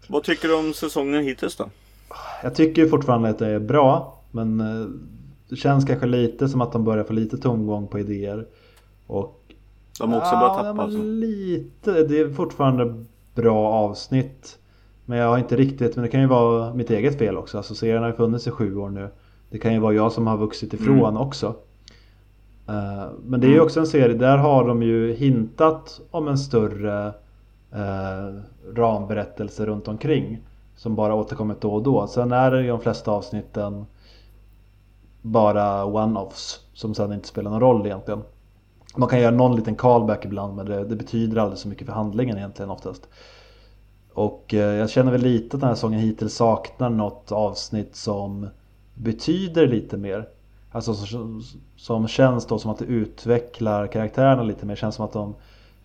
Vad 0.07 0.23
tycker 0.23 0.47
du 0.47 0.55
om 0.55 0.73
säsongen 0.73 1.23
hittills 1.23 1.55
då? 1.55 1.69
Jag 2.43 2.55
tycker 2.55 2.87
fortfarande 2.87 3.29
att 3.29 3.39
det 3.39 3.47
är 3.47 3.59
bra 3.59 4.21
men 4.31 4.59
eh, 4.59 4.87
det 5.49 5.55
känns 5.55 5.85
kanske 5.85 6.05
lite 6.07 6.49
som 6.49 6.61
att 6.61 6.71
de 6.71 6.83
börjar 6.83 7.03
få 7.03 7.13
lite 7.13 7.37
tomgång 7.37 7.87
på 7.87 7.99
idéer. 7.99 8.47
Och 9.07 9.46
De 9.99 10.11
har 10.11 10.19
också 10.19 10.33
ja, 10.33 10.39
börjat 10.39 10.57
ja, 10.57 10.63
tappa 10.63 10.81
alltså. 10.81 11.01
lite. 11.03 12.03
Det 12.03 12.19
är 12.19 12.33
fortfarande 12.33 13.03
bra 13.35 13.67
avsnitt. 13.67 14.59
Men 15.05 15.17
jag 15.17 15.29
har 15.29 15.37
inte 15.37 15.55
riktigt, 15.55 15.95
men 15.95 16.03
det 16.03 16.09
kan 16.09 16.21
ju 16.21 16.27
vara 16.27 16.73
mitt 16.73 16.89
eget 16.89 17.17
fel 17.17 17.37
också. 17.37 17.57
Alltså 17.57 17.75
serien 17.75 18.01
har 18.01 18.09
ju 18.09 18.15
funnits 18.15 18.47
i 18.47 18.51
sju 18.51 18.77
år 18.77 18.89
nu. 18.89 19.09
Det 19.49 19.57
kan 19.57 19.73
ju 19.73 19.79
vara 19.79 19.93
jag 19.93 20.11
som 20.11 20.27
har 20.27 20.37
vuxit 20.37 20.73
ifrån 20.73 20.99
Mm. 20.99 21.17
också. 21.17 21.55
Eh, 22.67 23.07
men 23.23 23.39
det 23.39 23.47
är 23.47 23.49
ju 23.49 23.53
Mm. 23.55 23.65
också 23.65 23.79
en 23.79 23.87
serie, 23.87 24.15
där 24.15 24.37
har 24.37 24.67
de 24.67 24.83
ju 24.83 25.13
hintat 25.13 26.01
om 26.11 26.27
en 26.27 26.37
större 26.37 27.07
uh, 27.75 28.39
ramberättelse 28.75 29.65
runt 29.65 29.87
omkring. 29.87 30.39
Som 30.75 30.95
bara 30.95 31.15
återkommit 31.15 31.61
då 31.61 31.73
och 31.73 31.83
då. 31.83 32.07
Sen 32.07 32.31
är 32.31 32.51
det 32.51 32.61
ju 32.61 32.67
de 32.67 32.79
flesta 32.79 33.11
avsnitten 33.11 33.85
bara 35.21 35.85
one-offs. 35.85 36.59
Som 36.73 36.93
sen 36.93 37.13
inte 37.13 37.27
spelar 37.27 37.51
någon 37.51 37.59
roll 37.59 37.85
egentligen. 37.85 38.21
Man 38.97 39.09
kan 39.09 39.19
göra 39.19 39.35
någon 39.35 39.55
liten 39.55 39.75
callback 39.75 40.25
ibland 40.25 40.55
men 40.55 40.65
det, 40.65 40.83
det 40.83 40.95
betyder 40.95 41.37
aldrig 41.37 41.59
så 41.59 41.67
mycket 41.67 41.87
för 41.87 41.93
handlingen 41.93 42.37
egentligen 42.37 42.71
oftast. 42.71 43.07
Och 44.13 44.53
eh, 44.53 44.75
jag 44.75 44.89
känner 44.89 45.11
väl 45.11 45.21
lite 45.21 45.57
att 45.57 45.61
den 45.61 45.67
här 45.67 45.75
säsongen 45.75 45.99
hittills 45.99 46.33
saknar 46.33 46.89
något 46.89 47.31
avsnitt 47.31 47.95
som 47.95 48.47
betyder 48.93 49.67
lite 49.67 49.97
mer. 49.97 50.27
Alltså 50.71 50.93
som, 50.93 51.43
som 51.75 52.07
känns 52.07 52.45
då 52.45 52.59
som 52.59 52.71
att 52.71 52.79
det 52.79 52.85
utvecklar 52.85 53.87
karaktärerna 53.87 54.43
lite 54.43 54.65
mer. 54.65 54.75
Känns 54.75 54.95
som 54.95 55.05
att 55.05 55.13
de 55.13 55.35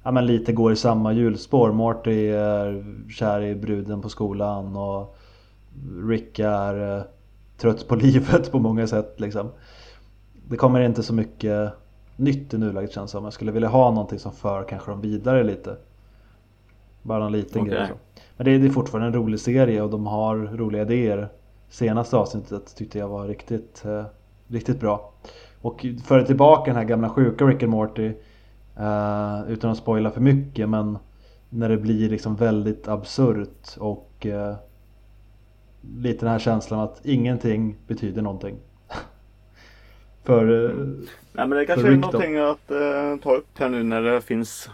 ja, 0.02 0.10
men 0.10 0.26
lite 0.26 0.52
går 0.52 0.72
i 0.72 0.76
samma 0.76 1.12
hjulspår. 1.12 1.72
Morty 1.72 2.26
är 2.28 2.84
kär 3.10 3.42
i 3.42 3.54
bruden 3.54 4.02
på 4.02 4.08
skolan 4.08 4.76
och 4.76 5.16
Rick 6.08 6.38
är 6.38 6.96
eh, 6.96 7.04
trött 7.58 7.88
på 7.88 7.94
livet 7.96 8.52
på 8.52 8.58
många 8.58 8.86
sätt 8.86 9.20
liksom. 9.20 9.50
Det 10.48 10.56
kommer 10.56 10.80
inte 10.80 11.02
så 11.02 11.14
mycket 11.14 11.72
nytt 12.16 12.54
i 12.54 12.58
nuläget 12.58 12.92
känns 12.92 13.10
som. 13.10 13.24
Jag 13.24 13.32
skulle 13.32 13.52
vilja 13.52 13.68
ha 13.68 13.90
någonting 13.90 14.18
som 14.18 14.32
för 14.32 14.64
kanske 14.64 14.90
dem 14.90 15.00
vidare 15.00 15.44
lite. 15.44 15.76
Bara 17.02 17.18
någon 17.18 17.32
liten 17.32 17.62
Okej. 17.62 17.74
grej. 17.74 17.86
Så. 17.88 17.94
Men 18.36 18.44
det 18.44 18.50
är, 18.50 18.58
det 18.58 18.66
är 18.66 18.70
fortfarande 18.70 19.06
en 19.06 19.14
rolig 19.14 19.40
serie 19.40 19.82
och 19.82 19.90
de 19.90 20.06
har 20.06 20.36
roliga 20.36 20.82
idéer. 20.82 21.28
Senaste 21.68 22.16
avsnittet 22.16 22.76
tyckte 22.76 22.98
jag 22.98 23.08
var 23.08 23.26
riktigt, 23.26 23.84
eh, 23.84 24.04
riktigt 24.46 24.80
bra. 24.80 25.12
Och 25.60 25.86
för 26.04 26.22
tillbaka 26.22 26.70
den 26.70 26.76
här 26.76 26.84
gamla 26.84 27.08
sjuka 27.10 27.44
Rick 27.44 27.62
and 27.62 27.72
Morty. 27.72 28.12
eh, 28.76 29.42
utan 29.48 29.70
att 29.70 29.78
spoila 29.78 30.10
för 30.10 30.20
mycket 30.20 30.68
men 30.68 30.98
när 31.50 31.68
det 31.68 31.76
blir 31.76 32.08
liksom 32.10 32.36
väldigt 32.36 32.88
absurt 32.88 33.76
och 33.78 34.26
eh, 34.26 34.54
lite 35.98 36.24
den 36.24 36.32
här 36.32 36.38
känslan 36.38 36.80
att 36.80 37.00
ingenting 37.06 37.76
betyder 37.86 38.22
någonting. 38.22 38.56
För 40.24 40.70
eh, 40.70 40.76
Nej 41.32 41.46
men 41.48 41.50
det 41.50 41.66
kanske 41.66 41.88
är 41.88 41.96
någonting 41.96 42.36
att 42.36 42.70
eh, 42.70 43.16
ta 43.22 43.34
upp 43.34 43.58
här 43.58 43.68
nu 43.68 43.82
när 43.82 44.02
det 44.02 44.20
finns 44.20 44.70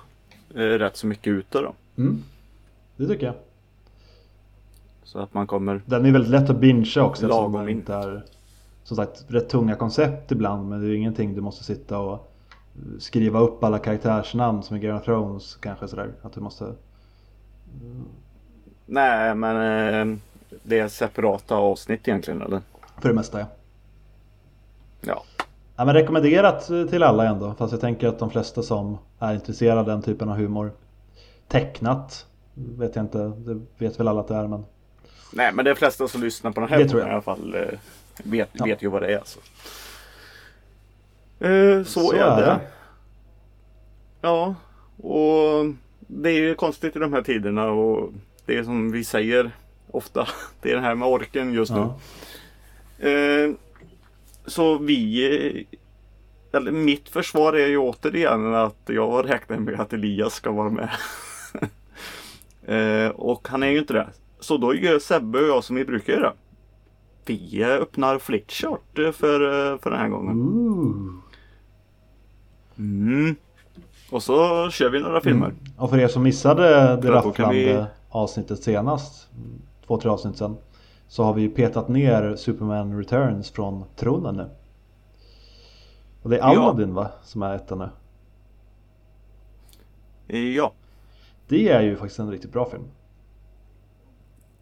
eh, 0.54 0.58
rätt 0.58 0.96
så 0.96 1.06
mycket 1.06 1.26
ute 1.30 1.60
då. 1.60 1.74
mm, 1.96 2.22
det 2.96 3.06
tycker 3.06 3.26
jag. 3.26 3.34
Så 5.02 5.18
att 5.18 5.34
man 5.34 5.46
kommer 5.46 5.80
Den 5.86 6.06
är 6.06 6.12
väldigt 6.12 6.30
lätt 6.30 6.50
att 6.50 6.56
bingea 6.60 7.04
också 7.04 7.26
Lagom 7.26 7.52
den 7.52 7.68
in. 7.68 7.76
inte 7.76 7.94
är 7.94 8.24
som 8.84 8.96
sagt 8.96 9.24
rätt 9.28 9.48
tunga 9.48 9.74
koncept 9.74 10.32
ibland 10.32 10.68
men 10.68 10.80
det 10.80 10.86
är 10.86 10.90
ju 10.90 10.96
ingenting 10.96 11.34
du 11.34 11.40
måste 11.40 11.64
sitta 11.64 11.98
och 11.98 12.32
skriva 12.98 13.40
upp 13.40 13.64
alla 13.64 13.78
karaktärsnamn 13.78 14.62
som 14.62 14.76
i 14.76 14.80
Game 14.80 14.98
of 14.98 15.04
Thrones 15.04 15.56
kanske 15.56 15.88
sådär. 15.88 16.10
Att 16.22 16.32
du 16.32 16.40
måste 16.40 16.72
Nej 18.86 19.34
men 19.34 19.56
eh, 19.56 20.18
det 20.62 20.78
är 20.78 20.88
separata 20.88 21.56
avsnitt 21.56 22.08
egentligen 22.08 22.42
eller? 22.42 22.60
för 23.00 23.08
det 23.08 23.14
mesta 23.14 23.40
ja. 23.40 23.46
Ja. 25.00 25.22
Ja 25.78 25.84
men 25.84 25.94
rekommenderat 25.94 26.66
till 26.90 27.02
alla 27.02 27.26
ändå 27.26 27.54
fast 27.58 27.72
jag 27.72 27.80
tänker 27.80 28.08
att 28.08 28.18
de 28.18 28.30
flesta 28.30 28.62
som 28.62 28.98
är 29.18 29.34
intresserade 29.34 29.80
av 29.80 29.86
den 29.86 30.02
typen 30.02 30.28
av 30.28 30.36
humor 30.36 30.72
Tecknat 31.48 32.26
vet 32.54 32.96
jag 32.96 33.04
inte, 33.04 33.18
det 33.18 33.60
vet 33.78 34.00
väl 34.00 34.08
alla 34.08 34.20
att 34.20 34.28
det 34.28 34.34
är 34.34 34.46
men 34.46 34.64
Nej 35.32 35.52
men 35.54 35.64
de 35.64 35.74
flesta 35.74 36.08
som 36.08 36.20
lyssnar 36.22 36.50
på 36.52 36.60
den 36.60 36.68
här 36.68 36.78
podden 36.84 36.98
jag. 36.98 37.08
i 37.08 37.12
alla 37.12 37.22
fall 37.22 37.54
eh, 37.54 37.78
vet, 38.24 38.48
Ja. 38.52 38.64
vet 38.64 38.82
ju 38.82 38.88
vad 38.88 39.02
det 39.02 39.14
är. 39.14 39.22
Så, 39.24 39.40
eh, 41.46 41.84
så, 41.84 42.00
Så 42.00 42.12
är, 42.12 42.18
är 42.20 42.36
det. 42.36 42.42
det. 42.46 42.60
Ja 44.20 44.54
och 45.02 45.66
det 45.98 46.30
är 46.30 46.34
ju 46.40 46.54
konstigt 46.54 46.96
i 46.96 46.98
de 46.98 47.12
här 47.12 47.22
tiderna 47.22 47.70
och 47.70 48.12
det 48.46 48.56
är 48.56 48.64
som 48.64 48.92
vi 48.92 49.04
säger 49.04 49.50
ofta. 49.90 50.28
Det 50.62 50.70
är 50.70 50.74
det 50.74 50.80
här 50.82 50.94
med 50.94 51.08
orken 51.08 51.52
just 51.52 51.72
nu. 51.72 51.78
ja. 52.98 53.08
Eh, 53.08 53.50
så 54.48 54.78
vi 54.78 55.66
eh, 55.70 55.78
eller 56.52 56.72
mitt 56.72 57.08
försvar 57.08 57.52
är 57.52 57.66
ju 57.66 57.78
återigen 57.78 58.54
att 58.54 58.76
jag 58.86 59.30
räknar 59.30 59.58
med 59.58 59.80
att 59.80 59.92
Elias 59.92 60.34
ska 60.34 60.52
vara 60.52 60.70
med. 60.70 60.88
eh, 63.06 63.10
och 63.10 63.48
han 63.48 63.62
är 63.62 63.66
ju 63.70 63.78
inte 63.78 63.92
det. 63.92 64.08
Så 64.40 64.56
då 64.56 64.74
gör 64.74 64.98
Sebbe 64.98 65.38
och 65.40 65.48
jag 65.48 65.64
som 65.64 65.76
vi 65.76 65.84
brukar 65.84 66.12
göra. 66.12 66.32
Vi 67.24 67.64
öppnar 67.64 68.18
Flickchart 68.18 68.98
eh, 68.98 69.12
för, 69.12 69.70
eh, 69.72 69.78
för 69.78 69.90
den 69.90 69.98
här 69.98 70.08
gången. 70.08 70.32
Mm. 72.78 73.36
Och 74.10 74.22
så 74.22 74.70
kör 74.70 74.90
vi 74.90 75.00
några 75.00 75.20
filmer. 75.20 75.46
Mm. 75.46 75.58
Och 75.76 75.90
för 75.90 75.98
er 75.98 76.08
som 76.08 76.22
missade 76.22 76.96
det 77.02 77.10
rafflande 77.10 77.54
vi- 77.54 77.84
avsnittet 78.10 78.62
senast, 78.62 79.28
två, 79.86 80.00
tre 80.00 80.10
avsnitt 80.10 80.36
sen, 80.36 80.56
så 81.08 81.24
har 81.24 81.34
vi 81.34 81.42
ju 81.42 81.50
petat 81.50 81.88
ner 81.88 82.36
Superman 82.36 82.98
Returns 82.98 83.50
från 83.50 83.84
tronen 83.96 84.36
nu. 84.36 84.48
Och 86.22 86.30
det 86.30 86.36
är 86.36 86.40
Ja. 86.40 86.44
Aladdin 86.62 86.94
va, 86.94 87.10
som 87.22 87.42
är 87.42 87.54
etta 87.54 87.74
nu. 87.74 87.88
Ja, 90.38 90.72
Det 91.48 91.68
är 91.68 91.80
ju 91.80 91.96
faktiskt 91.96 92.18
en 92.18 92.30
riktigt 92.30 92.52
bra 92.52 92.70
film. 92.70 92.84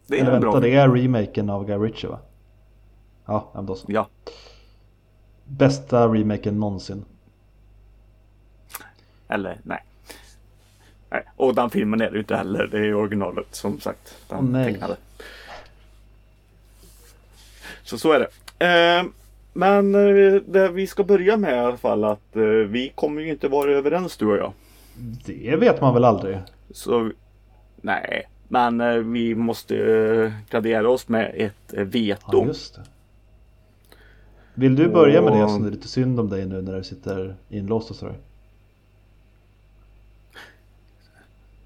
det 0.07 0.15
är 0.15 0.19
Eller 0.21 0.27
en 0.31 0.41
vänta, 0.41 0.51
bra 0.51 0.59
det 0.59 0.75
är 0.75 0.89
remaken 0.89 1.49
av 1.49 1.65
Guy 1.65 1.77
Ritchie 1.77 2.09
va? 2.09 2.19
Ja, 3.25 3.33
ja, 3.33 3.51
men 3.53 3.65
då 3.65 3.75
så. 3.75 3.85
Ja, 3.89 4.07
Bästa 5.45 6.07
remaken 6.07 6.59
någonsin. 6.59 7.05
eller 9.27 9.59
nej. 9.63 9.83
Nej, 11.09 11.23
och 11.35 11.55
den 11.55 11.69
filmen 11.69 12.01
är 12.01 12.05
det 12.09 12.13
ju 12.13 12.19
inte 12.19 12.35
heller. 12.35 12.67
Det 12.67 12.77
är 12.77 12.95
originalet 12.95 13.55
som 13.55 13.79
sagt. 13.79 14.15
Den 14.29 14.37
Åh, 14.37 14.43
nej. 14.45 14.73
tecknade. 14.73 14.97
Så 17.87 17.97
så 17.97 18.11
är 18.11 18.19
det. 18.19 18.27
Eh, 18.65 19.05
men 19.53 19.95
eh, 19.95 20.41
det 20.47 20.69
vi 20.69 20.87
ska 20.87 21.03
börja 21.03 21.37
med 21.37 21.55
i 21.55 21.59
alla 21.59 21.77
fall 21.77 22.03
att 22.03 22.35
eh, 22.35 22.41
vi 22.43 22.91
kommer 22.95 23.21
ju 23.21 23.29
inte 23.29 23.47
vara 23.47 23.71
överens 23.71 24.17
du 24.17 24.25
och 24.25 24.37
jag. 24.37 24.53
Det 25.25 25.55
vet 25.55 25.81
man 25.81 25.93
väl 25.93 26.03
aldrig? 26.05 26.37
Så 26.71 27.11
nej, 27.81 28.27
men 28.47 28.81
eh, 28.81 28.93
vi 28.95 29.35
måste 29.35 29.75
eh, 29.77 30.31
gradera 30.49 30.89
oss 30.89 31.07
med 31.09 31.31
ett 31.35 31.73
eh, 31.73 31.79
Ja, 31.79 31.85
veto. 31.85 32.45
just 32.45 32.75
det. 32.75 32.81
Vill 34.53 34.75
du 34.75 34.87
börja 34.89 35.21
med 35.21 35.33
det 35.33 35.49
som 35.49 35.61
det 35.63 35.69
är 35.69 35.71
lite 35.71 35.87
synd 35.87 36.19
om 36.19 36.29
dig 36.29 36.45
nu 36.45 36.61
när 36.61 36.73
du 36.77 36.83
sitter 36.83 37.35
inlåst 37.49 37.89
och 37.89 37.95
sådär? 37.95 38.15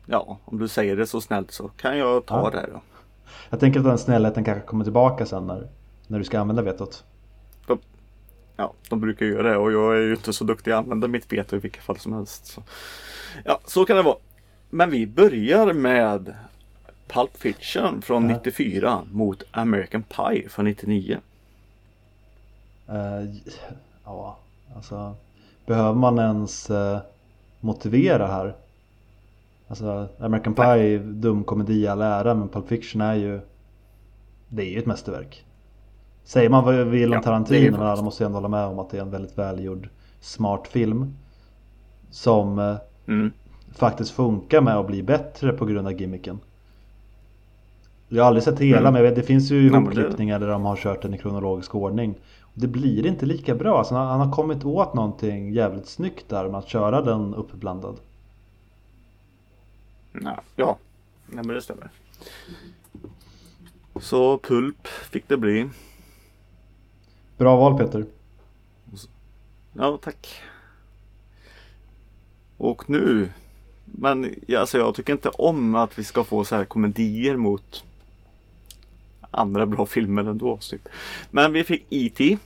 Ja, 0.05 0.37
om 0.45 0.59
du 0.59 0.67
säger 0.67 0.95
det 0.95 1.07
så 1.07 1.21
snällt 1.21 1.51
så 1.51 1.67
kan 1.67 1.97
jag 1.97 2.25
ta 2.25 2.51
Ja. 2.53 2.59
det 2.61 2.69
då. 2.73 2.81
Jag 3.49 3.59
tänker 3.59 3.79
att 3.79 3.85
den 3.85 3.97
snällheten 3.97 4.43
kanske 4.43 4.67
kommer 4.67 4.83
tillbaka 4.83 5.25
sen 5.25 5.47
när, 5.47 5.67
när 6.11 6.19
du 6.19 6.25
ska 6.25 6.39
använda 6.39 6.61
vetot. 6.61 7.03
Ja, 8.55 8.73
de 8.89 8.99
brukar 8.99 9.25
göra 9.25 9.49
det 9.49 9.57
och 9.57 9.71
jag 9.71 9.97
är 9.97 10.01
ju 10.01 10.11
inte 10.11 10.33
så 10.33 10.43
duktig 10.43 10.71
att 10.71 10.77
använda 10.77 11.07
mitt 11.07 11.33
veto 11.33 11.55
i 11.55 11.59
vilket 11.59 11.83
fall 11.83 11.97
som 11.97 12.13
helst. 12.13 12.45
Så. 12.45 12.63
Ja, 13.45 13.59
så 13.65 13.85
kan 13.85 13.95
det 13.97 14.03
vara. 14.03 14.17
Men 14.69 14.89
vi 14.89 15.07
börjar 15.07 15.73
med 15.73 16.35
Pulp 17.07 17.37
Fiction 17.37 18.01
från 18.01 18.29
Ja. 18.29 18.35
94 18.37 19.01
mot 19.11 19.43
American 19.51 20.03
Pie 20.03 20.49
från 20.49 20.65
99. 20.65 21.17
Eh, 22.87 22.95
ja, 24.05 24.37
alltså 24.75 25.15
behöver 25.65 25.93
man 25.93 26.19
ens 26.19 26.69
eh, 26.69 26.99
motivera 27.59 28.27
här? 28.27 28.55
Alltså 29.67 30.07
American 30.19 30.53
Pie, 30.53 30.97
dum 30.97 31.43
komedi 31.43 31.87
all 31.87 32.01
ära, 32.01 32.33
men 32.33 32.49
Pulp 32.49 32.67
Fiction 32.67 33.01
är 33.01 33.15
ju 33.15 33.41
Det 34.49 34.63
är 34.63 34.69
ju 34.69 34.79
ett 34.79 34.85
mästerverk. 34.85 35.45
Säger 36.23 36.49
man 36.49 36.63
vad 36.63 36.75
vill 36.75 37.09
om 37.09 37.13
Ja, 37.13 37.21
Tarantino, 37.23 37.59
ju 37.59 37.71
men 37.71 37.81
alla 37.81 38.01
måste 38.01 38.25
ändå 38.25 38.37
hålla 38.37 38.47
med 38.47 38.65
om 38.65 38.79
att 38.79 38.89
det 38.89 38.97
är 38.97 39.01
en 39.01 39.11
väldigt 39.11 39.37
välgjord, 39.37 39.89
smart 40.19 40.67
film. 40.67 41.13
Som 42.11 42.59
eh, 42.59 42.75
Mm. 43.07 43.31
faktiskt 43.75 44.11
funkar 44.11 44.61
med 44.61 44.77
att 44.77 44.87
bli 44.87 45.03
bättre 45.03 45.53
på 45.53 45.65
grund 45.65 45.87
av 45.87 46.01
gimmicken. 46.01 46.39
Jag 48.07 48.23
har 48.23 48.27
aldrig 48.27 48.43
sett 48.43 48.59
hela 48.59 48.79
Mm. 48.79 48.93
men 48.93 49.03
vet, 49.03 49.15
det 49.15 49.23
finns 49.23 49.51
ju 49.51 49.55
Nej, 49.71 49.81
ihopklippningar 49.81 50.39
där 50.39 50.47
de 50.47 50.65
har 50.65 50.75
kört 50.75 51.01
den 51.01 51.13
i 51.13 51.17
kronologisk 51.17 51.75
ordning. 51.75 52.15
Det 52.53 52.67
blir 52.67 53.05
inte 53.07 53.25
lika 53.25 53.55
bra. 53.55 53.77
Alltså, 53.77 53.95
han, 53.95 54.19
har 54.19 54.31
kommit 54.31 54.65
åt 54.65 54.93
någonting 54.93 55.51
jävligt 55.53 55.87
snyggt 55.87 56.29
där 56.29 56.49
med 56.49 56.59
att 56.59 56.67
köra 56.67 57.01
den 57.01 57.33
uppblandad. 57.35 57.95
Ja, 60.13 60.41
ja. 60.55 60.77
Nej, 61.27 61.43
men 61.45 61.55
det 61.55 61.61
stämmer. 61.61 61.89
Så 63.99 64.37
Pulp 64.37 64.87
fick 64.87 65.27
det 65.27 65.37
bli. 65.37 65.69
Bra 67.41 67.55
val 67.55 67.77
Peter. 67.77 68.05
Ja, 69.73 69.99
tack. 70.01 70.41
Och 72.57 72.89
nu. 72.89 73.29
Men 73.85 74.35
alltså, 74.57 74.77
jag 74.77 74.95
tycker 74.95 75.13
inte 75.13 75.29
om 75.29 75.75
att 75.75 75.99
vi 75.99 76.03
ska 76.03 76.23
få 76.23 76.43
så 76.43 76.55
här 76.55 76.65
komedier 76.65 77.35
mot 77.35 77.83
andra 79.31 79.65
bra 79.65 79.85
filmer 79.85 80.23
ändå. 80.23 80.57
Typ. 80.57 80.89
Men 81.31 81.53
vi 81.53 81.63
fick 81.63 81.85
E.T. 81.89 82.37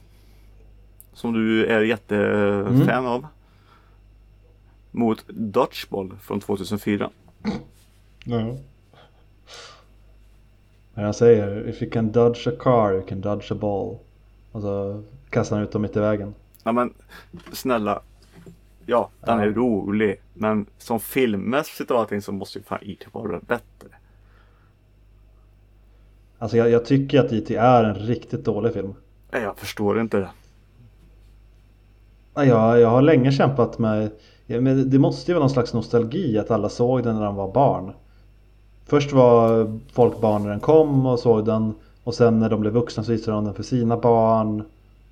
Som 1.13 1.33
du 1.33 1.65
är 1.65 1.81
jättefan 1.81 3.05
av. 3.05 3.27
Mot 4.91 5.23
Dodgeball 5.27 6.17
från 6.21 6.39
2004. 6.39 7.09
Ja. 8.23 8.57
Jag 10.93 11.15
säger, 11.15 11.69
if 11.69 11.81
you 11.81 11.91
can 11.91 12.11
dodge 12.11 12.47
a 12.47 12.51
car 12.59 12.93
you 12.93 13.05
can 13.07 13.21
dodge 13.21 13.51
a 13.51 13.55
ball. 13.55 13.97
Och 14.55 14.61
så 14.61 15.03
kastar 15.29 15.55
han 15.55 15.65
ut 15.65 15.71
dem 15.71 15.81
mitt 15.81 15.97
i 15.97 15.99
vägen. 15.99 16.33
Ja 16.63 16.71
men 16.71 16.93
snälla. 17.53 18.01
Ja, 18.85 19.09
den 19.21 19.37
Ja. 19.39 19.45
är 19.45 19.49
rolig. 19.49 20.21
Men 20.33 20.65
som 20.77 20.99
filmmässigt 20.99 21.91
och 21.91 21.99
allting 21.99 22.21
så 22.21 22.31
måste 22.31 22.59
ju 22.59 22.63
fan 22.63 22.79
E.T. 22.81 23.05
vara 23.11 23.39
bättre. 23.39 23.87
Alltså 26.39 26.57
jag, 26.57 26.69
jag 26.69 26.85
tycker 26.85 27.19
att 27.19 27.31
IT 27.31 27.51
är 27.51 27.83
en 27.83 27.95
riktigt 27.95 28.45
dålig 28.45 28.73
film. 28.73 28.93
Nej, 29.31 29.41
Jag 29.41 29.57
förstår 29.57 30.01
inte 30.01 30.17
det. 30.17 30.29
Ja, 32.33 32.45
Jag, 32.45 32.79
jag 32.79 32.89
har 32.89 33.01
länge 33.01 33.31
kämpat 33.31 33.79
med, 33.79 34.11
ja, 34.45 34.61
men 34.61 34.89
det 34.89 34.99
måste 34.99 35.31
ju 35.31 35.35
vara 35.35 35.43
någon 35.43 35.49
slags 35.49 35.73
nostalgi 35.73 36.37
att 36.37 36.51
alla 36.51 36.69
såg 36.69 37.03
den 37.03 37.15
när 37.15 37.25
de 37.25 37.35
var 37.35 37.51
barn. 37.51 37.93
Först 38.85 39.11
var 39.13 39.71
folk 39.93 40.21
barn 40.21 40.43
när 40.43 40.49
den 40.49 40.59
kom 40.59 41.05
och 41.05 41.19
såg 41.19 41.45
den 41.45 41.73
och 42.05 42.13
sen 42.13 42.39
när 42.39 42.49
de 42.49 42.61
blev 42.61 42.73
vuxna 42.73 43.03
så 43.03 43.11
visade 43.11 43.37
de 43.37 43.45
den 43.45 43.53
för 43.53 43.63
sina 43.63 43.97
barn. 43.97 44.63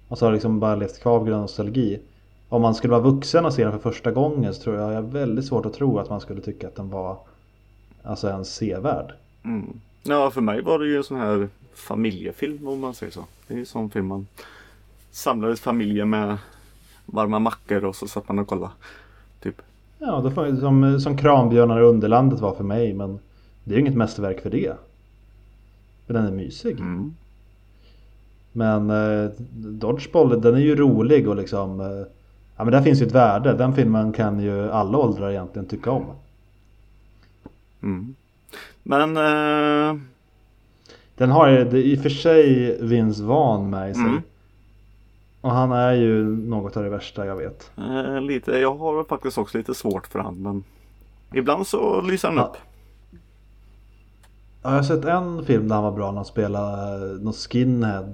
Och 0.08 0.17
så 0.17 0.25
har 0.25 0.32
det 0.32 0.36
liksom 0.36 0.60
bara 0.60 0.75
levt 0.75 1.01
kvar 1.01 1.19
på 1.19 1.25
grund 1.25 1.36
av 1.36 1.41
nostalgi. 1.41 1.99
Om 2.49 2.62
man 2.62 2.75
skulle 2.75 2.91
vara 2.91 3.01
vuxen 3.01 3.45
och 3.45 3.53
se 3.53 3.63
den 3.63 3.71
för 3.71 3.91
första 3.91 4.12
gången 4.12 4.53
så 4.53 4.62
tror 4.62 4.75
jag 4.75 4.89
jag 4.89 4.95
har 4.95 5.01
väldigt 5.01 5.45
svårt 5.45 5.65
att 5.65 5.73
tro 5.73 5.99
att 5.99 6.10
man 6.10 6.21
skulle 6.21 6.41
tycka 6.41 6.67
att 6.67 6.75
den 6.75 6.89
var 6.89 7.17
alltså 8.03 8.27
ens 8.27 8.56
sevärd. 8.56 9.13
Mm. 9.43 9.79
Ja, 10.03 10.32
för 10.32 10.41
mig 10.41 10.62
var 10.62 10.79
det 10.79 10.86
ju 10.86 10.97
en 10.97 11.03
sån 11.03 11.17
här 11.17 11.49
familjefilm 11.73 12.67
om 12.67 12.79
man 12.79 12.93
säger 12.93 13.12
så. 13.12 13.25
Det 13.47 13.53
är 13.53 13.56
ju 13.56 13.62
en 13.62 13.65
sån 13.65 13.89
film 13.89 14.08
man 14.08 14.27
samlades 15.12 15.62
familjer 15.62 16.06
med 16.06 16.38
varma 17.06 17.39
mackor 17.39 17.86
och 17.86 17.95
så 17.95 18.08
satt 18.08 18.27
man 18.27 18.39
och 18.39 18.47
kollade. 18.47 18.71
Typ. 19.41 19.62
Ja, 19.99 20.21
det 20.21 20.32
får, 20.32 20.60
som, 20.60 20.99
som 20.99 21.17
Kranbjörnar 21.17 21.79
i 21.79 21.84
Underlandet 21.84 22.39
var 22.39 22.56
för 22.56 22.63
mig 22.63 22.93
men 22.93 23.19
det 23.63 23.71
är 23.71 23.75
ju 23.75 23.82
inget 23.82 23.97
mästerverk 23.97 24.41
för 24.41 24.49
det. 24.49 24.73
För 26.07 26.13
den 26.13 26.25
är 26.25 26.31
mysig. 26.31 26.79
Mm. 26.79 27.13
Men 28.51 28.89
eh, 28.89 29.29
Dodgeball 29.55 30.41
den 30.41 30.55
är 30.55 30.59
ju 30.59 30.75
rolig 30.75 31.27
och 31.27 31.35
liksom 31.35 31.79
eh, 31.81 32.07
Ja 32.57 32.63
men 32.63 32.71
där 32.71 32.81
finns 32.81 33.01
ju 33.01 33.05
ett 33.05 33.11
värde. 33.15 33.53
Den 33.53 33.75
filmen 33.75 34.13
kan 34.13 34.39
ju 34.39 34.71
alla 34.71 34.97
åldrar 34.97 35.31
egentligen 35.31 35.67
tycka 35.67 35.91
om. 35.91 36.05
Mm. 37.83 38.15
Men 38.83 39.17
eh, 39.17 40.01
Den 41.15 41.31
har 41.31 41.47
ju 41.49 41.77
i 41.83 41.97
och 41.97 42.01
för 42.01 42.09
sig 42.09 42.77
Vince 42.81 43.23
Vaughn 43.23 43.69
med 43.69 43.91
i 43.91 43.93
sig. 43.93 44.03
Mm. 44.03 44.21
Och 45.41 45.51
han 45.51 45.71
är 45.71 45.93
ju 45.93 46.23
något 46.37 46.77
av 46.77 46.83
det 46.83 46.89
värsta 46.89 47.25
jag 47.25 47.35
vet. 47.35 47.71
eh, 47.77 48.21
lite, 48.21 48.51
jag 48.51 48.75
har 48.75 49.03
faktiskt 49.03 49.37
också 49.37 49.57
lite 49.57 49.73
svårt 49.73 50.07
för 50.07 50.19
han 50.19 50.41
men 50.41 50.63
ibland 51.33 51.67
så 51.67 52.01
lyser 52.01 52.27
han 52.27 52.37
Ja. 52.37 52.43
upp. 52.43 52.57
Ja, 54.63 54.69
jag 54.69 54.76
har 54.78 54.84
sett 54.84 55.06
en 55.06 55.45
film 55.45 55.67
där 55.67 55.76
han 55.76 55.84
var 55.84 55.91
bra 55.91 56.12
när 56.12 56.15
han 56.15 56.26
spelade 56.26 57.06
eh, 57.06 57.21
någon 57.21 57.34
skinhead. 57.34 58.12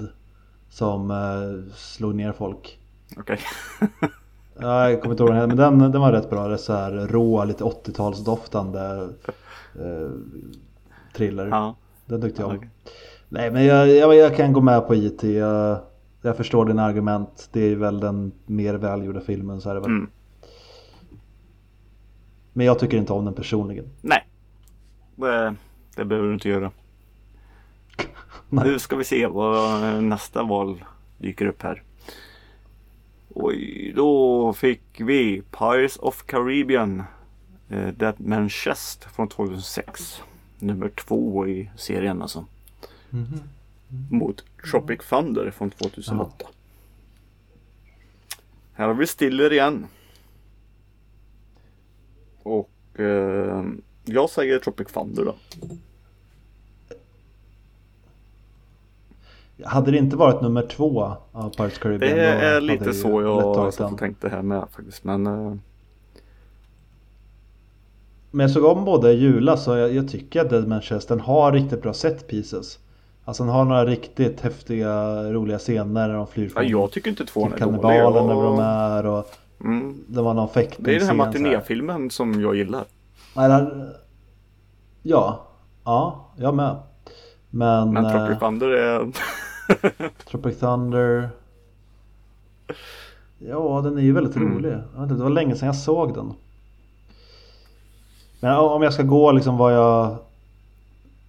Som 0.70 1.12
eh, 1.12 1.74
slog 1.76 2.16
ner 2.16 2.32
folk. 2.32 2.80
Okej. 3.18 3.40
Ja, 4.62 4.90
jag 4.90 5.02
kommer 5.02 5.14
inte 5.14 5.24
ihåg 5.24 5.34
den, 5.34 5.48
men 5.48 5.58
den, 5.58 5.92
den 5.92 6.02
var 6.02 6.12
rätt 6.12 6.30
bra. 6.30 6.48
Det 6.48 6.54
är 6.54 6.58
så 6.58 6.74
här 6.74 6.92
rå, 6.92 7.46
lite 7.46 7.64
80-talsdoftande 7.64 9.10
eh, 9.76 10.12
thriller. 11.16 11.48
ja. 11.48 11.76
Den 12.06 12.22
tyckte 12.22 12.42
jag 12.42 12.50
om. 12.50 12.58
okej. 12.58 12.70
Nej 13.30 13.52
men 13.52 13.66
jag, 13.66 13.90
jag, 13.90 14.16
jag 14.16 14.36
kan 14.36 14.54
gå 14.54 14.62
med 14.62 14.88
på 14.88 14.96
IT. 14.96 15.24
Jag, 15.24 15.80
jag 16.22 16.38
förstår 16.38 16.66
dina 16.66 16.84
argument. 16.84 17.50
Det 17.52 17.62
är 17.62 17.76
väl 17.76 18.00
den 18.00 18.32
mer 18.46 18.74
välgjorda 18.74 19.22
filmen 19.22 19.62
så 19.62 19.70
är 19.70 19.74
det 19.74 19.80
väl. 19.80 19.90
Mm. 19.90 20.10
Men 22.54 22.66
jag 22.66 22.80
tycker 22.80 22.98
inte 22.98 23.14
om 23.14 23.26
den 23.26 23.34
personligen. 23.34 23.86
Nej. 24.02 24.28
Det, 25.16 25.56
det 26.00 26.06
behöver 26.06 26.28
du 26.28 26.34
inte 26.34 26.50
göra. 26.50 26.72
Nej. 28.50 28.68
Nu 28.68 28.80
ska 28.80 28.96
vi 28.96 29.04
se 29.04 29.28
vad 29.28 30.04
nästa 30.04 30.44
val 30.44 30.84
dyker 31.18 31.46
upp 31.46 31.62
här. 31.62 31.84
Oj, 33.30 33.94
då 33.96 34.54
fick 34.54 34.82
vi 34.98 35.42
Pirates 35.52 35.98
of 35.98 36.24
Caribbean 36.26 37.04
eh, 37.70 37.88
Dead 37.88 38.16
Man 38.18 38.50
Chest 38.50 39.04
från 39.04 39.28
2006. 39.30 40.22
Nummer 40.60 40.90
två 40.90 41.48
i 41.48 41.70
serien 41.76 42.22
alltså. 42.22 42.46
Mhm. 43.10 43.40
Mot 44.12 44.46
Tropic 44.72 45.00
Thunder 45.10 45.52
från 45.52 45.70
2008. 45.70 46.48
Här 48.74 48.88
har 48.88 48.94
vi 48.94 49.08
Stiller 49.08 49.54
igen. 49.54 49.88
Och 52.44 53.00
eh, 53.00 53.64
jag 54.06 54.30
säger 54.30 54.60
Tropic 54.60 54.88
Thunder 54.88 55.26
då. 55.26 55.36
Hade 59.66 59.92
det 59.92 59.98
inte 59.98 60.16
varit 60.16 60.42
nummer 60.42 60.62
två 60.62 61.16
av 61.32 61.50
Pirates 61.50 61.78
Caribbean 61.78 62.18
Det 62.18 62.26
är 62.26 62.62
lite 62.62 62.94
så 62.94 63.22
jag 63.22 63.82
och 63.82 63.98
tänkte 63.98 64.30
här 64.30 64.42
med 64.42 64.64
faktiskt. 64.76 65.04
Men 65.04 65.28
eh, 65.28 65.54
Men 68.32 68.44
jag 68.44 68.52
såg 68.52 68.66
om 68.66 68.86
båda 68.86 69.12
i 69.12 69.16
julas 69.16 69.68
och 69.68 69.78
jag, 69.78 69.94
jag 69.94 70.10
tycker 70.10 70.42
att 70.42 70.50
Dead 70.50 70.68
Man 70.68 70.82
Chest 70.82 71.08
den 71.08 71.20
har 71.20 71.52
riktigt 71.52 71.82
bra 71.82 71.94
set 71.94 72.28
pieces. 72.28 72.80
Alltså 73.26 73.44
den 73.44 73.54
har 73.54 73.66
några 73.66 73.86
riktigt 73.86 74.42
häftiga 74.42 75.24
roliga 75.24 75.58
scener 75.58 75.86
när 76.08 76.14
de 76.14 76.28
flyr 76.28 76.46
ja, 76.46 76.50
från 76.50 76.68
jag 76.68 76.92
tycker 76.92 77.10
inte 77.10 77.26
tvåan 77.26 77.54
är 77.54 77.58
dålig. 77.58 77.64
kannibalen 77.64 78.28
där 78.28 78.34
de 78.36 78.56
Jag, 78.56 78.66
är 78.66 79.06
och 79.06 79.26
mm, 79.62 80.04
det 80.08 80.22
var 80.22 80.34
någon 80.34 80.50
det 80.54 80.60
är 80.60 80.64
den 80.64 80.74
här 80.74 80.74
fäktningsscen 80.76 81.18
matinéfilmen 81.18 82.10
som 82.10 82.42
jag 82.42 82.56
gillar. 82.56 82.86
Eller, 83.38 83.90
ja, 85.04 85.48
ja, 85.84 86.32
jag 86.38 86.56
med. 86.56 86.76
Men, 87.50 87.94
Men 87.94 88.04
Tropic 88.04 88.30
eh, 88.30 88.40
Thunder 88.40 88.68
är... 88.68 89.08
Tropic 90.26 90.60
Thunder. 90.60 91.30
Ja, 93.40 93.82
den 93.84 93.98
är 93.98 94.02
ju 94.02 94.12
väldigt 94.14 94.36
Mm. 94.36 94.54
rolig. 94.54 94.74
Inte, 94.98 95.14
Det 95.16 95.24
var 95.24 95.30
länge 95.30 95.56
sedan 95.56 95.66
jag 95.66 95.76
såg 95.76 96.14
den. 96.14 96.34
Men 98.40 98.56
om 98.58 98.82
jag 98.84 98.94
ska 98.94 99.04
gå 99.04 99.32
liksom 99.32 99.58
vad 99.58 99.74
jag 99.76 100.18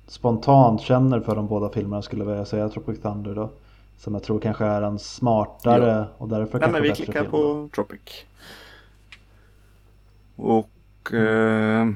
spontant 0.06 0.80
känner 0.80 1.20
för 1.20 1.36
de 1.36 1.46
båda 1.46 1.68
filmerna 1.70 2.02
skulle 2.02 2.24
jag 2.24 2.46
säga 2.48 2.68
Tropic 2.68 3.00
Thunder 3.00 3.34
då. 3.34 3.50
Som 3.98 4.14
jag 4.14 4.22
tror 4.22 4.40
kanske 4.40 4.64
är 4.64 4.82
en 4.82 4.98
smartare 4.98 6.06
och 6.18 6.28
därför 6.28 6.58
Nej 6.58 6.60
kanske 6.60 6.72
men 6.72 6.82
vi 6.82 6.88
bättre 6.88 7.04
klickar 7.04 7.20
film. 7.20 7.30
på 7.30 7.68
Tropic. 7.74 8.24
Och 10.36 11.14
eh, 11.14 11.88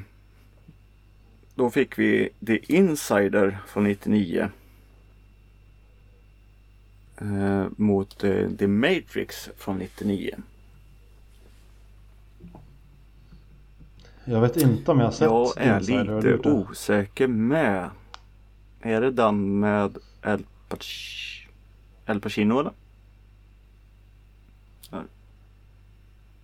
då 1.55 1.71
fick 1.71 1.99
vi 1.99 2.29
The 2.47 2.75
Insider 2.77 3.59
från 3.67 3.85
99. 3.85 4.49
Eh, 7.21 7.65
mot 7.77 8.25
eh, 8.25 8.49
The 8.59 8.67
Matrix 8.67 9.49
från 9.57 9.79
99. 9.79 10.35
Jag 14.25 14.41
vet 14.41 14.57
inte 14.57 14.91
om 14.91 14.99
jag 14.99 15.07
har 15.07 15.13
sett 15.13 15.21
Jag 15.23 15.59
är 15.67 15.73
har 15.73 16.23
lite 16.23 16.51
osäker 16.51 17.27
med. 17.27 17.91
Är 18.81 19.01
det 19.01 19.11
den 19.11 19.61
med 19.61 19.99
El, 20.23 20.45
Pac- 20.69 21.47
El 22.07 22.21
Pacino 22.21 22.61
eller? 22.61 22.73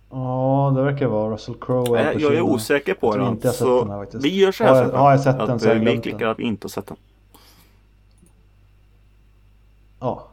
Ja, 0.09 0.73
det 0.75 0.83
verkar 0.83 1.07
vara 1.07 1.33
Russell 1.33 1.55
Crowe 1.61 2.03
Nej, 2.03 2.17
jag 2.21 2.35
är 2.35 2.41
osäker 2.41 2.93
på 2.93 3.17
Jag 3.17 3.37
den. 3.41 3.53
så 3.53 3.81
den 3.83 3.91
här 3.91 4.07
vi 4.21 4.39
gör 4.39 4.51
så 4.51 4.63
Har 4.63 4.73
här 4.75 4.81
jag- 4.81 4.89
sen. 4.91 4.99
har 4.99 5.11
jag 5.11 5.19
sett 5.21 5.35
att, 5.35 5.47
den 5.47 5.59
så 5.59 5.67
har 5.67 5.73
jag 5.75 5.79
Vi 5.79 5.85
den. 5.91 6.01
klickar 6.01 6.27
att 6.27 6.39
vi 6.39 6.43
inte 6.43 6.65
har 6.65 6.69
sett 6.69 6.87
den. 6.87 6.97
Ja, 9.99 10.27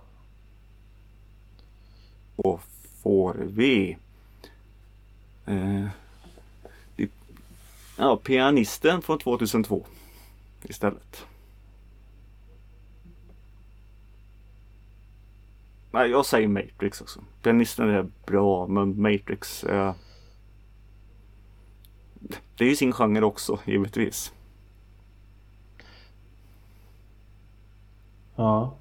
då 2.43 2.61
får 3.03 3.35
vi 3.35 3.97
eh, 5.47 5.87
det- 6.97 7.11
ja, 7.99 8.17
Pianisten 8.17 9.03
från 9.03 9.19
2002 9.19 9.87
istället. 10.63 11.27
Nej, 15.91 16.11
jag 16.11 16.27
säger 16.27 16.49
Matrix 16.49 17.01
också. 17.01 17.21
Pianisten 17.43 17.89
är 17.91 18.07
bra, 18.27 18.67
men 18.67 19.03
Matrix 19.03 19.65
eh, 19.65 19.95
Det 22.57 22.65
är 22.65 22.69
ju 22.69 22.77
sin 22.77 22.93
genre 22.93 23.23
också, 23.23 23.59
givetvis. 23.67 24.33
Ja, 28.37 28.75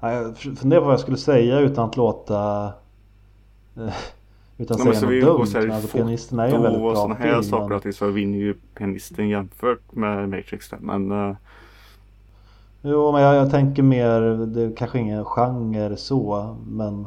Jag 0.00 0.38
funderar 0.38 0.80
på 0.80 0.84
vad 0.86 0.92
jag 0.92 1.00
skulle 1.00 1.16
säga 1.16 1.58
utan 1.60 1.88
att 1.88 1.96
låta 1.96 2.72
eh, 3.78 3.94
Utan 4.60 4.78
Nej, 4.84 4.94
säga 4.94 5.00
något 5.06 5.10
vi 5.10 5.20
dumt. 5.20 5.46
så 5.46 5.58
här 5.58 5.68
alltså, 5.68 5.98
är 5.98 6.48
ju 6.48 6.54
en 6.54 6.62
väldigt 6.62 6.82
bra 6.82 6.94
sådana 6.94 7.14
här 7.14 7.42
saker 7.42 7.80
men- 7.84 7.92
så 7.92 8.06
vinner 8.06 8.38
ju 8.38 8.54
pianisten 8.74 9.28
jämfört 9.28 9.92
med 9.94 10.28
Matrix 10.28 10.70
där. 10.70 10.78
Men 10.80 11.12
eh, 11.12 11.36
Jo, 12.82 13.12
men 13.12 13.22
jag, 13.22 13.34
jag 13.34 13.50
tänker 13.50 13.82
mer, 13.82 14.20
det 14.46 14.62
är 14.62 14.76
kanske 14.76 14.98
ingen 14.98 15.24
genre 15.24 15.96
så, 15.96 16.56
men 16.68 17.06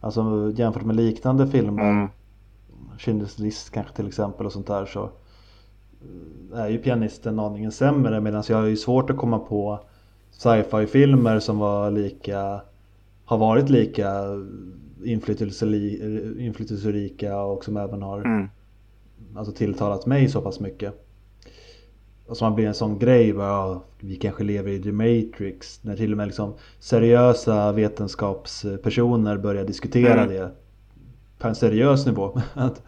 alltså 0.00 0.52
jämfört 0.54 0.84
med 0.84 0.96
liknande 0.96 1.46
filmer, 1.46 1.90
mm, 1.90 2.08
Schindler's 2.98 3.40
list 3.40 3.70
kanske 3.70 3.92
till 3.96 4.08
exempel 4.08 4.46
och 4.46 4.52
sånt 4.52 4.66
där 4.66 4.86
så 4.86 5.10
eh, 6.52 6.60
är 6.60 6.68
ju 6.68 6.78
pianisten 6.78 7.40
aningen 7.40 7.72
sämre 7.72 8.20
medan 8.20 8.42
jag 8.48 8.56
har 8.56 8.64
ju 8.66 8.76
svårt 8.76 9.10
att 9.10 9.16
komma 9.16 9.38
på 9.38 9.80
sci-fi 10.30 10.86
filmer 10.86 11.38
som 11.40 11.58
var 11.58 11.90
lika 11.90 12.60
har 13.24 13.38
varit 13.38 13.68
lika 13.68 14.10
inflytelserika 16.36 17.40
och 17.42 17.64
som 17.64 17.76
även 17.76 18.02
har 18.02 18.20
mm, 18.20 18.48
alltså 19.36 19.52
tilltalat 19.52 20.06
mig 20.06 20.28
så 20.28 20.40
pass 20.40 20.60
mycket. 20.60 21.06
Och 22.26 22.36
som 22.36 22.44
har 22.48 22.54
blivit 22.54 22.68
en 22.68 22.74
sån 22.74 22.98
grej, 22.98 23.32
bara, 23.32 23.80
vi 24.00 24.16
kanske 24.16 24.44
lever 24.44 24.70
i 24.72 24.82
The 24.82 24.92
Matrix. 24.92 25.84
När 25.84 25.96
till 25.96 26.10
och 26.12 26.16
med 26.16 26.26
liksom 26.26 26.54
seriösa 26.78 27.72
vetenskapspersoner 27.72 29.38
börjar 29.38 29.64
diskutera 29.64 30.22
Mm. 30.22 30.28
det 30.34 30.50
på 31.38 31.48
en 31.48 31.54
seriös 31.54 32.06
nivå. 32.06 32.40
att, 32.54 32.82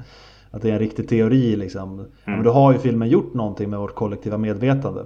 att 0.50 0.62
det 0.62 0.68
är 0.68 0.72
en 0.72 0.78
riktig 0.78 1.08
teori 1.08 1.56
liksom. 1.56 1.98
Ja, 1.98 2.06
men 2.24 2.34
Mm. 2.34 2.44
då 2.44 2.50
har 2.52 2.72
ju 2.72 2.78
filmen 2.78 3.08
gjort 3.08 3.34
någonting 3.34 3.70
med 3.70 3.78
vårt 3.78 3.94
kollektiva 3.94 4.38
medvetande. 4.38 5.04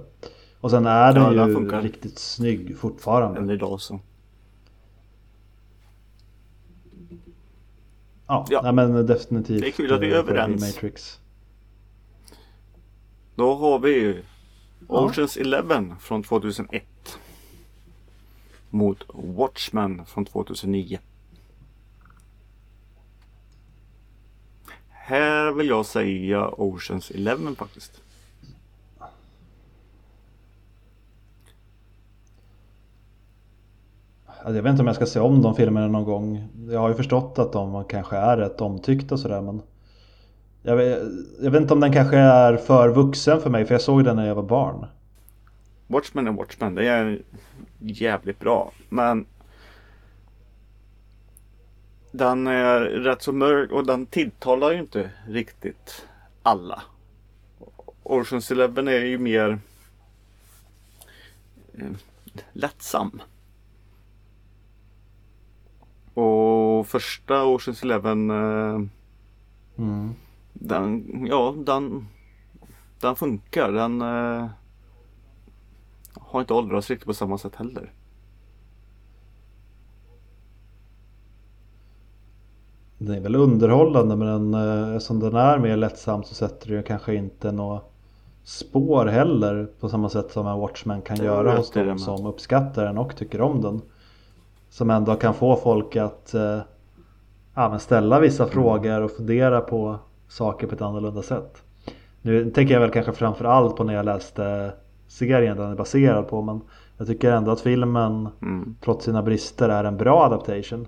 Och 0.61 0.71
sen 0.71 0.85
är 0.85 1.13
den 1.13 1.23
Ja, 1.23 1.29
den 1.31 1.47
ju 1.49 1.53
funkar. 1.55 1.81
riktigt 1.81 2.19
snygg 2.19 2.77
fortfarande. 2.77 3.39
än 3.39 3.49
idag 3.49 3.81
så. 3.81 3.99
Ja, 8.27 8.45
Ja. 8.49 8.61
Nej, 8.61 8.73
men 8.73 9.05
definitivt. 9.05 9.61
Det 9.61 9.67
är 9.67 9.71
kul 9.71 9.93
att 9.93 10.01
vi 10.01 10.11
är 10.11 10.17
eh, 10.17 10.23
bli 10.23 10.33
överens. 10.33 10.61
Matrix. 10.75 11.19
Då 13.35 13.55
har 13.55 13.79
vi 13.79 14.23
Oceans 14.87 15.37
Eleven 15.37 15.99
från 15.99 16.23
2001. 16.23 17.19
Mot 18.69 19.03
Watchmen 19.13 20.05
från 20.05 20.25
2009. 20.25 20.99
Här 24.89 25.51
vill 25.51 25.67
jag 25.67 25.85
säga 25.85 26.49
Oceans 26.49 27.11
Eleven 27.11 27.55
faktiskt. 27.55 28.01
Alltså, 34.47 34.57
jag 34.57 34.63
vet 34.63 34.71
inte 34.71 34.81
om 34.81 34.87
jag 34.87 34.95
ska 34.95 35.05
se 35.05 35.19
om 35.19 35.41
de 35.41 35.55
filmerna 35.55 35.87
någon 35.87 36.03
gång. 36.03 36.47
Jag 36.69 36.79
har 36.79 36.89
ju 36.89 36.95
förstått 36.95 37.39
att 37.39 37.51
de 37.53 37.83
kanske 37.83 38.17
är 38.17 38.37
rätt 38.37 38.61
omtyckta 38.61 39.15
och 39.15 39.19
sådär 39.19 39.41
men 39.41 39.61
jag 40.61 40.75
vet, 40.75 41.03
jag 41.41 41.51
vet 41.51 41.61
inte 41.61 41.73
om 41.73 41.79
den 41.79 41.93
kanske 41.93 42.17
är 42.17 42.57
för 42.57 42.89
vuxen 42.89 43.41
för 43.41 43.49
mig 43.49 43.65
för 43.65 43.73
jag 43.73 43.81
såg 43.81 44.03
den 44.03 44.15
när 44.15 44.27
jag 44.27 44.35
var 44.35 44.43
barn. 44.43 44.85
Watchmen 45.87 46.27
är 46.27 46.31
Watchmen. 46.31 46.75
Det 46.75 46.87
är 46.87 47.21
jävligt 47.79 48.39
bra. 48.39 48.71
Men 48.89 49.25
den 52.11 52.47
är 52.47 52.79
rätt 52.81 53.21
så 53.21 53.31
mörk 53.31 53.71
och 53.71 53.85
den 53.85 54.05
tilltalar 54.05 54.71
ju 54.71 54.79
inte 54.79 55.11
riktigt 55.27 56.05
alla. 56.43 56.81
Oceans 58.03 58.51
Eleven 58.51 58.87
är 58.87 59.05
ju 59.05 59.17
mer 59.17 59.59
eh, 61.73 61.91
lättsam. 62.53 63.21
Och 66.21 66.87
första 66.87 67.45
Oceans 67.45 67.83
Eleven 67.83 68.29
eh, 68.29 68.79
Mm. 69.77 70.13
den, 70.53 71.05
ja, 71.29 71.55
den, 71.57 72.07
den 73.01 73.15
funkar. 73.15 73.71
Den 73.71 74.01
eh, 74.01 74.47
har 76.13 76.41
inte 76.41 76.53
åldrats 76.53 76.89
riktigt 76.89 77.07
på 77.07 77.13
samma 77.13 77.37
sätt 77.37 77.55
heller. 77.55 77.91
Den 82.97 83.15
är 83.15 83.21
väl 83.21 83.35
underhållande 83.35 84.15
men 84.15 84.51
den, 84.51 84.93
eh, 84.93 84.99
som 84.99 85.19
den 85.19 85.35
är 85.35 85.59
mer 85.59 85.77
lättsam 85.77 86.23
så 86.23 86.35
sätter 86.35 86.69
den 86.69 86.83
kanske 86.83 87.15
inte 87.15 87.51
några 87.51 87.81
spår 88.43 89.05
heller 89.05 89.67
på 89.79 89.89
samma 89.89 90.09
sätt 90.09 90.31
som 90.31 90.47
en 90.47 90.59
Watchmen 90.59 91.01
kan 91.01 91.17
Det 91.17 91.25
göra 91.25 91.57
hos 91.57 91.71
de 91.71 91.99
som 91.99 92.25
uppskattar 92.25 92.85
den 92.85 92.97
och 92.97 93.15
tycker 93.15 93.41
om 93.41 93.61
den. 93.61 93.81
Som 94.77 94.89
ändå 94.89 95.15
kan 95.15 95.33
få 95.33 95.55
folk 95.55 95.95
att 95.95 96.33
eh, 96.33 96.59
ja, 97.55 97.79
ställa 97.79 98.19
vissa 98.19 98.43
Mm. 98.43 98.53
frågor 98.53 99.01
och 99.01 99.11
fundera 99.11 99.61
på 99.61 99.99
saker 100.27 100.67
på 100.67 100.75
ett 100.75 100.81
annorlunda 100.81 101.21
sätt. 101.21 101.63
Nu 102.21 102.51
tänker 102.51 102.73
jag 102.73 102.81
väl 102.81 102.91
kanske 102.91 103.13
framförallt 103.13 103.75
på 103.75 103.83
när 103.83 103.93
jag 103.93 104.05
läste 104.05 104.73
serien 105.07 105.57
den 105.57 105.71
är 105.71 105.75
baserad 105.75 106.27
på 106.27 106.41
men 106.41 106.61
jag 106.97 107.07
tycker 107.07 107.31
ändå 107.31 107.51
att 107.51 107.61
filmen 107.61 108.29
Mm. 108.41 108.75
trots 108.81 109.05
sina 109.05 109.23
brister 109.23 109.69
är 109.69 109.83
en 109.83 109.97
bra 109.97 110.23
adaptation. 110.25 110.87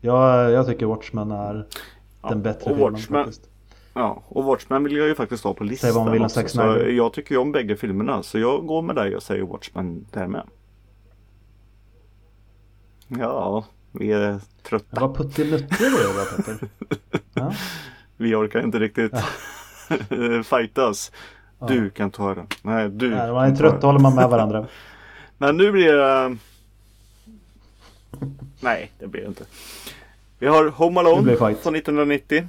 Jag, 0.00 0.50
jag 0.52 0.66
tycker 0.66 0.86
Watchmen 0.86 1.30
är 1.30 1.66
Ja, 2.22 2.28
den 2.28 2.42
bättre 2.42 2.64
filmen 2.74 2.92
Watchmen- 2.94 3.24
faktiskt. 3.24 3.48
Ja, 3.94 4.22
och 4.28 4.44
Watchmen 4.44 4.84
vill 4.84 4.96
jag 4.96 5.06
ju 5.08 5.14
faktiskt 5.14 5.44
ha 5.44 5.54
på 5.54 5.64
listan 5.64 5.90
vad 5.94 6.04
man 6.04 6.12
vill 6.12 6.22
också, 6.24 6.48
så. 6.48 6.78
Jag 6.88 7.12
tycker 7.12 7.34
ju 7.34 7.40
om 7.40 7.52
bägge 7.52 7.76
filmerna 7.76 8.22
så 8.22 8.38
jag 8.38 8.66
går 8.66 8.82
med 8.82 8.96
dig 8.96 9.16
och 9.16 9.22
säger 9.22 9.42
Watchmen 9.42 10.06
där 10.12 10.26
med. 10.26 10.42
Ja, 13.08 13.64
vi 13.92 14.12
är 14.12 14.40
trötta. 14.62 15.00
var 15.00 15.14
puttinuttig 15.14 15.78
du 15.78 15.90
var 15.90 16.36
Petter. 16.36 16.68
Ja. 17.34 17.52
Vi 18.16 18.34
orkar 18.34 18.60
inte 18.60 18.78
riktigt 18.78 19.12
fightas. 20.44 21.12
Du 21.68 21.90
kan 21.90 22.10
ta 22.10 22.34
den. 22.34 22.46
Nej, 22.62 22.88
du 22.88 23.10
Nej, 23.10 23.32
man 23.32 23.50
är 23.52 23.56
trött 23.56 23.80
då 23.80 23.86
håller 23.86 24.00
man 24.00 24.14
med 24.14 24.28
varandra. 24.30 24.66
Men 25.38 25.56
nu 25.56 25.72
blir 25.72 25.92
det... 25.92 26.36
Nej, 28.60 28.92
det 28.98 29.06
blir 29.06 29.20
det 29.22 29.28
inte. 29.28 29.44
Vi 30.38 30.46
har 30.46 30.68
Home 30.68 31.02
Det 31.02 31.08
Alone 31.10 31.36
från 31.36 31.74
1990. 31.76 32.48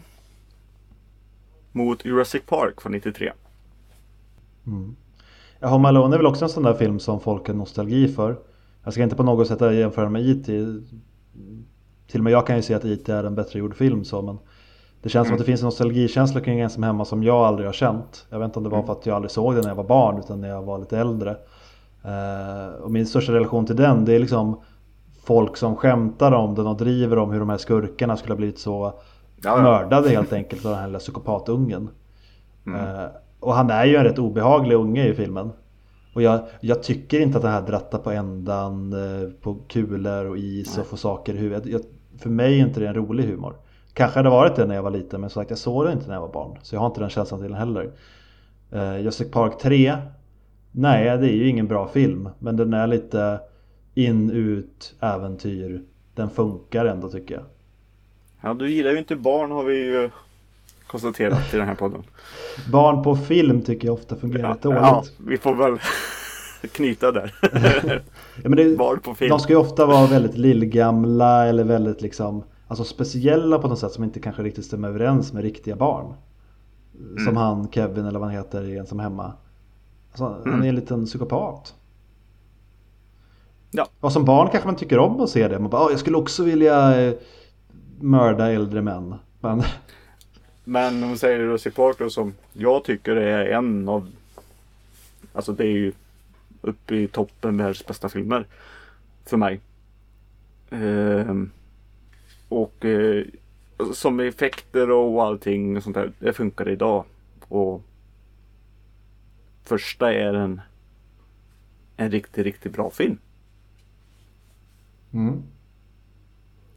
mot 1.71 2.05
Jurassic 2.05 2.41
Park 2.45 2.81
från 2.81 2.91
93. 2.91 3.31
Mm. 4.67 4.95
Ja, 5.59 5.67
Home 5.67 5.87
Alone 5.87 6.15
är 6.15 6.17
väl 6.17 6.25
också 6.25 6.45
en 6.45 6.49
sån 6.49 6.63
där 6.63 6.73
film 6.73 6.99
som 6.99 7.19
folk 7.19 7.47
har 7.47 7.53
nostalgi 7.53 8.13
för. 8.13 8.37
Jag 8.87 8.93
ska 8.93 9.03
inte 9.03 9.15
på 9.15 9.23
något 9.23 9.47
sätt 9.47 9.61
jämföra 9.61 10.09
med 10.09 10.21
IT. 10.21 10.45
Till 12.07 12.19
och 12.19 12.23
med 12.23 12.33
jag 12.33 12.47
kan 12.47 12.55
ju 12.55 12.61
se 12.61 12.73
att 12.73 12.85
IT 12.85 13.09
är 13.09 13.23
en 13.23 13.35
bättre 13.35 13.59
gjord 13.59 13.75
film 13.75 14.03
så 14.03 14.21
men 14.21 14.37
det 15.01 15.09
känns 15.09 15.15
mm. 15.15 15.25
som 15.25 15.33
att 15.33 15.39
det 15.39 15.45
finns 15.45 15.61
en 15.61 15.65
nostalgikänsla 15.65 16.41
kring 16.41 16.59
Ensam 16.59 16.83
Hemma 16.83 17.05
som 17.05 17.23
jag 17.23 17.35
aldrig 17.35 17.67
har 17.67 17.73
känt. 17.73 18.25
Jag 18.29 18.39
vet 18.39 18.45
inte 18.45 18.59
om 18.59 18.63
det 18.63 18.69
var 18.69 18.83
för 18.83 18.93
att 18.93 19.05
jag 19.05 19.15
aldrig 19.15 19.31
såg 19.31 19.53
den 19.53 19.61
när 19.61 19.69
jag 19.69 19.75
var 19.75 19.83
barn 19.83 20.19
utan 20.19 20.41
när 20.41 20.49
jag 20.49 20.63
var 20.63 20.77
lite 20.79 20.97
äldre. 20.97 21.31
Uh, 22.05 22.81
och 22.81 22.91
min 22.91 23.07
största 23.07 23.31
relation 23.31 23.65
till 23.65 23.75
den 23.75 24.05
det 24.05 24.13
är 24.13 24.19
liksom 24.19 24.61
folk 25.23 25.57
som 25.57 25.75
skämtar 25.75 26.31
om 26.31 26.55
den 26.55 26.67
och 26.67 26.77
driver 26.77 27.17
om 27.17 27.31
hur 27.31 27.39
de 27.39 27.49
här 27.49 27.57
skurkarna 27.57 28.17
skulle 28.17 28.33
ha 28.33 28.37
blivit 28.37 28.59
så 28.59 28.99
ja, 29.43 29.61
mördade 29.61 30.09
helt 30.09 30.33
enkelt 30.33 30.65
av 30.65 30.71
den 30.71 30.79
här 30.79 30.87
lilla 30.87 30.99
psykopatungen. 30.99 31.89
Mm. 32.65 32.81
Uh, 32.81 33.05
och 33.39 33.53
han 33.53 33.69
är 33.69 33.85
ju 33.85 33.95
en 33.95 34.03
rätt 34.03 34.19
obehaglig 34.19 34.75
unge 34.75 35.07
i 35.07 35.13
filmen. 35.13 35.51
Och 36.17 36.23
jag, 36.23 36.39
jag 36.59 36.83
tycker 36.83 37.19
inte 37.19 37.37
att 37.37 37.43
det 37.43 37.49
här 37.49 37.61
drattar 37.61 37.99
på 37.99 38.11
ändan 38.11 38.93
uh, 38.93 39.29
på 39.41 39.55
kulor 39.67 40.25
och 40.25 40.37
is 40.37 40.75
Nej. 40.75 40.81
och 40.81 40.87
få 40.87 40.97
saker 40.97 41.33
i 41.33 41.37
huvudet. 41.37 41.65
Jag, 41.65 41.81
för 42.17 42.29
mig 42.29 42.59
är 42.59 42.65
inte 42.65 42.79
det 42.79 42.87
en 42.87 42.93
rolig 42.93 43.23
humor. 43.23 43.55
Kanske 43.93 44.19
hade 44.19 44.29
varit 44.29 44.55
det 44.55 44.65
när 44.65 44.75
jag 44.75 44.83
var 44.83 44.91
liten 44.91 45.21
men 45.21 45.29
som 45.29 45.41
sagt 45.41 45.49
jag 45.49 45.59
såg 45.59 45.85
det 45.85 45.91
inte 45.91 46.07
när 46.07 46.13
jag 46.13 46.21
var 46.21 46.33
barn. 46.33 46.57
Så 46.61 46.75
jag 46.75 46.79
har 46.79 46.87
inte 46.87 46.99
den 46.99 47.09
känslan 47.09 47.39
till 47.39 47.49
den 47.49 47.59
heller. 47.59 47.91
Uh, 48.73 48.99
Jurassic 48.99 49.31
Park 49.31 49.59
3 49.61 49.97
Nej, 50.71 51.17
det 51.17 51.29
är 51.29 51.35
ju 51.35 51.47
ingen 51.47 51.67
bra 51.67 51.87
film. 51.87 52.29
Men 52.39 52.57
den 52.57 52.73
är 52.73 52.87
lite 52.87 53.39
in, 53.93 54.31
ut, 54.31 54.95
äventyr. 54.99 55.83
Den 56.15 56.29
funkar 56.29 56.85
ändå 56.85 57.09
tycker 57.09 57.35
jag. 57.35 57.43
Ja, 58.41 58.53
du 58.53 58.71
gillar 58.71 58.91
ju 58.91 58.97
inte 58.97 59.15
barn 59.15 59.51
har 59.51 59.63
vi 59.63 59.85
ju 59.85 60.09
konstaterat 60.87 61.53
i 61.53 61.57
den 61.57 61.67
här 61.67 61.75
podden. 61.75 62.03
barn 62.71 63.03
på 63.03 63.15
film 63.15 63.61
tycker 63.61 63.87
jag 63.87 63.93
ofta 63.93 64.15
fungerar 64.15 64.47
ja, 64.49 64.57
dåligt. 64.61 64.81
Ja, 64.81 65.03
vi 65.17 65.37
får 65.37 65.55
väl 65.55 65.77
knyta 66.71 67.11
där. 67.11 67.35
ja, 68.43 68.49
men 68.49 68.55
det, 68.55 68.77
barn 68.77 68.99
på 68.99 69.15
film. 69.15 69.29
De 69.29 69.39
ska 69.39 69.53
ju 69.53 69.59
ofta 69.59 69.85
vara 69.85 70.07
väldigt 70.07 70.37
lillgamla 70.37 71.45
eller 71.45 71.63
väldigt 71.63 72.01
liksom 72.01 72.43
Alltså 72.67 72.83
speciella 72.83 73.59
på 73.59 73.67
något 73.67 73.79
sätt 73.79 73.91
som 73.91 74.03
inte 74.03 74.19
kanske 74.19 74.43
riktigt 74.43 74.65
stämmer 74.65 74.87
överens 74.87 75.33
med 75.33 75.43
riktiga 75.43 75.75
barn. 75.75 76.13
Mm. 76.99 77.25
Som 77.25 77.37
han 77.37 77.71
Kevin 77.71 78.05
eller 78.05 78.19
vad 78.19 78.27
han 78.27 78.37
heter 78.37 78.63
i 78.63 78.77
Ensam 78.77 78.99
Hemma. 78.99 79.33
Alltså, 80.11 80.25
mm. 80.25 80.51
Han 80.51 80.63
är 80.63 80.69
en 80.69 80.75
liten 80.75 81.05
psykopat. 81.05 81.75
Ja. 83.71 83.87
Och 83.99 84.11
som 84.11 84.25
barn 84.25 84.49
kanske 84.51 84.67
man 84.67 84.75
tycker 84.75 84.99
om 84.99 85.21
att 85.21 85.29
se 85.29 85.47
det. 85.47 85.59
Man 85.59 85.69
bara, 85.69 85.91
jag 85.91 85.99
skulle 85.99 86.17
också 86.17 86.43
vilja 86.43 87.01
eh, 87.01 87.13
mörda 87.99 88.51
äldre 88.51 88.81
män. 88.81 89.15
Men, 89.39 89.63
men 90.69 91.03
om 91.03 91.11
vi 91.11 91.17
säger 91.17 91.39
Rosie 91.39 91.71
Parker 91.71 92.09
som 92.09 92.33
jag 92.53 92.83
tycker 92.83 93.15
är 93.15 93.45
en 93.45 93.89
av 93.89 94.11
Alltså 95.33 95.53
det 95.53 95.63
är 95.63 95.71
ju 95.71 95.93
uppe 96.61 96.95
i 96.95 97.07
toppen 97.07 97.57
världens 97.57 97.85
bästa 97.85 98.09
filmer. 98.09 98.45
För 99.25 99.37
mig. 99.37 99.59
Ehm, 100.69 101.51
och 102.49 102.85
eh, 102.85 103.25
som 103.93 104.19
effekter 104.19 104.91
och 104.91 105.23
allting 105.23 105.77
och 105.77 105.83
sånt 105.83 105.95
där. 105.95 106.11
Det 106.19 106.33
funkar 106.33 106.69
idag. 106.69 107.05
Och 107.47 107.81
första 109.63 110.13
är 110.13 110.33
en 110.33 110.61
en 111.97 112.11
riktigt, 112.11 112.45
riktigt 112.45 112.73
bra 112.73 112.89
film. 112.89 113.17
Mm. 115.13 115.43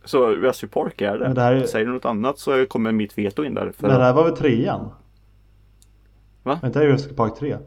Så 0.04 0.18
Jurassic 0.30 0.70
Park 0.70 1.00
är 1.00 1.18
det. 1.18 1.34
det 1.34 1.40
här... 1.40 1.66
Säger 1.66 1.86
du 1.86 1.92
något 1.92 2.04
annat 2.04 2.38
så 2.38 2.66
kommer 2.66 2.92
mitt 2.92 3.18
veto 3.18 3.44
in 3.44 3.54
där. 3.54 3.72
För 3.76 3.88
Men 3.88 3.98
det 3.98 4.04
här 4.04 4.12
var 4.12 4.24
väl 4.24 4.36
trean? 4.36 4.90
Va? 6.42 6.58
Men 6.62 6.68
inte 6.68 6.82
Jurassic 6.82 7.16
Park 7.16 7.36
3? 7.38 7.58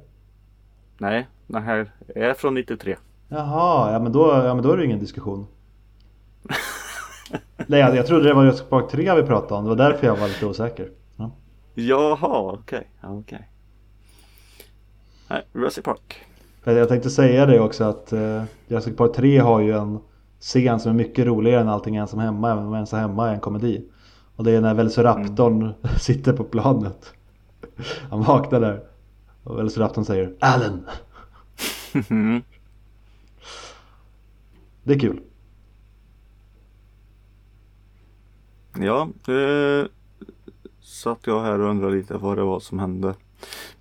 Nej, 0.97 1.27
den 1.47 1.63
här 1.63 1.91
är 2.15 2.33
från 2.33 2.53
93. 2.53 2.95
Jaha, 3.27 3.91
ja 3.91 3.99
men 3.99 4.11
då, 4.11 4.27
ja, 4.27 4.53
men 4.53 4.63
då 4.63 4.71
är 4.71 4.77
det 4.77 4.85
ingen 4.85 4.99
diskussion. 4.99 5.47
Nej, 7.67 7.79
jag, 7.79 7.95
jag 7.95 8.07
trodde 8.07 8.23
det 8.23 8.33
var 8.33 8.43
Jurassic 8.43 8.69
Park 8.69 8.91
3 8.91 9.15
vi 9.15 9.23
pratade 9.23 9.53
om. 9.53 9.63
Det 9.63 9.69
var 9.69 9.75
därför 9.77 10.07
jag 10.07 10.15
var 10.15 10.27
lite 10.27 10.45
osäker. 10.45 10.89
Ja. 11.15 11.31
Jaha, 11.73 12.51
okej. 12.51 12.89
Okay. 13.01 13.15
okay. 13.17 13.39
Nej, 15.27 15.47
Jurassic 15.53 15.83
Park. 15.83 16.25
Jag 16.63 16.89
tänkte 16.89 17.09
säga 17.09 17.45
det 17.45 17.59
också 17.59 17.83
att 17.83 18.13
uh, 18.13 18.43
Jurassic 18.67 18.95
Park 18.95 19.15
3 19.15 19.37
har 19.37 19.59
ju 19.59 19.77
en 19.77 19.99
scen 20.43 20.79
som 20.79 20.91
är 20.91 20.95
mycket 20.95 21.25
roligare 21.25 21.61
än 21.61 21.69
allting 21.69 21.95
ensam 21.95 22.19
hemma. 22.19 22.51
Även 22.51 22.65
om 22.65 22.73
ensam 22.73 22.99
hemma 22.99 23.29
är 23.29 23.33
en 23.33 23.39
komedi. 23.39 23.85
Och 24.35 24.43
det 24.43 24.51
är 24.51 24.61
när 24.61 24.73
Velociraptorn 24.73 25.61
mm. 25.61 25.73
sitter 25.99 26.33
på 26.33 26.43
planet. 26.43 27.13
Han 28.09 28.23
vaknar 28.23 28.59
där. 28.59 28.83
Och 29.43 29.57
Velociraptorn 29.57 30.05
säger 30.05 30.33
Allen. 30.39 30.85
det 34.83 34.93
är 34.93 34.99
kul. 34.99 35.21
Ja, 38.79 39.09
det 39.25 39.87
satt 40.81 41.27
jag 41.27 41.43
här 41.43 41.59
och 41.59 41.69
undrade 41.69 41.95
lite 41.95 42.17
vad 42.17 42.37
det 42.37 42.43
var 42.43 42.59
som 42.59 42.79
hände. 42.79 43.15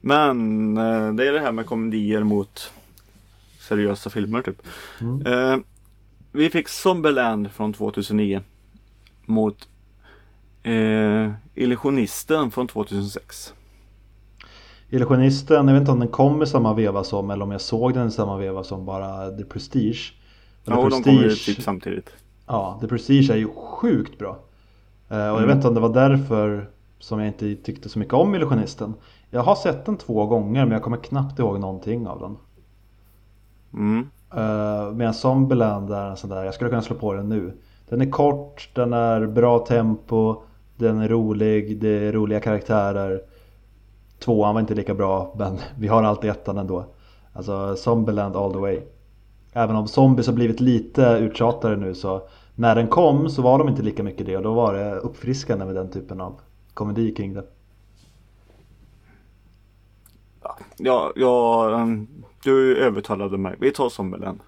Men 0.00 0.76
eh, 0.76 1.14
det 1.14 1.28
är 1.28 1.32
det 1.32 1.40
här 1.40 1.52
med 1.52 1.66
komedier 1.66 2.24
mot 2.24 2.72
seriösa 3.58 4.10
filmer 4.10 4.42
typ. 4.42 4.62
Mm. 5.00 5.26
Eh, 5.26 5.58
vi 6.32 6.50
fick 6.50 6.68
Zombieland 6.68 7.50
från 7.50 7.72
2009 7.72 8.40
mot 9.26 9.68
eh, 10.62 11.30
Illusionisten 11.54 12.50
från 12.50 12.68
2006. 12.68 13.54
Illusionisten, 14.88 15.68
jag 15.68 15.74
vet 15.74 15.80
inte 15.80 15.92
om 15.92 16.00
den 16.00 16.08
kom 16.08 16.42
i 16.42 16.46
samma 16.46 16.74
veva 16.74 17.04
som 17.04 17.30
eller 17.30 17.44
om 17.44 17.50
jag 17.50 17.60
såg 17.60 17.94
den 17.94 18.08
i 18.08 18.10
samma 18.10 18.38
veva 18.38 18.64
som 18.64 18.84
bara 18.84 19.30
The 19.30 19.44
Prestige. 19.44 20.14
Men 20.64 20.78
ja, 20.78 20.84
Prestige, 20.84 21.04
de 21.04 21.16
kom 21.18 21.28
ju 21.28 21.34
typ 21.34 21.62
samtidigt. 21.62 22.10
Ja, 22.46 22.78
The 22.80 22.88
Prestige 22.88 23.30
är 23.30 23.36
ju 23.36 23.48
sjukt 23.54 24.18
bra. 24.18 24.38
Eh, 25.08 25.16
och 25.16 25.18
jag 25.18 25.36
mm. 25.36 25.46
vet 25.46 25.56
inte 25.56 25.68
om 25.68 25.74
det 25.74 25.80
var 25.80 25.94
därför 25.94 26.70
som 26.98 27.18
jag 27.18 27.28
inte 27.28 27.54
tyckte 27.54 27.88
så 27.88 27.98
mycket 27.98 28.14
om 28.14 28.34
Illusionisten. 28.34 28.94
Jag 29.30 29.42
har 29.42 29.54
sett 29.54 29.86
den 29.86 29.96
två 29.96 30.26
gånger 30.26 30.64
men 30.64 30.72
jag 30.72 30.82
kommer 30.82 30.96
knappt 30.96 31.38
ihåg 31.38 31.60
någonting 31.60 32.06
av 32.06 32.20
den. 32.20 32.36
Mm. 33.72 34.10
Uh, 34.36 34.92
medan 34.94 35.14
Zombieland 35.14 35.90
är 35.90 36.10
en 36.10 36.16
sån 36.16 36.30
där, 36.30 36.44
jag 36.44 36.54
skulle 36.54 36.70
kunna 36.70 36.82
slå 36.82 36.96
på 36.96 37.14
den 37.14 37.28
nu. 37.28 37.52
Den 37.88 38.00
är 38.00 38.10
kort, 38.10 38.70
den 38.74 38.92
är 38.92 39.26
bra 39.26 39.58
tempo, 39.58 40.42
den 40.76 41.00
är 41.00 41.08
rolig, 41.08 41.80
det 41.80 41.88
är 41.88 42.12
roliga 42.12 42.40
karaktärer. 42.40 43.22
Tvåan 44.18 44.54
var 44.54 44.60
inte 44.60 44.74
lika 44.74 44.94
bra 44.94 45.34
men 45.38 45.58
vi 45.78 45.88
har 45.88 46.02
alltid 46.02 46.30
ettan 46.30 46.58
ändå. 46.58 46.84
Alltså 47.32 47.76
Zombieland 47.76 48.36
all 48.36 48.52
the 48.52 48.58
way. 48.58 48.80
Även 49.52 49.76
om 49.76 49.88
zombies 49.88 50.26
har 50.26 50.34
blivit 50.34 50.60
lite 50.60 51.02
uttjatade 51.02 51.76
nu 51.76 51.94
så 51.94 52.22
när 52.54 52.74
den 52.74 52.88
kom 52.88 53.30
så 53.30 53.42
var 53.42 53.58
de 53.58 53.68
inte 53.68 53.82
lika 53.82 54.02
mycket 54.02 54.26
det 54.26 54.36
och 54.36 54.42
då 54.42 54.54
var 54.54 54.74
det 54.74 54.94
uppfriskande 54.94 55.64
med 55.64 55.74
den 55.74 55.90
typen 55.90 56.20
av 56.20 56.40
komedi 56.74 57.14
kring 57.14 57.34
det. 57.34 57.44
Ja, 60.76 61.12
jag 61.16 61.80
ehm, 61.80 62.21
du 62.42 62.76
övertalade 62.76 63.38
mig. 63.38 63.56
Vi 63.60 63.72
tar 63.72 63.88
Zombieland. 63.88 64.40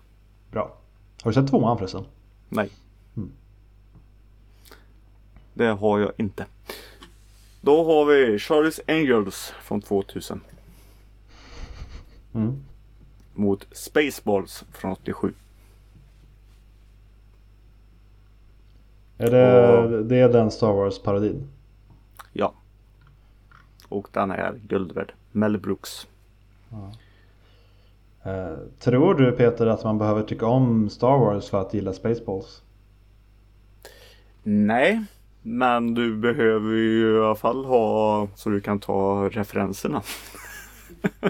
Bra. 0.51 0.77
Har 1.23 1.31
du 1.31 1.35
sett 1.35 1.49
tvåan 1.51 1.79
förresten? 1.79 2.05
Nej. 2.49 2.71
Mm. 3.17 3.31
Det 5.55 5.67
har 5.67 5.99
jag 5.99 6.13
inte. 6.17 6.47
Då 7.61 7.85
har 7.85 8.05
vi 8.05 8.37
Charlie's 8.37 8.81
Angels 8.89 9.53
från 9.63 9.81
2000. 9.81 10.41
Mm. 12.35 12.65
Mot 13.35 13.67
Spaceballs 13.73 14.65
från 14.73 14.93
87. 14.93 15.35
Är 19.19 19.31
det, 19.31 19.79
och, 19.79 20.05
det 20.05 20.17
är 20.17 20.29
den 20.29 20.51
Star 20.51 20.73
Wars-parodin? 20.73 21.49
Ja. 22.33 22.55
Och 23.89 24.09
den 24.13 24.31
är 24.31 24.61
guld 24.69 24.93
värd. 24.93 25.13
Mel 25.33 25.59
Brooks. 25.59 26.07
Ja. 26.69 26.93
Eh, 28.25 28.57
tror 28.79 29.15
du 29.15 29.33
Peter 29.33 29.67
att 29.67 29.85
man 29.85 29.99
behöver 29.99 30.23
tycka 30.23 30.47
om 30.47 30.91
Star 30.91 31.19
Wars 31.19 31.51
för 31.51 31.61
att 31.61 31.75
gilla 31.75 31.93
Spaceballs? 31.93 32.63
Nej, 34.43 35.05
men 35.43 35.95
du 35.95 36.17
behöver 36.17 36.73
ju 36.75 37.17
i 37.17 37.21
alla 37.21 37.35
fall 37.35 37.65
ha 37.65 38.29
så 38.35 38.51
du 38.51 38.61
kan 38.61 38.81
ta 38.81 39.29
referenserna. 39.33 40.03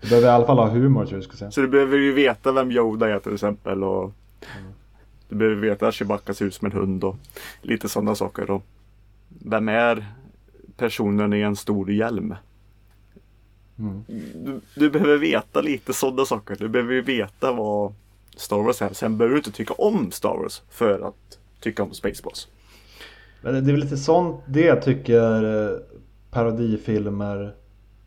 du 0.00 0.08
behöver 0.08 0.28
i 0.28 0.30
alla 0.30 0.46
fall 0.46 0.58
ha 0.58 0.68
humor 0.68 1.06
tror 1.06 1.16
jag 1.16 1.24
ska 1.24 1.36
säga. 1.36 1.50
Så 1.50 1.60
du 1.60 1.68
behöver 1.68 1.98
ju 1.98 2.12
veta 2.12 2.52
vem 2.52 2.70
Yoda 2.70 3.08
är 3.08 3.18
till 3.18 3.34
exempel 3.34 3.84
och 3.84 4.02
mm. 4.02 4.72
du 5.28 5.36
behöver 5.36 5.56
veta 5.56 5.88
att 5.88 5.94
Chewbacca 5.94 6.34
ser 6.34 6.44
ut 6.44 6.54
som 6.54 6.66
en 6.66 6.72
hund 6.72 7.04
och 7.04 7.16
lite 7.62 7.88
sådana 7.88 8.14
saker. 8.14 8.50
Och 8.50 8.62
vem 9.28 9.68
är 9.68 10.06
personen 10.76 11.32
i 11.32 11.40
en 11.40 11.56
stor 11.56 11.90
hjälm? 11.90 12.34
Mm. 13.78 14.04
Du, 14.34 14.60
du, 14.76 14.90
behöver 14.90 15.16
veta 15.16 15.60
lite 15.60 15.92
sådana 15.92 16.24
saker. 16.24 16.56
Du 16.58 16.68
behöver 16.68 17.02
veta 17.02 17.52
vad 17.52 17.94
Star 18.36 18.62
Wars 18.62 18.82
är. 18.82 18.92
Sen 18.92 19.18
behöver 19.18 19.34
du 19.34 19.38
inte 19.38 19.52
tycka 19.52 19.74
om 19.74 20.10
Star 20.10 20.36
Wars 20.36 20.62
för 20.70 21.00
att 21.00 21.38
tycka 21.60 21.82
om 21.82 21.94
Spaceballs. 21.94 22.48
Men 23.42 23.54
det 23.54 23.70
är 23.70 23.72
väl 23.72 23.80
lite 23.80 23.96
sånt 23.96 24.40
det 24.46 24.60
jag 24.60 24.82
tycker 24.82 25.44
eh, 25.72 25.78
parodifilmer 26.30 27.54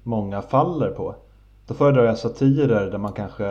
många 0.04 0.42
faller 0.42 0.90
på. 0.90 1.16
Då 1.68 1.74
föredrar 1.74 2.06
jag 2.06 2.18
satirer 2.18 2.92
där 2.92 2.98
man 2.98 3.14
kanske 3.14 3.48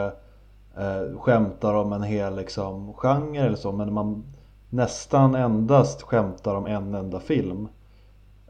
eh, 0.77 1.19
skämtar 1.19 1.75
om 1.75 1.93
en 1.93 2.03
hel 2.03 2.37
liksom, 2.37 2.95
genre 2.95 3.41
eller 3.41 3.57
så 3.57 3.73
men 3.73 3.93
man 3.93 4.25
nästan 4.71 5.35
endast 5.35 6.03
skämtar 6.03 6.55
om 6.55 6.67
en 6.67 6.95
enda 6.95 7.21
film. 7.21 7.69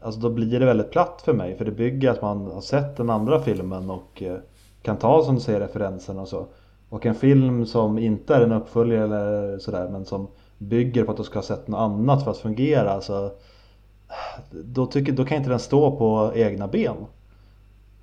Alltså 0.01 0.19
då 0.19 0.29
blir 0.29 0.59
det 0.59 0.65
väldigt 0.65 0.91
platt 0.91 1.21
för 1.25 1.33
mig 1.33 1.57
för 1.57 1.65
det 1.65 1.71
bygger 1.71 2.11
att 2.11 2.21
man 2.21 2.51
har 2.51 2.61
sett 2.61 2.97
den 2.97 3.09
andra 3.09 3.41
filmen 3.41 3.89
och 3.89 4.23
eh, 4.23 4.37
kan 4.81 4.97
ta 4.97 5.23
som 5.23 5.35
du 5.35 5.41
säger 5.41 5.59
referenserna 5.59 6.21
och 6.21 6.27
så. 6.27 6.47
Och 6.89 7.05
en 7.05 7.15
film 7.15 7.65
som 7.65 7.97
inte 7.97 8.35
är 8.35 8.41
en 8.41 8.51
uppföljare 8.51 9.03
eller 9.03 9.59
sådär 9.59 9.89
men 9.89 10.05
som 10.05 10.27
bygger 10.57 11.03
på 11.03 11.11
att 11.11 11.17
du 11.17 11.23
ska 11.23 11.37
ha 11.37 11.43
sett 11.43 11.67
något 11.67 11.79
annat 11.79 12.23
för 12.23 12.31
att 12.31 12.37
fungera. 12.37 12.91
Alltså, 12.91 13.31
då, 14.51 14.85
tycker, 14.85 15.11
då 15.11 15.25
kan 15.25 15.37
inte 15.37 15.49
den 15.49 15.59
stå 15.59 15.97
på 15.97 16.31
egna 16.35 16.67
ben. 16.67 16.95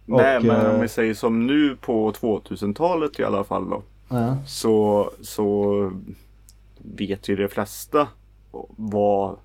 Nej 0.05 0.37
Och, 0.37 0.45
men 0.45 0.67
om 0.67 0.75
eh, 0.75 0.81
vi 0.81 0.89
säger 0.89 1.15
som 1.15 1.47
nu 1.47 1.77
på 1.77 2.13
2000-talet 2.13 3.19
i 3.21 3.25
alla 3.25 3.45
fall 3.45 3.71
då. 3.71 3.83
Ja. 4.09 4.37
Så, 4.47 5.11
så 5.21 5.91
vet 6.79 7.29
ju 7.29 7.37
de 7.37 7.49
flesta 7.49 8.09
vad, 8.77 9.37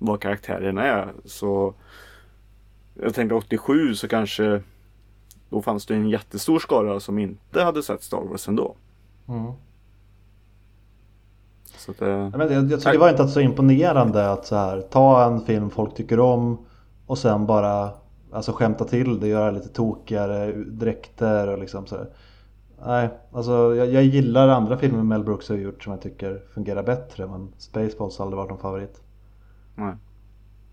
vad 0.00 0.20
karaktärerna 0.20 0.84
är. 0.84 1.12
Så 1.24 1.74
jag 2.94 3.14
tänkte 3.14 3.34
87 3.34 3.94
så 3.94 4.08
kanske 4.08 4.62
då 5.50 5.62
fanns 5.62 5.86
det 5.86 5.94
en 5.94 6.08
jättestor 6.08 6.58
skara 6.58 7.00
som 7.00 7.18
inte 7.18 7.62
hade 7.62 7.82
sett 7.82 8.02
Star 8.02 8.22
Wars 8.30 8.48
ändå. 8.48 8.74
Mm. 9.28 9.52
Så 11.76 11.90
att, 11.90 12.02
eh, 12.02 12.08
Ja, 12.08 12.30
men 12.36 12.52
jag, 12.52 12.70
jag 12.70 12.80
tycker 12.80 12.92
det 12.92 12.98
var 12.98 13.10
inte 13.10 13.28
så 13.28 13.40
imponerande 13.40 14.32
att 14.32 14.46
så 14.46 14.56
här, 14.56 14.80
ta 14.80 15.24
en 15.24 15.40
film 15.40 15.70
folk 15.70 15.94
tycker 15.94 16.20
om 16.20 16.58
och 17.06 17.18
sen 17.18 17.46
bara 17.46 17.90
alltså, 18.32 18.52
skämta 18.52 18.84
till 18.84 19.20
det, 19.20 19.28
göra 19.28 19.50
lite 19.50 19.68
tokigare 19.68 20.52
dräkter 20.52 21.48
och 21.48 21.58
liksom 21.58 21.86
så 21.86 21.96
här. 21.96 22.06
Nej, 22.86 23.08
alltså 23.32 23.74
jag, 23.74 23.90
jag 23.90 24.04
gillar 24.04 24.48
andra 24.48 24.76
filmer 24.76 25.02
Mel 25.02 25.24
Brooks 25.24 25.48
har 25.48 25.56
gjort 25.56 25.82
som 25.84 25.92
jag 25.92 26.02
tycker 26.02 26.42
fungerar 26.54 26.82
bättre 26.82 27.26
men 27.26 27.52
Spaceballs 27.58 28.18
har 28.18 28.24
aldrig 28.24 28.36
varit 28.36 28.50
någon 28.50 28.58
favorit. 28.58 29.00
Nej. 29.74 29.94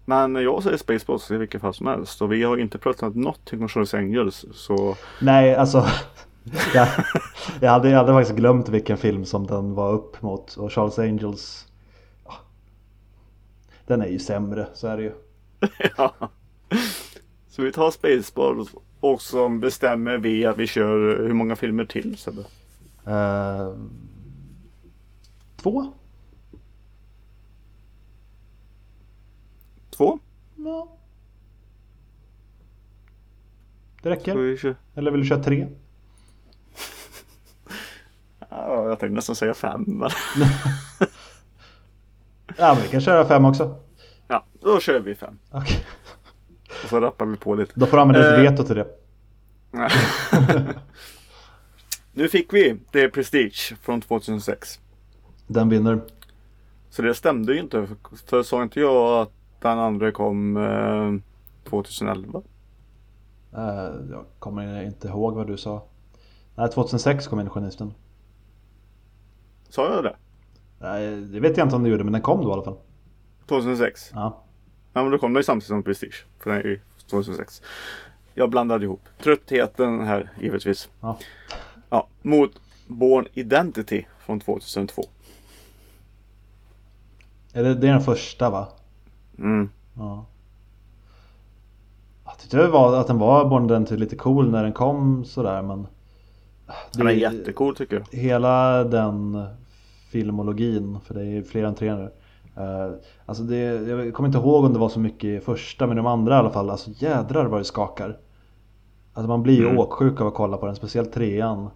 Men 0.06 0.36
jag 0.36 0.64
säger 0.64 0.78
Spaceballs 0.78 1.32
i 1.32 1.38
vilket 1.38 1.62
fall 1.62 1.74
som 1.74 1.88
helst 1.88 2.22
och 2.22 2.32
vi 2.32 2.44
har 2.44 2.58
inte 2.58 2.78
pratat 2.78 3.16
någonting 3.16 3.62
om 3.62 3.70
Charles 3.70 3.94
Angels 3.94 4.46
så 4.54 4.96
Nej, 5.22 5.56
alltså 5.56 5.88
jag, 6.74 6.88
jag, 7.60 7.72
hade, 7.72 7.90
jag 7.90 7.98
hade 7.98 8.14
faktiskt 8.14 8.38
glömt 8.38 8.70
vilken 8.70 8.98
film 8.98 9.26
som 9.26 9.48
den 9.48 9.74
var 9.74 9.94
upp 9.94 10.22
mot 10.22 10.54
och 10.56 10.74
Charles 10.74 11.00
Angels 11.00 11.68
ja, 12.26 12.34
Den 13.86 14.02
är 14.02 14.08
ju 14.08 14.20
sämre, 14.20 14.68
så 14.74 14.88
är 14.88 14.98
det 14.98 15.04
ju. 15.04 15.12
ja. 15.98 16.14
Så 17.50 17.62
vi 17.62 17.72
tar 17.72 17.92
Spaceballs 17.92 18.70
och 19.00 19.22
så 19.22 19.50
bestämmer 19.50 20.18
vi 20.18 20.46
att 20.46 20.58
vi 20.58 20.68
kör 20.68 21.18
hur 21.28 21.34
många 21.34 21.56
filmer 21.56 21.86
till 21.86 22.18
Sebbe? 22.18 22.42
Eh, 23.06 23.74
två? 25.62 25.94
Två? 29.98 30.20
Ja. 30.56 30.88
Det 34.02 34.10
räcker. 34.10 34.76
Eller 34.96 35.12
vill 35.12 35.22
du 35.22 35.28
köra 35.28 35.44
tre? 35.44 35.68
Ja, 38.50 38.90
jag 38.90 39.00
tänkte 39.00 39.16
nästan 39.16 39.36
säga 39.36 39.54
fem. 39.54 39.84
Men... 39.88 40.10
Ja, 42.58 42.74
men 42.74 42.84
vi 42.84 42.90
kan 42.90 43.02
köra 43.02 43.26
fem 43.28 43.46
också. 43.46 43.80
Ja, 44.28 44.44
då 44.62 44.80
kör 44.80 45.00
vi 45.00 45.16
fem. 45.16 45.40
Okej. 45.52 45.86
Och 46.84 46.90
så 46.90 47.00
rappar 47.00 47.26
vi 47.26 47.38
på 47.38 47.56
lite. 47.56 47.72
Då 47.76 47.86
får 47.86 47.98
du 47.98 48.02
använda 48.02 48.30
ditt 48.30 48.46
Eh. 48.48 48.52
veto 48.52 48.64
till 48.64 48.76
det. 48.76 48.88
nu 52.14 52.30
fick 52.30 52.54
vi 52.54 52.80
det 52.92 53.10
Prestige 53.10 53.74
från 53.82 54.02
2006. 54.02 54.80
Den 55.48 55.70
vinner. 55.70 56.02
Så 56.90 57.02
det 57.02 57.14
stämde 57.16 57.54
ju 57.54 57.60
inte. 57.60 57.88
För 58.26 58.44
sa 58.44 58.64
inte 58.64 58.80
jag 58.80 59.22
att 59.22 59.32
den 59.62 59.80
andra 59.80 60.12
kom 60.12 60.58
eh, 60.58 61.70
2011? 61.70 62.42
Eh, 63.54 63.62
jag 64.12 64.26
kommer 64.40 64.84
inte 64.84 65.08
ihåg 65.08 65.36
vad 65.36 65.48
du 65.48 65.58
sa. 65.58 65.84
Nej, 66.56 66.70
2006 66.70 67.28
kom 67.28 67.40
Illusionisten. 67.40 67.94
Sa 69.70 69.94
jag 69.94 70.04
det? 70.04 70.16
Nej, 70.80 71.16
det 71.22 71.40
vet 71.40 71.58
jag 71.58 71.66
inte 71.66 71.76
om 71.76 71.84
du 71.84 71.90
gjorde, 71.90 72.04
men 72.04 72.14
den 72.14 72.22
kom 72.22 72.44
då 72.44 72.50
i 72.50 72.54
alla 72.54 72.64
fall. 72.64 72.78
2006? 73.48 74.12
Ja. 74.14 74.44
Ja 74.94 75.04
men 75.04 75.12
då 75.12 75.18
kom 75.18 75.34
det 75.34 75.40
ju 75.40 75.44
samtidigt 75.44 75.68
som 75.68 75.84
Prestige. 75.84 76.26
För 76.40 76.50
den 76.50 76.60
är 76.60 76.64
ju 76.64 76.80
2006. 77.10 77.62
Jag 78.34 78.50
blandade 78.50 78.86
ihop. 78.86 79.02
Tröttheten 79.24 80.02
här 80.02 80.32
givetvis. 80.42 80.90
Ja. 81.02 81.18
Ja, 81.90 82.08
mot 82.22 82.62
Born 82.88 83.28
Identity 83.34 84.04
från 84.20 84.40
2002. 84.40 85.04
Är 87.54 87.64
det, 87.64 87.76
det 87.76 87.88
är 87.88 87.92
den 87.92 88.02
första 88.02 88.50
va? 88.50 88.68
Mm. 89.40 89.70
Ja. 89.98 90.26
Jag 92.26 92.38
tyckte 92.38 92.58
det 92.58 92.68
var, 92.68 92.96
att 92.96 93.08
den 93.08 93.18
var 93.18 93.46
Born 93.50 93.66
Identity 93.66 93.98
lite 93.98 94.16
cool 94.16 94.52
när 94.52 94.64
den 94.64 94.74
kom 94.74 95.26
sådär 95.26 95.62
men 95.62 95.88
Den 96.94 97.08
är 97.08 97.12
jättecool 97.12 97.76
tycker 97.76 97.96
jag. 97.96 98.20
Hela 98.20 98.84
den 98.84 99.46
filmologin, 100.12 101.00
för 101.06 101.14
det 101.14 101.26
är 101.26 101.42
fler 101.44 101.64
än 101.64 101.76
tre 101.76 101.96
nu 101.96 102.10
eh, 102.56 102.92
Alltså 103.26 103.44
det, 103.44 103.58
jag 103.58 104.14
kommer 104.14 104.28
inte 104.30 104.40
ihåg 104.40 104.66
om 104.66 104.74
det 104.74 104.80
var 104.80 104.90
så 104.90 105.00
mycket 105.00 105.24
i 105.24 105.40
första 105.40 105.88
men 105.88 105.98
de 105.98 106.06
andra 106.08 106.36
i 106.36 106.38
alla 106.38 106.50
fall, 106.50 106.70
alltså 106.70 106.90
jädrar 106.96 107.46
vad 107.46 107.60
det 107.60 107.66
skakar 107.66 108.18
Alltså 109.14 109.28
man 109.28 109.44
blir 109.44 109.56
ju 109.58 109.66
Mm. 109.66 109.78
åksjuk 109.78 110.22
av 110.22 110.28
att 110.28 110.34
kolla 110.34 110.58
på 110.58 110.66
den, 110.66 110.76
speciellt 110.76 111.14
trean 111.14 111.70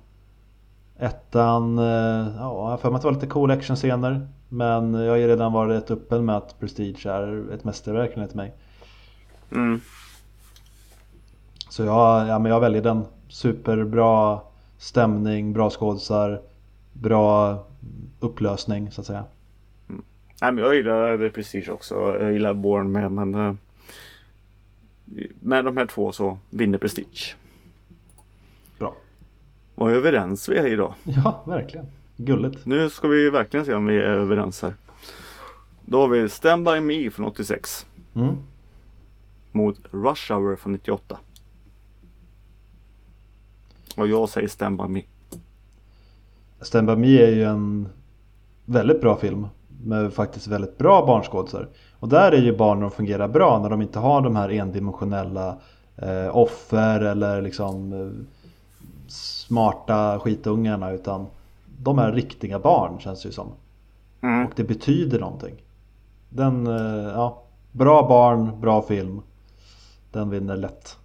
Ettan, 1.02 1.80
eh, 1.80 2.36
ja 2.38 2.72
jag 2.72 2.80
för 2.82 2.90
mig 2.90 2.96
att 2.96 3.02
det 3.02 3.08
var 3.08 3.14
lite 3.14 3.28
cool 3.28 3.52
actionscener 3.52 4.28
Men 4.50 4.94
jag 4.94 5.10
har 5.12 5.18
ju 5.18 5.28
redan 5.28 5.54
varit 5.54 5.84
rätt 5.84 5.92
öppen 5.92 6.26
med 6.26 6.38
att 6.38 6.60
Prestige 6.60 7.06
är 7.06 7.54
ett 7.54 7.64
mästerverk 7.64 8.12
enligt 8.16 8.34
mig 8.34 8.54
Mm. 9.52 9.82
Så 11.70 11.84
jag, 11.84 12.28
ja, 12.28 12.40
men 12.40 12.52
jag 12.52 12.60
väljer 12.60 12.82
den. 12.82 13.04
Superbra 13.28 14.40
stämning, 14.78 15.54
bra 15.54 15.70
skådisar, 15.70 16.42
bra 16.94 17.60
upplösning 18.20 18.92
så 18.92 19.02
att 19.02 19.08
säga. 19.08 19.24
Nej 20.42 20.52
men 20.52 20.58
jag 20.58 20.76
gillar 20.76 21.18
det 21.18 21.30
Prestige 21.30 21.70
också. 21.70 21.96
Jag 21.96 22.34
gillar 22.34 22.54
Born 22.54 22.92
med 22.92 23.12
men 23.12 23.36
eh, 23.36 23.54
med 25.40 25.66
de 25.66 25.78
här 25.78 25.86
två 25.86 26.12
så 26.12 26.38
vinner 26.50 26.78
Prestige. 26.78 27.36
Vad 29.76 29.92
överens 29.94 30.50
vi 30.50 30.58
är 30.58 30.68
idag. 30.68 30.94
Ja, 31.04 31.44
verkligen. 31.48 31.86
Gulligt. 32.18 32.66
Nu 32.66 32.90
ska 32.90 33.08
vi 33.08 33.30
verkligen 33.30 33.66
se 33.66 33.74
om 33.74 33.86
vi 33.86 33.96
är 33.98 34.02
överens 34.02 34.62
här. 34.62 34.74
Då 35.86 36.02
har 36.02 36.08
vi 36.08 36.30
Stand 36.30 36.66
By 36.66 36.80
Me 36.80 37.10
från 37.12 37.26
86 37.26 37.86
Mm. 38.16 38.36
mot 39.52 39.80
Rush 39.92 40.34
Hour 40.34 40.56
från 40.56 40.72
98. 40.74 41.18
Och 43.98 44.08
jag 44.08 44.30
säger 44.30 44.48
Stand 44.48 44.78
By 44.78 44.88
Me. 44.88 45.02
Stand 46.62 46.88
By 46.88 46.96
Me 46.96 47.22
är 47.22 47.32
ju 47.32 47.44
en 47.44 47.88
väldigt 48.66 49.02
bra 49.02 49.16
film 49.18 49.48
med 49.84 50.14
faktiskt 50.14 50.48
väldigt 50.48 50.78
bra 50.78 51.06
barnskådisar. 51.06 51.68
Och 52.00 52.10
där 52.10 52.32
är 52.32 52.42
ju 52.42 52.58
barnen 52.58 52.92
fungerar 52.92 53.28
bra 53.28 53.60
när 53.60 53.70
de 53.70 53.82
inte 53.82 54.00
har 54.00 54.22
de 54.22 54.36
här 54.36 54.50
endimensionella 54.50 55.58
eh, 55.96 56.38
offer 56.38 57.00
eller 57.00 57.42
liksom 57.42 57.94
eh, 57.94 58.10
smarta 59.12 60.20
skitungarna 60.20 60.92
utan 60.92 61.26
de 61.84 62.00
är 62.00 62.12
riktiga 62.12 62.60
barn 62.60 63.00
känns 63.00 63.22
det 63.22 63.28
ju 63.30 63.34
som. 63.34 63.48
Mm. 64.22 64.46
Och 64.46 64.52
det 64.56 64.64
betyder 64.64 65.20
någonting. 65.20 65.56
Den, 66.30 66.68
eh, 66.68 67.04
ja, 67.14 67.44
bra 67.72 68.08
barn, 68.08 68.62
bra 68.62 68.82
film. 68.82 69.22
Den 70.12 70.30
vinner 70.30 70.58
lätt. 70.58 70.98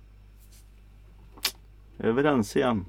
Överens 1.99 2.57
igen. 2.57 2.85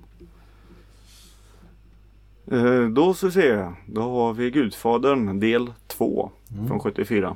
Eh, 2.52 2.82
Då 2.82 3.14
ska 3.14 3.26
vi 3.26 3.32
se. 3.32 3.72
Då 3.88 4.02
har 4.02 4.34
vi 4.34 4.52
Gudfadern 4.52 5.40
del 5.40 5.74
2 5.88 6.32
Mm. 6.52 6.68
från 6.68 6.80
74. 6.80 7.36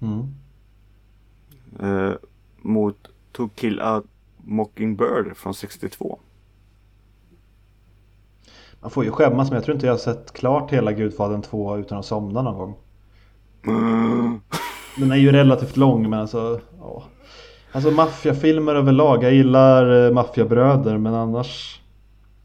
Mm. 0.00 0.34
Eh, 1.80 2.14
mot 2.56 2.96
To 3.32 3.48
Kill 3.54 3.80
a 3.80 4.02
Mockingbird 4.36 5.36
från 5.36 5.54
62. 5.54 6.18
Man 8.80 8.90
får 8.90 9.04
ju 9.04 9.10
skämmas 9.10 9.50
men 9.50 9.56
jag 9.56 9.64
tror 9.64 9.74
inte 9.74 9.86
jag 9.86 9.92
har 9.92 9.98
sett 9.98 10.32
klart 10.32 10.72
hela 10.72 10.92
Gudfadern 10.92 11.42
2 11.42 11.76
utan 11.76 11.98
att 11.98 12.04
somna 12.04 12.42
någon 12.42 12.58
gång. 12.58 12.74
Mm. 13.66 14.40
Den 14.96 15.12
är 15.12 15.16
ju 15.16 15.32
relativt 15.32 15.76
lång 15.76 16.10
men 16.10 16.20
alltså, 16.20 16.60
ja. 16.80 17.02
Alltså 17.72 17.90
maffiafilmer 17.90 18.74
överlag, 18.74 19.24
jag 19.24 19.34
gillar 19.34 20.06
eh, 20.06 20.12
maffiabröder 20.12 20.98
men 20.98 21.14
annars 21.14 21.80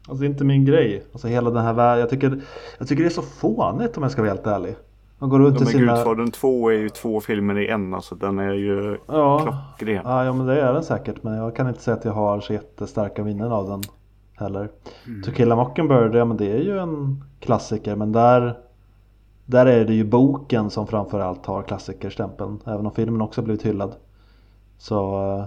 Alltså 0.08 0.20
det 0.20 0.26
är 0.26 0.30
inte 0.30 0.44
min 0.44 0.64
grej. 0.64 1.02
Alltså 1.12 1.28
hela 1.28 1.50
den 1.50 1.64
här 1.64 1.72
världen, 1.72 2.00
jag 2.00 2.10
tycker, 2.10 2.40
jag 2.78 2.88
tycker 2.88 3.02
det 3.02 3.08
är 3.08 3.10
så 3.10 3.22
fånigt 3.22 3.96
om 3.96 4.02
jag 4.02 4.12
ska 4.12 4.22
vara 4.22 4.30
helt 4.30 4.46
ärlig. 4.46 4.76
Han 5.18 5.28
går 5.28 5.38
runt 5.38 5.56
i 5.56 5.64
med 5.64 5.68
sina... 5.68 5.94
Gudfadern 5.94 6.30
2 6.30 6.68
är 6.70 6.74
ju 6.74 6.88
två 6.88 7.20
filmer 7.20 7.58
i 7.58 7.68
en. 7.68 7.94
Alltså 7.94 8.14
den 8.14 8.38
är 8.38 8.52
ju 8.52 8.98
Ja. 9.06 9.38
klockren. 9.40 10.02
Ja, 10.04 10.24
ja, 10.24 10.32
men 10.32 10.46
det 10.46 10.60
är 10.60 10.72
den 10.72 10.84
säkert. 10.84 11.22
Men 11.22 11.34
jag 11.36 11.56
kan 11.56 11.68
inte 11.68 11.82
säga 11.82 11.96
att 11.96 12.04
jag 12.04 12.12
har 12.12 12.40
så 12.40 12.52
jättestarka 12.52 13.24
minnen 13.24 13.52
av 13.52 13.68
den 13.68 13.82
heller. 14.36 14.68
Mm. 15.06 15.22
To 15.22 15.30
kill 15.30 15.52
a 15.52 15.56
Mockingbird, 15.56 16.14
ja 16.14 16.24
men 16.24 16.36
det 16.36 16.52
är 16.52 16.60
ju 16.60 16.78
en 16.78 17.24
klassiker. 17.40 17.96
Men 17.96 18.12
där, 18.12 18.58
där 19.44 19.66
är 19.66 19.84
det 19.84 19.94
ju 19.94 20.04
boken 20.04 20.70
som 20.70 20.86
framförallt 20.86 21.46
har 21.46 21.62
klassikerstämpeln. 21.62 22.60
Även 22.66 22.86
om 22.86 22.92
filmen 22.92 23.20
också 23.20 23.42
blivit 23.42 23.66
hyllad. 23.66 23.94
Så 24.78 25.22
uh, 25.38 25.44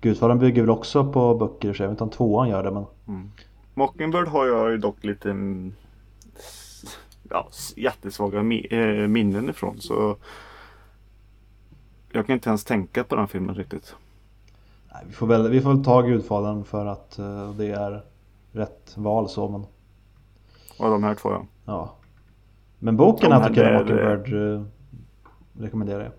Gudfadern 0.00 0.38
bygger 0.38 0.62
väl 0.62 0.70
också 0.70 1.12
på 1.12 1.34
böcker 1.34 1.68
i 1.68 1.70
och 1.70 1.76
för 1.76 1.78
sig. 1.78 1.84
Jag 1.84 1.88
vet 1.88 1.94
inte 1.94 2.04
om 2.04 2.10
tvåan 2.10 2.48
gör 2.48 2.62
det 2.62 2.70
men. 2.70 2.84
Mockingbird 3.74 4.28
har 4.28 4.46
jag 4.46 4.70
ju 4.70 4.78
dock 4.78 5.04
lite 5.04 5.30
mm, 5.30 5.72
ja, 7.30 7.48
jättesvaga 7.76 8.38
eh, 8.38 9.08
minnen 9.08 9.50
ifrån. 9.50 9.80
Så 9.80 10.16
jag 12.12 12.26
kan 12.26 12.34
inte 12.34 12.48
ens 12.48 12.64
tänka 12.64 13.04
på 13.04 13.16
den 13.16 13.28
filmen 13.28 13.54
riktigt. 13.54 13.96
Vi, 15.06 15.12
får 15.12 15.26
väl, 15.26 15.48
vi 15.50 15.60
får 15.60 15.74
väl 15.74 15.84
ta 15.84 16.02
Gudfadern 16.02 16.64
för 16.64 16.86
att 16.86 17.18
eh, 17.18 17.50
det 17.54 17.66
är 17.70 18.04
rätt 18.52 18.92
val 18.96 19.28
så. 19.28 19.48
Men, 19.48 19.66
Av 20.86 20.90
de 20.90 21.04
här 21.04 21.14
två 21.14 21.30
ja. 21.30 21.46
ja. 21.64 21.94
men 22.78 22.96
boken 22.96 23.30
Ja, 23.30 23.36
av 23.36 23.42
men 23.42 23.48
To 23.50 23.54
kill 23.54 23.64
a 23.64 23.82
det 23.84 24.02
är- 24.02 24.16
Mockingbird 24.18 24.54
eh, 24.54 24.64
rekommenderar 25.62 26.02
jag. 26.04 26.12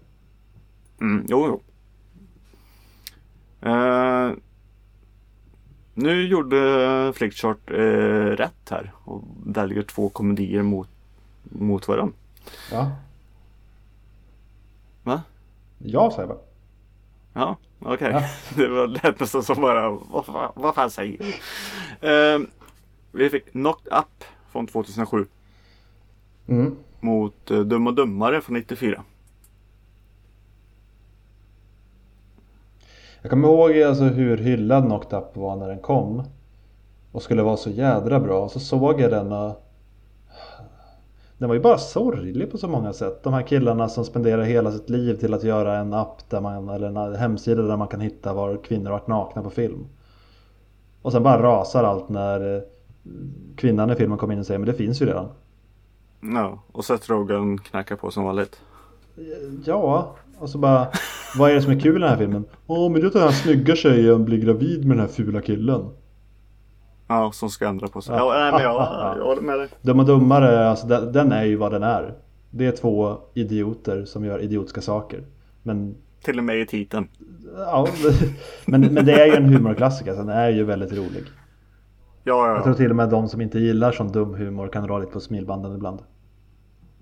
Mm, 1.07 1.25
jo, 1.29 1.47
jo. 1.47 1.61
Eh, 3.69 4.31
nu 5.93 6.27
gjorde 6.27 7.13
Flickchart 7.15 7.71
eh, 7.71 7.75
rätt 8.37 8.69
här 8.69 8.91
och 9.05 9.23
väljer 9.45 9.83
två 9.83 10.09
komedier 10.09 10.61
mot, 10.63 10.89
mot 11.43 11.87
varandra. 11.87 12.13
Ja. 12.71 12.91
Va? 15.03 15.21
Ja 15.77 16.11
säger 16.11 16.21
jag 16.21 16.29
bara. 16.29 16.39
Ja, 17.33 17.57
okej. 17.85 18.11
Ja. 18.11 18.23
Det 18.55 18.67
var 18.67 18.87
lät 18.87 19.19
nästan 19.19 19.43
som 19.43 19.61
bara, 19.61 19.89
vad, 19.89 20.25
fan- 20.25 20.51
vad 20.55 20.75
fan 20.75 20.91
säger 20.91 21.17
du? 21.17 21.33
Eh, 22.09 22.39
vi 23.11 23.29
fick 23.29 23.51
Knocked 23.51 23.93
Up 23.93 24.23
från 24.51 24.67
2007 24.67 25.25
Mm. 26.47 26.75
mot 26.99 27.51
eh, 27.51 27.59
Dum 27.59 27.87
och 27.87 27.93
Dummare 27.93 28.41
från 28.41 28.53
94. 28.55 29.03
Jag 33.21 33.29
kommer 33.31 33.47
ihåg 33.47 33.81
alltså 33.81 34.03
hur 34.03 34.37
hyllad 34.37 34.83
Knocked 34.85 35.19
Up 35.19 35.35
var 35.37 35.55
när 35.55 35.67
den 35.67 35.79
kom. 35.79 36.23
Och 37.11 37.23
skulle 37.23 37.43
vara 37.43 37.57
så 37.57 37.69
jädra 37.69 38.19
bra. 38.19 38.49
Så 38.49 38.59
såg 38.59 39.01
jag 39.01 39.11
den 39.11 39.31
och... 39.31 39.67
Den 41.41 41.47
var 41.47 41.55
ju 41.55 41.61
bara 41.61 41.77
sorglig 41.77 42.51
på 42.51 42.57
så 42.57 42.67
många 42.67 42.93
sätt. 42.93 43.23
De 43.23 43.33
här 43.33 43.41
killarna 43.41 43.89
som 43.89 44.05
spenderar 44.05 44.43
hela 44.43 44.71
sitt 44.71 44.89
liv 44.89 45.15
till 45.15 45.33
att 45.33 45.43
göra 45.43 45.77
en 45.77 45.93
app 45.93 46.29
där 46.29 46.41
man, 46.41 46.69
eller 46.69 46.87
en 46.87 47.15
hemsida 47.15 47.61
där 47.61 47.77
man 47.77 47.87
kan 47.87 47.99
hitta 48.01 48.33
var 48.33 48.57
kvinnor 48.63 48.91
varit 48.91 49.07
nakna 49.07 49.43
på 49.43 49.49
film. 49.49 49.87
Och 51.01 51.11
sen 51.11 51.23
bara 51.23 51.43
rasar 51.43 51.83
allt 51.83 52.09
när 52.09 52.55
eh, 52.55 52.61
kvinnan 53.55 53.89
i 53.91 53.95
filmen 53.95 54.17
kommer 54.17 54.33
in 54.33 54.39
och 54.39 54.45
säger 54.45 54.59
men 54.59 54.67
det 54.67 54.73
finns 54.73 55.01
ju 55.01 55.05
redan. 55.05 55.27
Ja, 56.21 56.63
och 56.71 56.85
Seth 56.85 57.11
Rogen 57.11 57.57
knackar 57.57 57.95
på 57.95 58.11
som 58.11 58.23
vanligt. 58.23 58.61
Ja, 59.65 60.15
och 60.39 60.49
så 60.49 60.57
bara 60.57 60.87
Vad 61.37 61.51
är 61.51 61.55
det 61.55 61.61
som 61.61 61.71
är 61.71 61.79
kul 61.79 61.95
i 61.95 61.99
den 61.99 62.09
här 62.09 62.17
filmen? 62.17 62.45
Åh 62.67 62.91
men 62.91 63.01
det 63.01 63.05
är 63.05 63.07
att 63.07 63.13
den 63.13 63.21
här 63.21 63.31
snygga 63.31 63.75
tjejen 63.75 64.25
blir 64.25 64.37
gravid 64.37 64.85
med 64.85 64.97
den 64.97 65.05
här 65.05 65.13
fula 65.13 65.41
killen. 65.41 65.89
Ja, 67.11 67.31
som 67.31 67.49
ska 67.49 67.67
ändra 67.67 67.87
på 67.87 68.01
sig. 68.01 68.15
Ja. 68.15 68.35
Ja, 68.35 68.43
nej, 68.43 68.51
men 68.51 68.61
jag, 68.61 68.73
jag 69.17 69.25
håller 69.25 69.41
med 69.41 69.59
dig. 69.59 69.67
Dum 69.81 69.99
och 69.99 70.05
dummare, 70.05 70.69
alltså 70.69 70.87
den, 70.87 71.11
den 71.11 71.31
är 71.31 71.43
ju 71.43 71.55
vad 71.55 71.71
den 71.71 71.83
är. 71.83 72.13
Det 72.49 72.65
är 72.65 72.71
två 72.71 73.17
idioter 73.33 74.05
som 74.05 74.25
gör 74.25 74.39
idiotiska 74.39 74.81
saker. 74.81 75.23
Men, 75.63 75.95
Till 76.23 76.37
och 76.37 76.43
med 76.43 76.59
i 76.59 76.65
titeln. 76.65 77.07
ja, 77.57 77.87
men, 78.65 78.81
men 78.81 79.05
det 79.05 79.13
är 79.21 79.25
ju 79.25 79.33
en 79.35 79.45
humorklassiker, 79.53 80.11
så 80.11 80.17
den 80.17 80.29
är 80.29 80.49
ju 80.49 80.63
väldigt 80.63 80.93
rolig. 80.93 81.23
Ja, 82.23 82.47
Jag 82.47 82.57
ja, 82.57 82.61
tror 82.63 82.73
ja. 82.73 82.77
till 82.77 82.89
och 82.89 82.95
med 82.95 83.09
de 83.09 83.29
som 83.29 83.41
inte 83.41 83.59
gillar 83.59 83.91
sån 83.91 84.11
dum 84.11 84.33
humor 84.33 84.67
kan 84.67 84.83
dra 84.83 84.99
lite 84.99 85.11
på 85.11 85.19
smilbanden 85.19 85.75
ibland. 85.75 85.99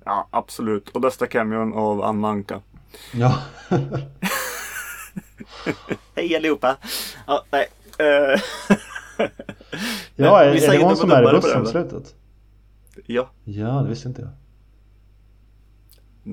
ja 0.05 0.27
absolut. 0.31 0.89
Och 0.89 1.01
bästa 1.01 1.27
cameon 1.27 1.73
av 1.73 2.03
Anna 2.03 2.29
Anka. 2.29 2.61
Ja, 3.13 3.35
Hej 6.15 6.35
allihopa! 6.35 6.77
Ja, 7.27 7.43
nej. 7.51 7.67
eh, 7.99 8.39
ja 10.15 10.43
är, 10.43 10.47
är 10.47 10.71
det 10.71 10.83
hon 10.83 10.97
som 10.97 11.11
är 11.11 11.29
i 11.29 11.31
bussen 11.31 11.63
va? 11.63 11.69
slutet? 11.69 12.15
ja, 13.05 13.29
Ja, 13.43 13.81
det 13.81 13.89
visste 13.89 14.07
inte 14.07 14.21
jag. 14.21 14.31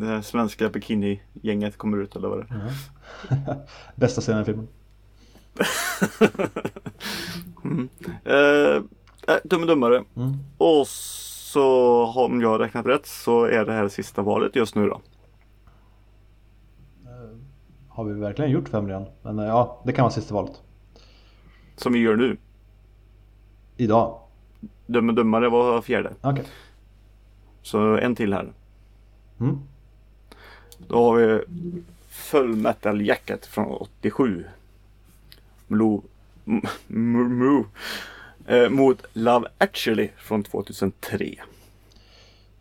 det 0.02 0.22
svenska 0.22 0.68
bikini-gänget 0.68 1.76
kommer 1.76 1.98
ut 1.98 2.16
eller 2.16 2.28
vad 2.28 2.38
det 2.38 2.54
är. 2.54 2.72
Ja. 3.46 3.54
Bästa 3.94 4.20
scenen 4.20 4.42
i 4.42 4.44
filmen. 4.44 4.68
Eh, 8.24 8.82
äh, 9.28 9.36
dum 9.44 9.60
och 9.60 9.66
dummare. 9.66 10.04
Mm. 10.16 10.34
Och 10.58 10.88
så 10.88 12.04
om 12.06 12.40
jag 12.40 12.48
har 12.48 12.58
räknat 12.58 12.86
rätt 12.86 13.06
så 13.06 13.44
är 13.44 13.64
det 13.64 13.72
här 13.72 13.88
sista 13.88 14.22
valet 14.22 14.56
just 14.56 14.74
nu 14.74 14.88
då. 14.88 15.00
Har 17.88 18.04
vi 18.04 18.12
verkligen 18.12 18.50
gjort 18.50 18.68
fem 18.68 18.86
redan? 18.86 19.06
Men 19.22 19.38
eh, 19.38 19.44
ja, 19.44 19.82
det 19.84 19.92
kan 19.92 20.02
vara 20.02 20.12
sista 20.12 20.34
valet. 20.34 20.62
Som 21.76 21.92
vi 21.92 21.98
gör 21.98 22.16
nu. 22.16 22.36
Idag. 23.76 24.18
Dum 24.86 25.08
och 25.08 25.14
dummare 25.14 25.48
var 25.48 25.82
fjärde. 25.82 26.12
Okej. 26.20 26.44
Så 27.62 27.96
en 27.96 28.14
till 28.16 28.32
här. 28.32 28.52
Mm. 29.40 29.58
Då 30.88 30.96
har 31.04 31.16
vi 31.16 31.40
Full 32.08 32.56
Metal 32.56 33.06
Jacket 33.06 33.46
från 33.46 33.66
87. 33.66 34.44
Mlo, 35.66 36.02
m- 36.44 36.60
m- 36.88 37.42
m- 37.42 37.64
eh, 38.46 38.70
mot 38.70 39.02
Love 39.12 39.48
Actually 39.58 40.08
från 40.16 40.42
2003. 40.42 41.34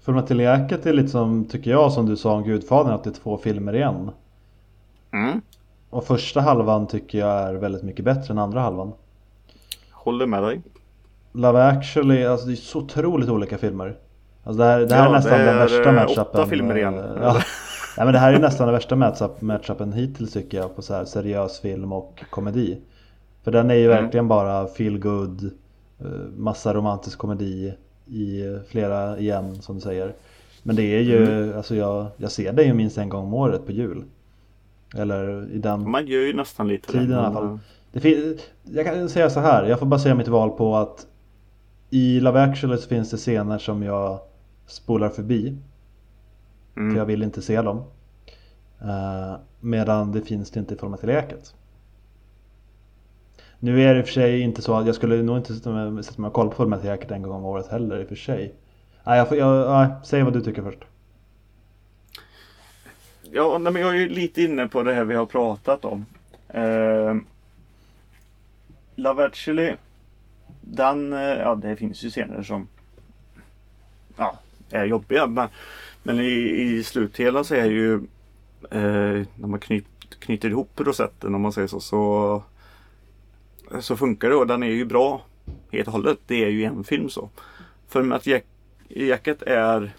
Fullmetal 0.02 0.40
Jacket 0.40 0.86
är 0.86 0.94
lite 0.94 1.10
som, 1.10 1.46
tycker 1.46 1.72
jag, 1.72 1.92
som 1.94 2.06
du 2.06 2.18
sa 2.18 2.34
om 2.34 2.44
Gudfadern, 2.44 2.94
att 2.94 3.04
det 3.04 3.10
är 3.10 3.14
två 3.14 3.38
filmer 3.38 3.76
igen. 3.76 4.12
Mm. 5.12 5.42
Och 5.90 6.06
första 6.06 6.42
halvan 6.42 6.88
tycker 6.88 7.18
jag 7.18 7.30
är 7.50 7.54
väldigt 7.54 7.84
mycket 7.84 8.06
bättre 8.06 8.32
än 8.32 8.38
andra 8.38 8.60
halvan. 8.62 8.94
Håller 9.92 10.26
med 10.26 10.44
dig. 10.44 10.62
Love 11.36 11.64
actually, 11.64 12.24
alltså 12.26 12.48
det 12.48 12.54
är 12.54 12.56
så 12.56 12.80
otroligt 12.80 13.30
olika 13.30 13.58
filmer. 13.58 13.96
Alltså 14.44 14.58
det 14.58 14.66
här, 14.70 14.80
det 14.80 14.96
här 14.96 15.04
Ja, 15.04 15.10
är 15.10 15.14
nästan 15.14 15.40
det 15.40 15.46
den 15.46 15.56
är, 15.56 15.60
värsta 15.60 15.90
eh, 15.90 15.94
matchupen. 15.96 16.24
åtta 16.24 16.46
filmer 16.46 16.78
igen. 16.78 16.94
eh, 16.98 17.04
Ja. 17.22 17.42
ja, 17.98 18.04
men 18.06 18.14
det 18.14 18.20
här 18.20 18.34
är 18.34 18.40
nästan 18.40 18.68
den 18.68 18.74
värsta 18.74 18.96
matchup, 18.96 19.42
matchupen 19.42 19.94
hittills 19.94 20.34
tycker 20.34 20.58
jag 20.58 20.76
på 20.76 20.82
så 20.82 20.94
här 20.94 21.06
seriös 21.06 21.60
film 21.60 21.94
och 21.94 22.24
komedi. 22.30 22.78
För 23.44 23.52
den 23.52 23.72
är 23.72 23.76
ju 23.76 23.92
Mm. 23.92 24.04
verkligen 24.04 24.28
bara 24.28 24.68
feel 24.68 24.98
good, 25.00 25.44
eh, 26.00 26.06
massa 26.38 26.74
romantisk 26.74 27.18
komedi 27.18 27.74
i 28.08 28.42
flera 28.70 29.18
igen 29.20 29.56
som 29.62 29.76
du 29.76 29.82
säger. 29.82 30.14
Men 30.64 30.76
det 30.76 30.84
är 30.84 31.00
ju, 31.02 31.24
Mm. 31.44 31.58
alltså 31.58 31.76
jag, 31.76 32.06
jag 32.18 32.32
ser 32.32 32.54
det 32.54 32.64
ju 32.64 32.74
minst 32.74 32.98
en 32.98 33.10
gång 33.10 33.24
om 33.26 33.34
året 33.34 33.66
på 33.66 33.72
jul. 33.72 34.04
Eller 34.98 35.48
i 35.54 35.58
den 35.58 35.90
Man 35.90 36.08
gör 36.08 36.22
ju 36.22 36.34
nästan 36.34 36.68
lite 36.68 36.92
tiden 36.92 37.06
i 37.08 37.12
det, 37.12 37.20
alla 37.20 37.30
men, 37.42 37.50
fall. 37.50 37.60
Det 37.92 38.00
fin- 38.00 38.38
jag 38.64 38.86
kan 38.86 39.10
säga 39.10 39.30
så 39.30 39.40
här, 39.40 39.66
jag 39.66 39.80
får 39.80 39.86
bara 39.86 40.00
säga 40.00 40.16
mitt 40.16 40.28
val 40.28 40.50
på 40.50 40.76
att 40.76 41.06
i 41.96 42.20
Love 42.20 42.42
actually 42.44 42.78
så 42.78 42.88
finns 42.90 43.12
det 43.12 43.18
scener 43.18 43.58
som 43.58 43.84
jag 43.84 44.20
spolar 44.66 45.10
förbi. 45.10 45.58
För 46.74 46.82
Mm. 46.82 46.98
jag 46.98 47.06
vill 47.06 47.24
inte 47.24 47.42
se 47.42 47.62
dem. 47.62 47.84
Eh, 48.82 49.36
medan 49.60 50.12
det 50.12 50.22
finns 50.22 50.52
det 50.52 50.60
inte 50.60 50.74
i 50.74 50.78
Fullmetal 50.78 51.10
Jacket. 51.10 51.54
Nu 53.60 53.82
är 53.84 53.94
det 53.94 54.00
i 54.00 54.04
och 54.04 54.06
för 54.06 54.14
sig 54.14 54.40
inte 54.42 54.62
så 54.62 54.74
att 54.76 54.86
jag 54.86 54.96
skulle 54.96 55.24
nog 55.24 55.38
inte 55.38 55.54
sätta 55.56 55.70
mig 55.70 56.04
och 56.28 56.34
kolla 56.34 56.50
på 56.50 56.56
Fullmetal 56.56 56.86
Jacket 56.86 57.12
en 57.12 57.22
gång 57.22 57.32
om 57.32 57.46
året 57.46 57.68
heller 57.68 58.00
i 58.00 58.04
och 58.04 58.08
för 58.08 58.16
sig. 58.16 58.54
Nej, 59.04 59.18
jag 59.18 59.28
får, 59.28 59.38
jag, 59.38 59.70
nej, 59.70 59.96
säg 60.04 60.24
vad 60.24 60.34
du 60.34 60.42
tycker 60.42 60.62
först. 60.62 60.80
Ja, 63.32 63.58
nej, 63.58 63.74
men 63.74 63.82
jag 63.82 64.02
är 64.02 64.10
lite 64.10 64.42
inne 64.42 64.68
på 64.68 64.84
det 64.84 64.94
här 64.94 65.04
vi 65.04 65.16
har 65.16 65.26
pratat 65.26 65.86
om. 65.86 66.06
Eh, 66.48 67.16
Love 68.96 69.26
actually. 69.26 69.76
Den, 70.68 71.14
eh, 71.14 71.20
ja 71.20 71.56
det 71.56 71.76
finns 71.76 72.04
ju 72.04 72.10
scener 72.10 72.44
som 72.44 72.68
ja, 74.18 74.40
är 74.70 74.86
jobbiga. 74.86 75.28
Men, 75.28 75.48
men 76.04 76.20
i, 76.20 76.62
i 76.62 76.84
sluthela 76.84 77.44
så 77.44 77.56
är 77.56 77.66
ju 77.66 77.94
eh, 78.72 79.26
när 79.36 79.48
man 79.48 79.60
knyt, 79.60 79.86
knyter 80.20 80.50
ihop 80.50 80.80
rosetten 80.80 81.36
om 81.36 81.42
man 81.42 81.54
säger 81.54 81.68
så, 81.68 81.80
så 81.80 82.44
så 83.80 83.98
funkar 83.98 84.30
det 84.30 84.36
och 84.36 84.48
den 84.48 84.64
är 84.64 84.68
ju 84.68 84.86
bra 84.86 85.22
helt 85.72 85.88
och 85.88 85.94
hållet. 85.94 86.20
Det 86.28 86.44
är 86.44 86.50
ju 86.50 86.64
en 86.64 86.84
film 86.84 87.10
så. 87.10 87.30
För 87.88 88.12
att 88.12 88.28
Jack, 88.28 88.46
Jacket 88.88 89.42
är, 89.42 89.92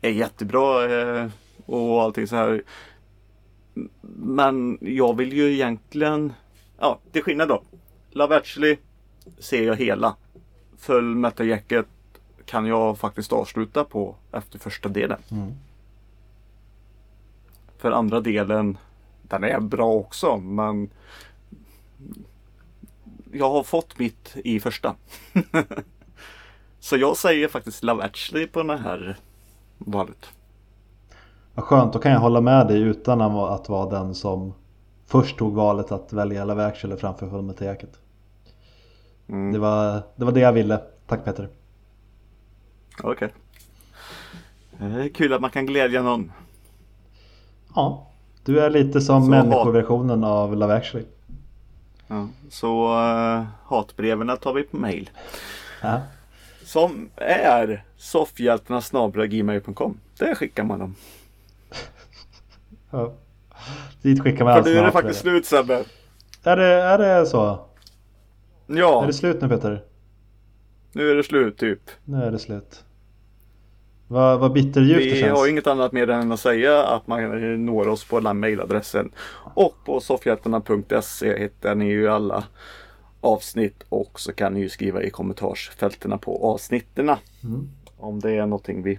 är 0.00 0.10
jättebra 0.10 0.92
eh, 0.92 1.28
och 1.66 2.02
allting 2.02 2.26
så 2.26 2.36
här. 2.36 2.62
Men 4.24 4.78
jag 4.80 5.16
vill 5.16 5.32
ju 5.32 5.52
egentligen, 5.52 6.32
ja 6.78 6.98
till 7.12 7.22
skillnad 7.22 7.48
då. 7.48 7.62
Love 8.10 8.36
actually 8.36 8.76
ser 9.38 9.62
jag 9.62 9.76
hela. 9.76 10.16
Full 10.78 11.14
Metal 11.14 11.46
Jacket 11.46 11.86
kan 12.44 12.66
jag 12.66 12.98
faktiskt 12.98 13.32
avsluta 13.32 13.84
på 13.84 14.16
efter 14.32 14.58
första 14.58 14.88
delen. 14.88 15.18
Mm. 15.30 15.52
För 17.78 17.90
andra 17.90 18.20
delen, 18.20 18.78
den 19.22 19.44
är 19.44 19.60
bra 19.60 19.92
också 19.92 20.36
men 20.36 20.90
jag 23.32 23.50
har 23.50 23.62
fått 23.62 23.98
mitt 23.98 24.36
i 24.44 24.60
första. 24.60 24.94
Så 26.80 26.96
jag 26.96 27.16
säger 27.16 27.48
faktiskt 27.48 27.82
Love 27.82 28.04
actually 28.04 28.46
på 28.46 28.62
den 28.62 28.78
här 28.78 29.16
valet. 29.78 30.26
Vad 31.54 31.64
skönt, 31.64 31.92
då 31.92 31.98
kan 31.98 32.12
jag 32.12 32.20
hålla 32.20 32.40
med 32.40 32.68
dig 32.68 32.80
utan 32.80 33.20
att 33.20 33.68
vara 33.68 33.90
den 33.90 34.14
som 34.14 34.54
först 35.06 35.38
tog 35.38 35.54
valet 35.54 35.92
att 35.92 36.12
välja 36.12 36.44
Love 36.44 36.66
actually 36.66 36.96
framför 36.96 37.30
Fullmetal 37.30 37.68
mm. 39.28 39.52
det, 39.52 39.58
var, 39.58 40.02
det 40.16 40.24
var 40.24 40.32
det 40.32 40.40
jag 40.40 40.52
ville. 40.52 40.80
Tack 41.06 41.24
Peter. 41.24 41.48
Okej. 43.02 43.32
Okay. 44.80 45.08
Kul 45.08 45.32
att 45.32 45.40
man 45.40 45.50
kan 45.50 45.66
glädja 45.66 46.02
någon. 46.02 46.32
Ja, 47.74 48.10
du 48.44 48.60
är 48.60 48.70
lite 48.70 49.00
som 49.00 49.30
människoversionen 49.30 50.24
av 50.24 50.56
Love 50.56 50.74
actually. 50.74 51.06
Ja, 52.06 52.28
så 52.50 52.98
uh, 52.98 53.44
hatbreven 53.64 54.36
tar 54.36 54.52
vi 54.52 54.62
på 54.62 54.76
mail. 54.76 55.10
Ja. 55.82 56.00
Som 56.64 57.10
är 57.16 57.84
soffhjältarna 57.96 58.80
Där 60.18 60.34
skickar 60.34 60.64
man 60.64 60.78
dem. 60.78 60.94
ja. 62.90 63.12
Dit 64.02 64.22
skickar 64.22 64.44
man 64.44 64.64
För 64.64 64.70
nu 64.70 64.78
är 64.78 64.84
det 64.84 64.92
faktiskt 64.92 65.20
slut 65.20 65.46
Sebbe. 65.46 65.84
Är 66.44 66.56
det, 66.56 66.66
är 66.66 66.98
det 66.98 67.26
så? 67.26 67.66
Ja. 68.76 69.02
Är 69.02 69.06
det 69.06 69.12
slut 69.12 69.40
nu 69.40 69.48
Peter? 69.48 69.84
Nu 70.92 71.10
är 71.10 71.14
det 71.14 71.22
slut 71.22 71.58
typ. 71.58 71.90
Nu 72.04 72.22
är 72.22 72.30
det 72.30 72.38
slut. 72.38 72.84
Vad, 74.08 74.40
vad 74.40 74.52
bitterljuvt 74.52 74.98
det 74.98 75.10
känns. 75.10 75.22
Vi 75.22 75.28
har 75.28 75.48
inget 75.48 75.66
annat 75.66 75.92
mer 75.92 76.10
än 76.10 76.32
att 76.32 76.40
säga 76.40 76.84
att 76.84 77.06
man 77.06 77.64
når 77.64 77.88
oss 77.88 78.04
på 78.04 78.20
den 78.20 78.40
mejladressen. 78.40 79.12
Och 79.54 79.74
på 79.84 80.00
soffhjältarna.se 80.00 81.38
hittar 81.38 81.74
ni 81.74 81.84
ju 81.84 82.08
alla 82.08 82.44
avsnitt 83.20 83.84
och 83.88 84.20
så 84.20 84.32
kan 84.32 84.54
ni 84.54 84.60
ju 84.60 84.68
skriva 84.68 85.02
i 85.02 85.10
kommentarsfältena 85.10 86.18
på 86.18 86.46
avsnitten. 86.46 87.10
Mm. 87.44 87.68
Om 87.96 88.20
det 88.20 88.30
är 88.32 88.46
någonting 88.46 88.82
vi 88.82 88.98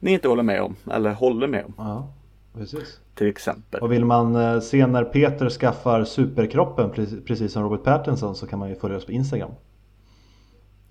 ni 0.00 0.12
inte 0.12 0.28
håller 0.28 0.42
med 0.42 0.62
om 0.62 0.76
eller 0.90 1.12
håller 1.12 1.46
med 1.46 1.64
om. 1.64 1.74
Ja, 1.76 2.12
precis. 2.58 3.00
Till 3.14 3.26
exempel. 3.26 3.80
Och 3.80 3.92
vill 3.92 4.04
man 4.04 4.36
eh, 4.36 4.60
se 4.60 4.86
när 4.86 5.04
Peter 5.04 5.50
skaffar 5.50 6.04
superkroppen 6.04 6.90
precis 7.26 7.52
som 7.52 7.62
Robert 7.62 7.84
Pattinson 7.84 8.36
så 8.36 8.46
kan 8.46 8.58
man 8.58 8.68
ju 8.68 8.74
följa 8.74 8.96
oss 8.96 9.06
på 9.06 9.12
Instagram. 9.12 9.50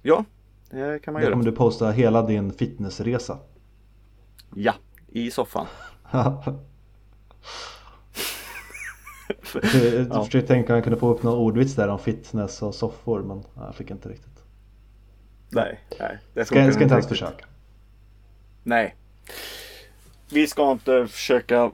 Ja, 0.01 0.25
det 0.69 0.99
kan 0.99 1.13
man 1.13 1.21
Där 1.21 1.27
göra. 1.27 1.33
kommer 1.33 1.45
du 1.45 1.51
posta 1.51 1.91
hela 1.91 2.21
din 2.21 2.51
fitnessresa. 2.51 3.37
Ja, 4.55 4.73
i 5.07 5.31
soffan. 5.31 5.65
Jag 6.11 6.43
ja. 10.09 10.25
försökte 10.25 10.47
tänka 10.47 10.73
om 10.73 10.75
jag 10.75 10.83
kunde 10.83 10.99
få 10.99 11.09
upp 11.09 11.23
någon 11.23 11.37
ordvits 11.37 11.75
där 11.75 11.87
om 11.87 11.99
fitness 11.99 12.61
och 12.61 12.75
soffor 12.75 13.23
men 13.23 13.43
jag 13.55 13.75
fick 13.75 13.91
inte 13.91 14.09
riktigt. 14.09 14.43
Nej, 15.49 15.79
nej. 15.99 16.19
Det 16.33 16.45
ska, 16.45 16.71
ska 16.71 16.83
inte 16.83 16.93
ens 16.93 17.07
försöka. 17.07 17.45
Nej. 18.63 18.95
Vi 20.29 20.47
ska 20.47 20.71
inte 20.71 21.07
försöka 21.07 21.71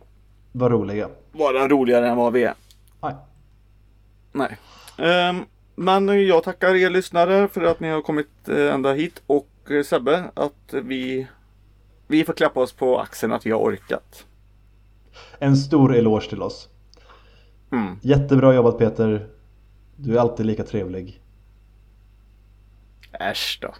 vara 0.51 0.73
roliga. 0.73 1.09
Vara 1.31 1.67
roligare 1.67 2.07
än 2.09 2.17
vad 2.17 2.33
vi 2.33 2.43
är. 2.43 2.53
Nej. 3.01 3.15
Nej. 4.31 4.57
Um, 5.29 5.45
men 5.75 6.27
jag 6.27 6.43
tackar 6.43 6.75
er 6.75 6.89
lyssnare 6.89 7.47
för 7.47 7.61
att 7.61 7.79
ni 7.79 7.89
har 7.89 8.01
kommit 8.01 8.49
eh, 8.49 8.73
ända 8.73 8.93
hit 8.93 9.21
och 9.27 9.49
eh, 9.69 9.83
Sebbe 9.83 10.31
att 10.33 10.73
vi 10.73 11.27
vi 12.07 12.25
får 12.25 12.33
klappa 12.33 12.59
oss 12.59 12.73
på 12.73 12.99
axeln 12.99 13.33
att 13.33 13.45
vi 13.45 13.51
har 13.51 13.59
orkat. 13.59 14.25
En 15.39 15.57
stor 15.57 15.95
eloge 15.95 16.29
till 16.29 16.41
oss. 16.41 16.69
Mm. 17.71 17.99
Jättebra 18.01 18.53
jobbat 18.53 18.77
Peter. 18.77 19.27
Du 19.95 20.15
är 20.15 20.19
alltid 20.19 20.45
lika 20.45 20.63
trevlig. 20.63 21.21
Äsch 23.11 23.59
då. 23.61 23.73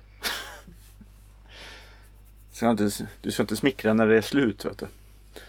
Ska 2.54 2.70
inte, 2.70 2.90
du 3.22 3.32
ska 3.32 3.44
inte 3.44 3.56
smickra 3.56 3.94
när 3.94 4.08
det 4.08 4.18
är 4.18 4.22
slut 4.22 4.66
vet 4.66 4.78
du. 4.78 4.88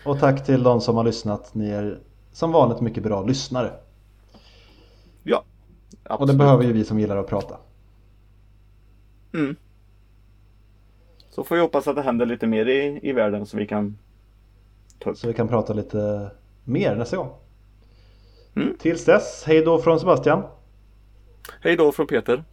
Och 0.04 0.20
tack 0.20 0.46
till 0.46 0.62
de 0.62 0.80
som 0.80 0.96
har 0.96 1.04
lyssnat. 1.04 1.54
Ni 1.54 1.70
är 1.70 2.00
som 2.32 2.52
vanligt 2.52 2.80
mycket 2.80 3.02
bra 3.02 3.22
lyssnare. 3.22 3.72
Ja, 5.22 5.44
absolut. 6.02 6.20
Och 6.20 6.26
det 6.26 6.34
behöver 6.34 6.64
ju 6.64 6.72
vi 6.72 6.84
som 6.84 7.00
gillar 7.00 7.16
att 7.16 7.26
prata. 7.26 7.56
Mm. 9.34 9.56
Så 11.30 11.44
får 11.44 11.54
vi 11.54 11.62
hoppas 11.62 11.88
att 11.88 11.96
det 11.96 12.02
händer 12.02 12.26
lite 12.26 12.46
mer 12.46 12.66
i, 12.66 13.00
i 13.02 13.12
världen 13.12 13.46
så 13.46 13.56
vi 13.56 13.66
kan 13.66 13.98
ta 14.98 15.10
upp. 15.10 15.18
Så 15.18 15.26
vi 15.26 15.34
kan 15.34 15.48
prata 15.48 15.72
lite 15.72 16.30
mer 16.64 16.96
nästa 16.96 17.16
gång. 17.16 17.32
Mm. 18.56 18.76
Tills 18.78 19.04
dess, 19.04 19.44
hej 19.46 19.64
då 19.64 19.78
från 19.78 20.00
Sebastian. 20.00 20.42
Hej 21.60 21.76
då 21.76 21.92
från 21.92 22.06
Peter. 22.06 22.44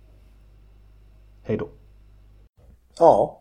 Hej 1.44 1.58
då. 1.58 1.70
Ja, 3.00 3.41